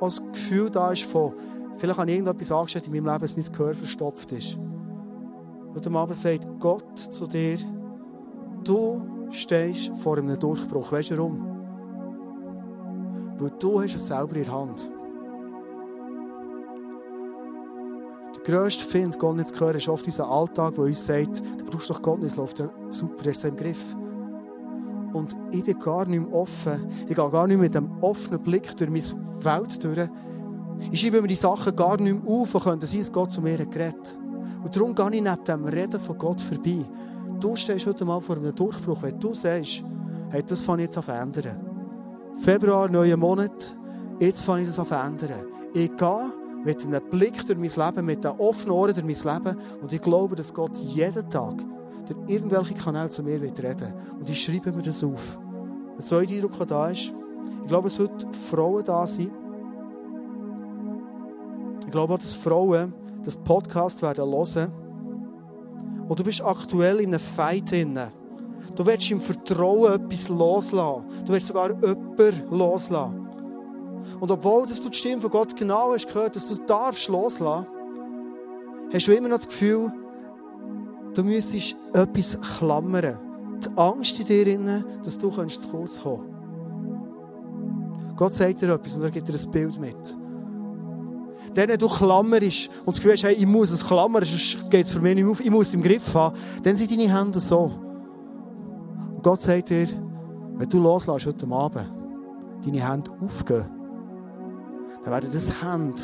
auch 0.00 0.06
das 0.06 0.22
Gefühl 0.32 0.70
da 0.70 0.92
ist 0.92 1.02
von, 1.02 1.34
vielleicht 1.76 1.98
habe 1.98 2.10
ich 2.10 2.16
irgendetwas 2.16 2.52
angestellt 2.52 2.86
in 2.86 2.92
meinem 2.92 3.06
Leben, 3.06 3.20
dass 3.20 3.36
mein 3.36 3.52
Gehör 3.52 3.74
verstopft 3.74 4.32
ist. 4.32 4.56
Und 4.56 5.86
am 5.86 5.96
Abend 5.96 6.16
sagt 6.16 6.48
Gott 6.58 6.98
zu 6.98 7.26
dir, 7.26 7.58
du 8.64 9.02
stehst 9.30 9.94
vor 9.98 10.16
einem 10.16 10.38
Durchbruch. 10.38 10.90
Weißt 10.92 11.10
du 11.10 11.18
warum? 11.18 11.46
Weil 13.38 13.50
du 13.58 13.82
hast 13.82 13.94
es 13.94 14.06
selber 14.06 14.36
in 14.36 14.44
der 14.44 14.52
Hand. 14.52 14.90
Der 14.90 14.95
grösste 18.46 18.84
Find, 18.84 19.18
Gott 19.18 19.36
nicht 19.36 19.48
zu 19.48 19.60
hören, 19.60 19.76
ist 19.76 19.88
oft 19.88 20.06
unser 20.06 20.28
Alltag, 20.28 20.74
der 20.76 20.84
uns 20.84 21.04
sagt, 21.04 21.42
du 21.58 21.64
brauchst 21.64 21.90
doch 21.90 22.00
Gott 22.00 22.20
nicht, 22.20 22.32
es 22.32 22.36
läuft 22.36 22.60
ja 22.60 22.70
super, 22.90 23.24
er 23.24 23.30
ist 23.32 23.44
im 23.44 23.56
Griff. 23.56 23.96
Und 25.12 25.36
ich 25.50 25.64
bin 25.64 25.78
gar 25.78 26.06
nicht 26.06 26.20
mehr 26.20 26.32
offen. 26.32 26.86
Ich 27.08 27.16
gehe 27.16 27.30
gar 27.30 27.46
nicht 27.46 27.58
mit 27.58 27.76
einem 27.76 27.90
offenen 28.02 28.40
Blick 28.42 28.76
durch 28.76 28.90
meine 28.90 29.44
Welt 29.44 29.82
durch. 29.82 30.08
Ich 30.92 31.00
schreibe 31.00 31.22
mir 31.22 31.28
die 31.28 31.36
Sachen 31.36 31.74
gar 31.74 31.96
nicht 32.00 32.22
mehr 32.22 32.32
auf 32.32 32.54
und 32.54 32.62
könnte 32.62 32.86
sein, 32.86 33.00
dass 33.00 33.12
Gott 33.12 33.30
zu 33.30 33.40
mir 33.40 33.56
geredet 33.56 34.18
Und 34.62 34.76
darum 34.76 34.94
gehe 34.94 35.06
ich 35.06 35.22
neben 35.22 35.44
dem 35.44 35.64
Reden 35.64 35.98
von 35.98 36.18
Gott 36.18 36.40
vorbei. 36.40 36.84
Du 37.40 37.56
stehst 37.56 37.86
heute 37.86 38.04
mal 38.04 38.20
vor 38.20 38.36
einem 38.36 38.54
Durchbruch, 38.54 39.02
wenn 39.02 39.18
du 39.18 39.34
sagst, 39.34 39.84
hey, 40.30 40.42
das 40.46 40.62
fange 40.62 40.82
ich 40.82 40.88
jetzt 40.88 40.98
an 40.98 41.02
zu 41.02 41.10
verändern. 41.10 41.60
Februar, 42.42 42.88
neuer 42.88 43.16
Monat, 43.16 43.76
jetzt 44.20 44.42
fange 44.42 44.62
ich 44.62 44.68
das 44.68 44.78
an 44.78 44.86
verändern. 44.86 45.46
Ich 45.72 45.96
gehe 45.96 46.32
mit 46.64 46.84
einem 46.84 47.02
Blick 47.10 47.46
durch 47.46 47.58
mein 47.58 47.86
Leben, 47.86 48.06
mit 48.06 48.26
einem 48.26 48.40
offenen 48.40 48.72
Ohren 48.72 48.94
durch 48.94 49.24
mein 49.24 49.44
Leben 49.44 49.58
und 49.80 49.92
ich 49.92 50.00
glaube, 50.00 50.36
dass 50.36 50.52
Gott 50.52 50.76
jeden 50.78 51.28
Tag 51.30 51.54
durch 52.06 52.18
irgendwelche 52.28 52.74
Kanäle 52.74 53.10
zu 53.10 53.22
mir 53.22 53.40
wird 53.40 53.62
reden 53.62 53.92
Und 54.18 54.28
ich 54.28 54.42
schreibe 54.42 54.72
mir 54.72 54.82
das 54.82 55.02
auf. 55.02 55.38
Der 55.96 56.04
zweite 56.04 56.34
Eindruck, 56.34 56.56
der 56.58 56.66
da 56.66 56.88
ist, 56.88 57.12
ich 57.62 57.68
glaube, 57.68 57.88
dass 57.88 57.98
heute 57.98 58.32
Frauen 58.32 58.84
da 58.84 59.06
sind. 59.06 59.32
Ich 61.84 61.90
glaube 61.90 62.14
auch, 62.14 62.18
dass 62.18 62.34
Frauen 62.34 62.92
das 63.24 63.36
Podcast 63.36 64.02
werden 64.02 64.30
hören. 64.30 64.72
Und 66.08 66.18
du 66.18 66.24
bist 66.24 66.44
aktuell 66.44 67.00
in 67.00 67.08
einem 67.08 67.20
Fight 67.20 67.70
drin. 67.70 67.98
Du 68.74 68.86
willst 68.86 69.10
im 69.10 69.20
Vertrauen 69.20 69.94
etwas 69.94 70.28
loslassen. 70.28 71.04
Du 71.24 71.32
willst 71.32 71.46
sogar 71.46 71.70
jemanden 71.70 72.50
loslassen. 72.50 73.25
Und 74.20 74.30
obwohl 74.30 74.66
dass 74.66 74.82
du 74.82 74.88
die 74.88 74.96
Stimme 74.96 75.20
von 75.20 75.30
Gott 75.30 75.56
genau 75.56 75.92
hast 75.92 76.08
gehört, 76.08 76.36
dass 76.36 76.46
du 76.46 76.54
darfst 76.66 77.08
loslassen, 77.08 77.66
hast 78.92 79.08
du 79.08 79.12
immer 79.12 79.28
noch 79.28 79.38
das 79.38 79.48
Gefühl, 79.48 79.92
du 81.14 81.22
müsstest 81.22 81.76
etwas 81.92 82.40
klammern. 82.58 83.18
Die 83.64 83.78
Angst 83.78 84.18
in 84.20 84.26
dir, 84.26 84.84
dass 85.02 85.18
du 85.18 85.30
zu 85.30 85.68
kurz 85.70 86.00
kommen 86.00 86.36
Gott 88.16 88.32
sagt 88.32 88.62
dir 88.62 88.72
etwas 88.72 88.96
und 88.96 89.02
er 89.02 89.10
gibt 89.10 89.28
dir 89.28 89.34
ein 89.34 89.50
Bild 89.50 89.78
mit. 89.78 90.16
Dann, 91.54 91.78
du 91.78 91.88
klammerst 91.88 92.70
und 92.80 92.88
das 92.88 92.96
Gefühl 92.96 93.12
hast, 93.12 93.24
hey, 93.24 93.34
ich 93.34 93.46
muss 93.46 93.70
es 93.70 93.86
klammern, 93.86 94.24
sonst 94.24 94.70
geht 94.70 94.86
es 94.86 94.92
für 94.92 95.00
mich 95.00 95.14
nicht 95.14 95.26
auf, 95.26 95.40
ich 95.40 95.50
muss 95.50 95.68
es 95.68 95.74
im 95.74 95.82
Griff 95.82 96.14
haben, 96.14 96.36
dann 96.62 96.76
sind 96.76 96.90
deine 96.90 97.14
Hände 97.14 97.40
so. 97.40 97.72
Und 99.14 99.22
Gott 99.22 99.40
sagt 99.40 99.70
dir, 99.70 99.86
wenn 100.56 100.68
du 100.68 100.78
loslässt 100.78 101.26
heute 101.26 101.46
Abend, 101.46 101.90
deine 102.64 102.90
Hände 102.90 103.10
aufgehen, 103.22 103.66
dann 105.06 105.14
werden 105.14 105.30
das 105.32 105.62
Hände, 105.62 106.02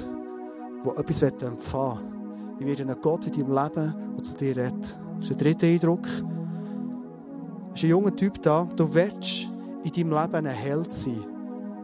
die 0.85 1.01
etwas 1.01 1.23
empfangen 1.23 1.59
wollen. 1.73 2.57
Ich 2.61 2.67
werde 2.67 2.83
einen 2.83 3.01
Gott 3.01 3.27
in 3.27 3.33
deinem 3.33 3.49
Leben, 3.49 3.95
der 4.17 4.23
zu 4.23 4.37
dir 4.37 4.57
redet. 4.57 5.01
Das 5.17 5.29
ist 5.29 5.31
der 5.31 5.37
dritte 5.39 5.67
Eindruck. 5.67 6.07
Es 6.07 7.79
ist 7.79 7.83
ein 7.83 7.91
junger 7.91 8.15
Typ 8.15 8.41
da, 8.43 8.69
du 8.77 8.95
willst 8.95 9.49
in 9.83 9.91
deinem 9.91 10.11
Leben 10.11 10.47
ein 10.47 10.55
Held 10.55 10.93
sein. 10.93 11.25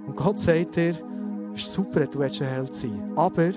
Und 0.06 0.14
Gott 0.14 0.38
sagt 0.38 0.76
dir, 0.76 0.94
es 1.54 1.62
ist 1.62 1.72
super, 1.72 2.06
du 2.06 2.20
willst 2.20 2.40
ein 2.40 2.48
Held 2.48 2.76
sein. 2.76 3.12
Aber 3.16 3.50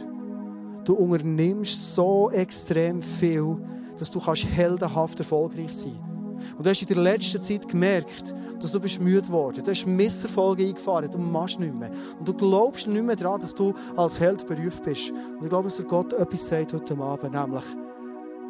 du 0.84 0.96
unternimmst 0.96 1.94
so 1.94 2.32
extrem 2.32 3.00
viel, 3.00 3.58
dass 3.96 4.10
du 4.10 4.20
heldenhaft 4.22 5.20
erfolgreich 5.20 5.72
sein 5.72 6.00
kannst. 6.02 6.11
Und 6.58 6.66
du 6.66 6.70
hast 6.70 6.82
in 6.82 6.88
der 6.88 6.98
letzten 6.98 7.42
Zeit 7.42 7.68
gemerkt, 7.68 8.34
dass 8.60 8.72
du 8.72 8.80
bist 8.80 9.02
müde 9.02 9.22
geworden. 9.22 9.62
Du 9.64 9.72
hast 9.72 9.86
Misserfolge 9.86 10.66
eingefahren, 10.66 11.10
du 11.10 11.18
machst 11.18 11.60
nicht 11.60 11.74
mehr. 11.74 11.92
Und 12.20 12.28
du 12.28 12.34
glaubst 12.34 12.88
nicht 12.88 13.04
mehr 13.04 13.16
daran, 13.16 13.42
dass 13.42 13.56
du 13.56 13.74
als 13.96 14.20
Held 14.20 14.48
berufen 14.48 14.82
bist. 14.84 15.12
Und 15.12 15.44
ich 15.44 15.50
glaube, 15.50 15.66
dass 15.66 15.86
Gott 15.88 16.14
etwas 16.14 16.48
sagt 16.48 16.74
heute 16.74 16.98
Abend, 16.98 17.34
nämlich, 17.34 17.64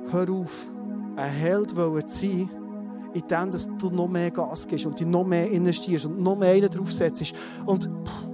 hör 0.10 0.30
auf, 0.30 0.72
ein 1.16 1.30
Held 1.30 1.70
zu 1.72 2.02
sein, 2.08 2.50
in 3.14 3.28
dem, 3.28 3.52
dass 3.52 3.68
du 3.78 3.90
noch 3.90 4.08
mehr 4.08 4.32
Gas 4.32 4.68
gibst 4.68 4.86
und 4.86 5.00
dich 5.00 5.08
noch 5.08 5.26
mehr 5.26 5.50
investierst 5.50 6.06
und 6.06 6.22
noch 6.22 6.38
mehr 6.38 6.68
draufsetzt. 6.70 7.34
Und 7.66 7.84
pff, 7.84 8.32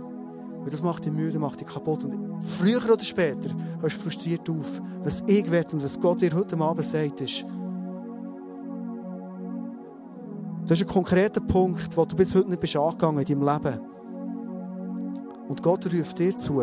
das 0.70 0.82
macht 0.82 1.06
dich 1.06 1.14
müde, 1.14 1.40
macht 1.40 1.62
dich 1.62 1.68
kaputt. 1.68 2.06
Und 2.06 2.44
früher 2.44 2.84
oder 2.92 3.04
später 3.04 3.50
hörst 3.82 3.98
du 3.98 4.02
frustriert 4.02 4.50
auf. 4.50 4.82
Was 5.04 5.24
ich 5.28 5.50
werde 5.50 5.74
und 5.74 5.84
was 5.84 6.00
Gott 6.00 6.22
dir 6.22 6.32
heute 6.34 6.58
Abend 6.58 6.86
sagt, 6.86 7.22
ist, 7.22 7.46
Das 10.68 10.82
ist 10.82 10.88
ein 10.88 10.94
konkreter 10.94 11.40
Punkt, 11.40 11.96
wo 11.96 12.04
du 12.04 12.14
bis 12.18 12.36
heute 12.36 12.50
nicht 12.50 12.60
bist 12.60 12.76
angegangen 12.76 13.26
in 13.26 13.40
deinem 13.40 13.48
Leben. 13.48 13.80
Und 15.48 15.64
Gott 15.64 15.86
ruft 15.86 16.20
dir 16.20 16.36
zu. 16.36 16.62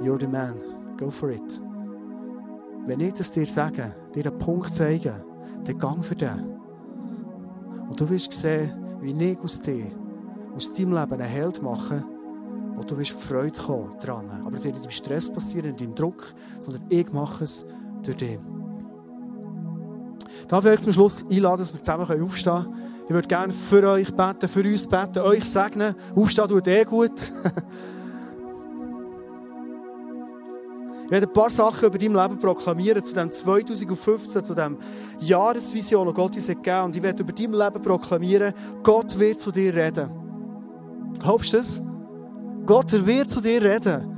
You're 0.00 0.20
the 0.20 0.28
man. 0.28 0.54
Go 0.96 1.10
for 1.10 1.30
it. 1.30 1.60
Wenn 2.86 3.00
ich 3.00 3.14
das 3.14 3.32
dir 3.32 3.44
sage, 3.44 3.92
dir 4.14 4.26
einen 4.26 4.38
Punkt 4.38 4.72
zeige, 4.72 5.24
dann 5.64 5.78
gang 5.78 6.04
für 6.04 6.14
den. 6.14 6.60
Und 7.88 8.00
du 8.00 8.08
wirst 8.08 8.32
sehen, 8.32 8.72
wie 9.00 9.10
ich 9.10 9.38
aus 9.40 9.60
dir, 9.60 9.90
aus 10.54 10.72
deinem 10.72 10.92
Leben 10.92 11.12
einen 11.12 11.22
Held 11.22 11.60
mache, 11.60 12.04
wo 12.76 12.82
du 12.84 12.96
wirst 12.96 13.20
Freude 13.20 13.58
kommen. 13.58 13.90
Aber 14.44 14.54
es 14.54 14.64
wird 14.64 14.76
nicht 14.76 14.84
im 14.84 14.90
Stress 14.92 15.28
passieren, 15.28 15.72
nicht 15.72 15.82
im 15.82 15.94
Druck, 15.96 16.32
sondern 16.60 16.84
ich 16.88 17.12
mache 17.12 17.42
es 17.42 17.66
durch 18.04 18.16
dich. 18.16 18.38
Darf 20.48 20.64
ich 20.66 20.80
zum 20.80 20.92
Schluss 20.92 21.24
einladen, 21.30 21.58
dass 21.58 21.72
wir 21.72 21.82
zusammen 21.82 22.22
aufstehen 22.22 22.64
können? 22.64 22.94
Ich 23.06 23.10
würde 23.10 23.28
gerne 23.28 23.52
für 23.52 23.88
euch 23.88 24.14
beten, 24.14 24.48
für 24.48 24.62
uns 24.62 24.86
beten, 24.86 25.18
euch 25.20 25.44
segnen. 25.44 25.94
Aufstehen 26.14 26.48
tut 26.48 26.66
eh 26.66 26.84
gut. 26.84 27.12
Ich 31.04 31.10
werde 31.10 31.26
ein 31.26 31.32
paar 31.34 31.50
Sachen 31.50 31.86
über 31.86 31.98
dein 31.98 32.14
Leben 32.14 32.38
proklamieren, 32.38 33.04
zu 33.04 33.14
dem 33.14 33.30
2015, 33.30 34.42
zu 34.42 34.54
dem 34.54 34.78
Jahresvision, 35.20 36.08
die 36.08 36.14
Gott 36.14 36.34
uns 36.34 36.48
hat 36.48 36.62
gegeben. 36.62 36.84
Und 36.84 36.96
ich 36.96 37.02
werde 37.02 37.22
über 37.22 37.32
dein 37.32 37.52
Leben 37.52 37.82
proklamieren, 37.82 38.54
Gott 38.82 39.18
wird 39.18 39.38
zu 39.38 39.52
dir 39.52 39.74
reden. 39.74 40.08
Glaubst 41.20 41.52
du 41.52 41.58
das? 41.58 41.82
Gott 42.64 42.90
wird 43.06 43.30
zu 43.30 43.42
dir 43.42 43.62
reden 43.62 44.13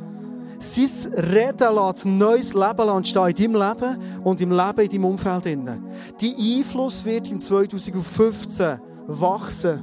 sein 0.74 1.12
Reden 1.14 1.74
lässt 1.74 2.04
ein 2.04 2.18
neues 2.18 2.54
Leben 2.54 2.88
entstehen 2.88 3.28
in 3.28 3.52
deinem 3.52 3.68
Leben 3.68 4.22
und 4.24 4.40
im 4.40 4.50
Leben 4.50 4.80
in 4.80 4.90
deinem 4.90 5.04
Umfeld. 5.04 5.46
Dein 5.46 5.84
Einfluss 6.22 7.04
wird 7.04 7.30
im 7.30 7.40
2015 7.40 8.80
wachsen, 9.06 9.82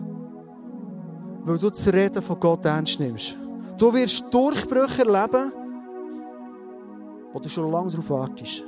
weil 1.44 1.58
du 1.58 1.70
das 1.70 1.88
Reden 1.92 2.22
von 2.22 2.40
Gott 2.40 2.66
ernst 2.66 3.00
nimmst. 3.00 3.38
Du 3.78 3.94
wirst 3.94 4.26
Durchbrüche 4.32 5.06
erleben, 5.06 5.52
wo 7.32 7.40
du 7.40 7.50
schon 7.50 7.72
lange 7.72 7.90
darauf 7.90 8.10
wartest. 8.10 8.64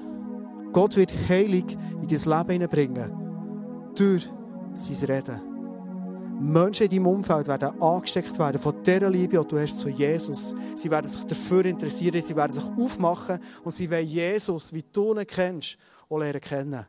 Gott 0.72 0.96
wird 0.98 1.14
Heilig 1.30 1.78
in 2.02 2.08
dein 2.08 2.10
Leben 2.10 2.52
hineinbringen. 2.52 3.12
Durch 3.96 4.30
sein 4.74 5.10
Reden. 5.10 5.55
Menschen 6.40 6.84
in 6.84 6.90
deinem 6.92 7.08
Umfeld 7.08 7.48
werden 7.48 7.82
angesteckt 7.82 8.38
werden 8.38 8.62
von 8.62 8.84
dieser 8.84 9.10
Liebe, 9.10 9.40
die 9.40 9.48
du 9.48 9.60
hast 9.60 9.80
zu 9.80 9.90
Jesus. 9.90 10.54
Sie 10.76 10.92
werden 10.92 11.08
sich 11.08 11.24
dafür 11.24 11.66
interessieren, 11.66 12.22
sie 12.22 12.36
werden 12.36 12.52
sich 12.52 12.64
aufmachen 12.78 13.40
und 13.64 13.74
sie 13.74 13.90
werden 13.90 14.08
Jesus, 14.08 14.74
wie 14.74 14.84
du 14.92 15.14
ihn 15.14 15.26
kennst, 15.26 15.78
auch 16.10 16.18
lernen 16.18 16.42
kennen. 16.42 16.86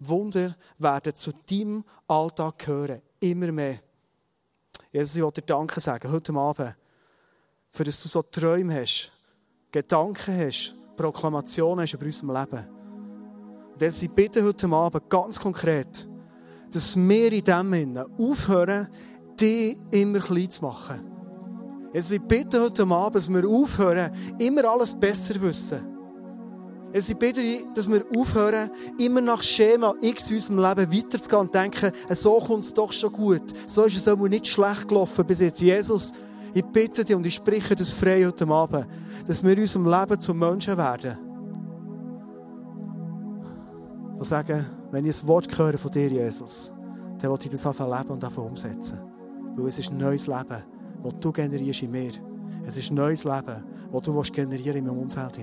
Wunder 0.00 0.56
werden 0.78 1.14
zu 1.14 1.32
deinem 1.48 1.84
Alltag 2.06 2.58
gehören, 2.58 3.02
immer 3.20 3.52
mehr. 3.52 3.80
Jesus, 4.92 5.16
ich 5.16 5.22
will 5.22 5.30
dir 5.30 5.42
Danke 5.42 5.80
sagen, 5.80 6.10
heute 6.10 6.34
Abend, 6.34 6.76
für 7.70 7.84
dass 7.84 8.02
du 8.02 8.08
so 8.08 8.22
Träume 8.22 8.80
hast, 8.80 9.12
Gedanken 9.70 10.36
hast, 10.38 10.74
Proklamationen 10.96 11.82
hast 11.82 11.94
über 11.94 12.06
unserem 12.06 12.30
Leben. 12.30 12.66
Und 13.74 13.82
Jesus, 13.82 14.02
ich 14.02 14.10
bitte 14.10 14.42
heute 14.42 14.66
Abend 14.68 15.08
ganz 15.08 15.38
konkret, 15.38 16.08
dass 16.72 16.96
wir 16.96 17.32
in 17.32 17.44
dem 17.44 17.72
Sinne 17.72 18.06
aufhören, 18.18 18.88
die 19.38 19.76
immer 19.90 20.20
klein 20.20 20.50
zu 20.50 20.64
machen. 20.64 21.00
Also 21.94 22.14
ich 22.14 22.22
bitte 22.22 22.60
heute 22.60 22.86
Abend, 22.86 23.16
dass 23.16 23.28
wir 23.28 23.48
aufhören, 23.48 24.10
immer 24.38 24.64
alles 24.64 24.94
besser 24.94 25.40
wissen. 25.40 25.80
Also 26.94 27.12
ich 27.12 27.18
bitte, 27.18 27.40
dass 27.74 27.90
wir 27.90 28.04
aufhören, 28.16 28.70
immer 28.98 29.20
nach 29.20 29.42
Schema 29.42 29.94
X 30.00 30.30
in 30.30 30.36
unserem 30.36 30.58
Leben 30.58 30.92
weiterzugehen 30.92 31.40
und 31.40 31.54
denken, 31.54 31.92
so 32.10 32.36
kommt 32.36 32.64
es 32.64 32.72
doch 32.72 32.92
schon 32.92 33.12
gut. 33.12 33.42
So 33.66 33.84
ist 33.84 33.96
es 33.96 34.08
aber 34.08 34.28
nicht 34.28 34.46
schlecht 34.46 34.88
gelaufen 34.88 35.26
bis 35.26 35.40
jetzt. 35.40 35.60
Jesus, 35.60 36.12
Ich 36.56 36.64
bitte 36.64 37.04
dich 37.04 37.14
und 37.14 37.26
ich 37.26 37.34
spreche 37.34 37.74
das 37.74 37.90
frei 37.90 38.24
heute 38.24 38.48
Abend, 38.48 38.86
dass 39.26 39.44
wir 39.44 39.52
in 39.52 39.60
unserem 39.60 39.86
Leben 39.86 40.18
zu 40.18 40.32
Menschen 40.32 40.78
werden. 40.78 41.18
Die 44.18 44.24
sagen, 44.24 44.64
wenn 44.90 45.04
ich 45.04 45.22
ein 45.22 45.28
Wort 45.28 45.58
höre 45.58 45.78
von 45.78 45.90
dir, 45.90 46.08
Jesus, 46.08 46.70
dann 47.18 47.30
will 47.30 47.38
ich 47.42 47.50
das 47.50 47.66
einfach 47.66 47.86
leben 47.98 48.10
und 48.10 48.24
einfach 48.24 48.42
umsetzen. 48.42 48.98
Weil 49.56 49.68
es 49.68 49.78
ist 49.78 49.90
ein 49.90 49.98
neues 49.98 50.26
Leben, 50.26 50.62
das 51.02 51.14
du 51.20 51.32
generierst 51.32 51.82
in 51.82 51.90
mir. 51.90 52.12
Es 52.66 52.76
ist 52.76 52.90
ein 52.90 52.94
neues 52.94 53.24
Leben, 53.24 53.64
das 53.92 54.02
du 54.02 54.22
generieren 54.32 54.78
in 54.78 54.86
meinem 54.86 54.98
Umfeld. 54.98 55.38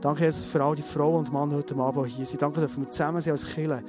Danke, 0.00 0.24
Jesus, 0.24 0.44
für 0.44 0.62
all 0.62 0.76
die 0.76 0.82
Frauen 0.82 1.20
und 1.20 1.32
Männer 1.32 1.56
heute 1.56 1.74
Abend 1.76 2.06
hier 2.06 2.26
sind. 2.26 2.40
Danke, 2.40 2.60
dass 2.60 2.76
wir 2.76 2.88
zusammen 2.88 3.20
sind 3.20 3.32
als 3.32 3.46
Kirche. 3.46 3.82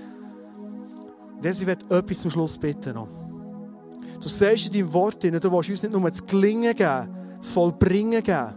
Und 1.36 1.46
jetzt, 1.46 1.62
ich 1.62 1.68
möchte 1.68 1.96
etwas 1.96 2.20
zum 2.20 2.32
Schluss 2.32 2.58
bitten. 2.58 2.94
Du 2.94 4.28
sagst 4.28 4.68
in 4.68 4.74
deinem 4.74 4.94
Wort, 4.94 5.24
du 5.24 5.32
willst 5.32 5.70
uns 5.70 5.84
nicht 5.84 5.92
nur 5.92 6.10
das 6.10 6.26
Gelingen 6.26 6.76
geben, 6.76 7.10
das 7.38 7.50
Vollbringen 7.50 8.24
geben. 8.24 8.56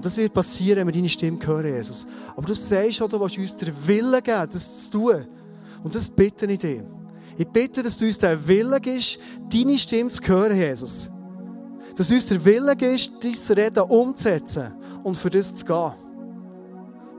Und 0.00 0.06
das 0.06 0.16
wird 0.16 0.32
passieren, 0.32 0.78
wenn 0.78 0.86
wir 0.86 0.94
deine 0.94 1.10
Stimme 1.10 1.38
hören, 1.44 1.74
Jesus. 1.74 2.06
Aber 2.34 2.46
du 2.46 2.54
sagst 2.54 3.02
auch, 3.02 3.08
du 3.10 3.20
willst 3.20 3.36
uns 3.36 3.56
den 3.56 3.74
Willen 3.86 4.22
geben, 4.22 4.48
das 4.50 4.88
zu 4.88 4.92
tun. 4.92 5.26
Und 5.84 5.94
das 5.94 6.08
bitte 6.08 6.46
ich 6.46 6.58
dir. 6.58 6.86
Ich 7.36 7.46
bitte, 7.46 7.82
dass 7.82 7.98
du 7.98 8.06
uns 8.06 8.16
den 8.16 8.48
Willen 8.48 8.80
gibst, 8.80 9.18
deine 9.52 9.78
Stimme 9.78 10.08
zu 10.08 10.22
hören, 10.26 10.56
Jesus. 10.56 11.10
Dass 11.94 12.10
uns 12.10 12.28
den 12.28 12.42
Willen 12.42 12.78
gibst, 12.78 13.12
dein 13.20 13.58
Reden 13.58 13.82
umzusetzen 13.82 14.72
und 15.04 15.18
für 15.18 15.28
das 15.28 15.54
zu 15.54 15.66
gehen. 15.66 15.92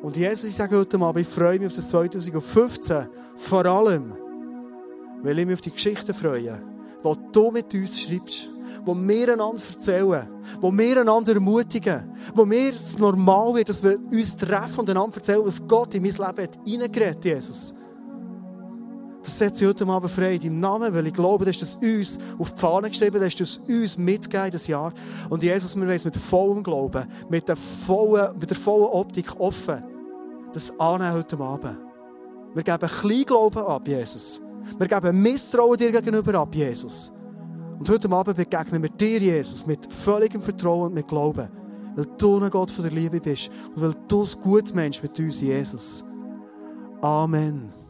Und 0.02 0.18
Jesus, 0.18 0.46
ich 0.46 0.56
sage 0.56 0.76
heute 0.76 1.00
Abend, 1.02 1.22
ich 1.22 1.28
freue 1.28 1.60
mich 1.60 1.68
auf 1.68 1.76
das 1.76 1.90
2015, 1.90 3.08
vor 3.36 3.66
allem, 3.68 4.14
weil 5.22 5.38
ich 5.38 5.46
mich 5.46 5.54
auf 5.54 5.62
die 5.62 5.70
Geschichten 5.70 6.16
freue, 6.16 6.64
die 7.04 7.32
du 7.32 7.52
mit 7.52 7.72
uns 7.76 8.02
schreibst, 8.02 8.50
wo 8.86 8.96
wir 8.96 9.34
einander 9.34 9.62
erzählen, 9.70 10.28
wo 10.60 10.72
wir 10.72 11.02
einander 11.02 11.34
ermutigen, 11.34 12.12
wo 12.36 12.46
mir 12.46 12.72
es 12.72 12.98
normal 12.98 13.56
wird, 13.56 13.70
dass 13.70 13.84
wir 13.84 14.00
uns 14.00 14.36
treffen 14.36 14.80
und 14.80 14.90
einander 14.90 15.18
erzählen, 15.18 15.46
was 15.46 15.66
Gott 15.68 15.94
in 15.96 16.04
mein 16.04 16.12
Leben 16.12 16.44
hat 16.44 16.60
reingeredet, 16.66 17.26
Jesus. 17.26 17.74
Das 19.24 19.38
setze 19.38 19.64
ich 19.64 19.70
heute 19.70 19.86
Abend 19.86 20.10
frei 20.10 20.34
in 20.34 20.42
deinem 20.42 20.60
Namen, 20.60 20.94
weil 20.94 21.06
ich 21.08 21.14
glaube, 21.14 21.46
dass 21.46 21.60
das 21.60 21.76
uns 21.76 22.18
auf 22.40 22.54
die 22.54 22.60
Fahne 22.60 22.90
geschrieben, 22.90 23.22
dass 23.22 23.36
das 23.36 23.60
uns 23.60 23.98
mitgegeben 23.98 24.52
das 24.52 24.66
Jahr. 24.66 24.94
Und 25.30 25.44
Jesus, 25.44 25.76
wir 25.76 25.88
wollen 25.88 26.02
mit 26.04 26.18
vollem 26.18 26.64
Glauben, 26.64 27.06
mit 27.30 27.48
der 27.48 27.56
vollen, 27.56 28.36
mit 28.40 28.50
der 28.50 28.58
vollen 28.58 28.86
Optik 28.86 29.40
offen, 29.40 29.84
das 30.54 30.74
annehmen 30.80 31.14
heute 31.14 31.40
Abend. 31.40 31.78
Wir 32.54 32.64
geben 32.64 32.90
Kleinglauben 32.90 33.64
ab, 33.64 33.88
Jesus. 33.88 34.42
Wir 34.78 34.88
geben 34.88 35.22
Misstrauen 35.22 35.78
dir 35.78 35.92
gegenüber 35.92 36.40
ab, 36.40 36.54
Jesus. 36.56 37.12
Und 37.82 37.90
heute 37.90 38.12
Abend 38.12 38.38
begegnen 38.38 38.84
wir 38.84 38.92
dir, 38.92 39.18
Jesus, 39.18 39.66
mit 39.66 39.92
völligem 39.92 40.40
Vertrauen 40.40 40.90
und 40.90 40.94
mit 40.94 41.08
Glauben. 41.08 41.50
Weil 41.96 42.06
du 42.20 42.40
ein 42.40 42.52
Gott 42.52 42.70
von 42.70 42.84
der 42.84 42.92
Liebe 42.92 43.20
bist 43.20 43.50
und 43.76 43.82
weil 43.82 43.96
du 44.08 44.22
es 44.22 44.40
gut 44.40 44.72
meinst 44.76 45.02
mit 45.02 45.20
uns, 45.20 45.42
Jesus. 45.42 46.04
Amen. 47.02 47.81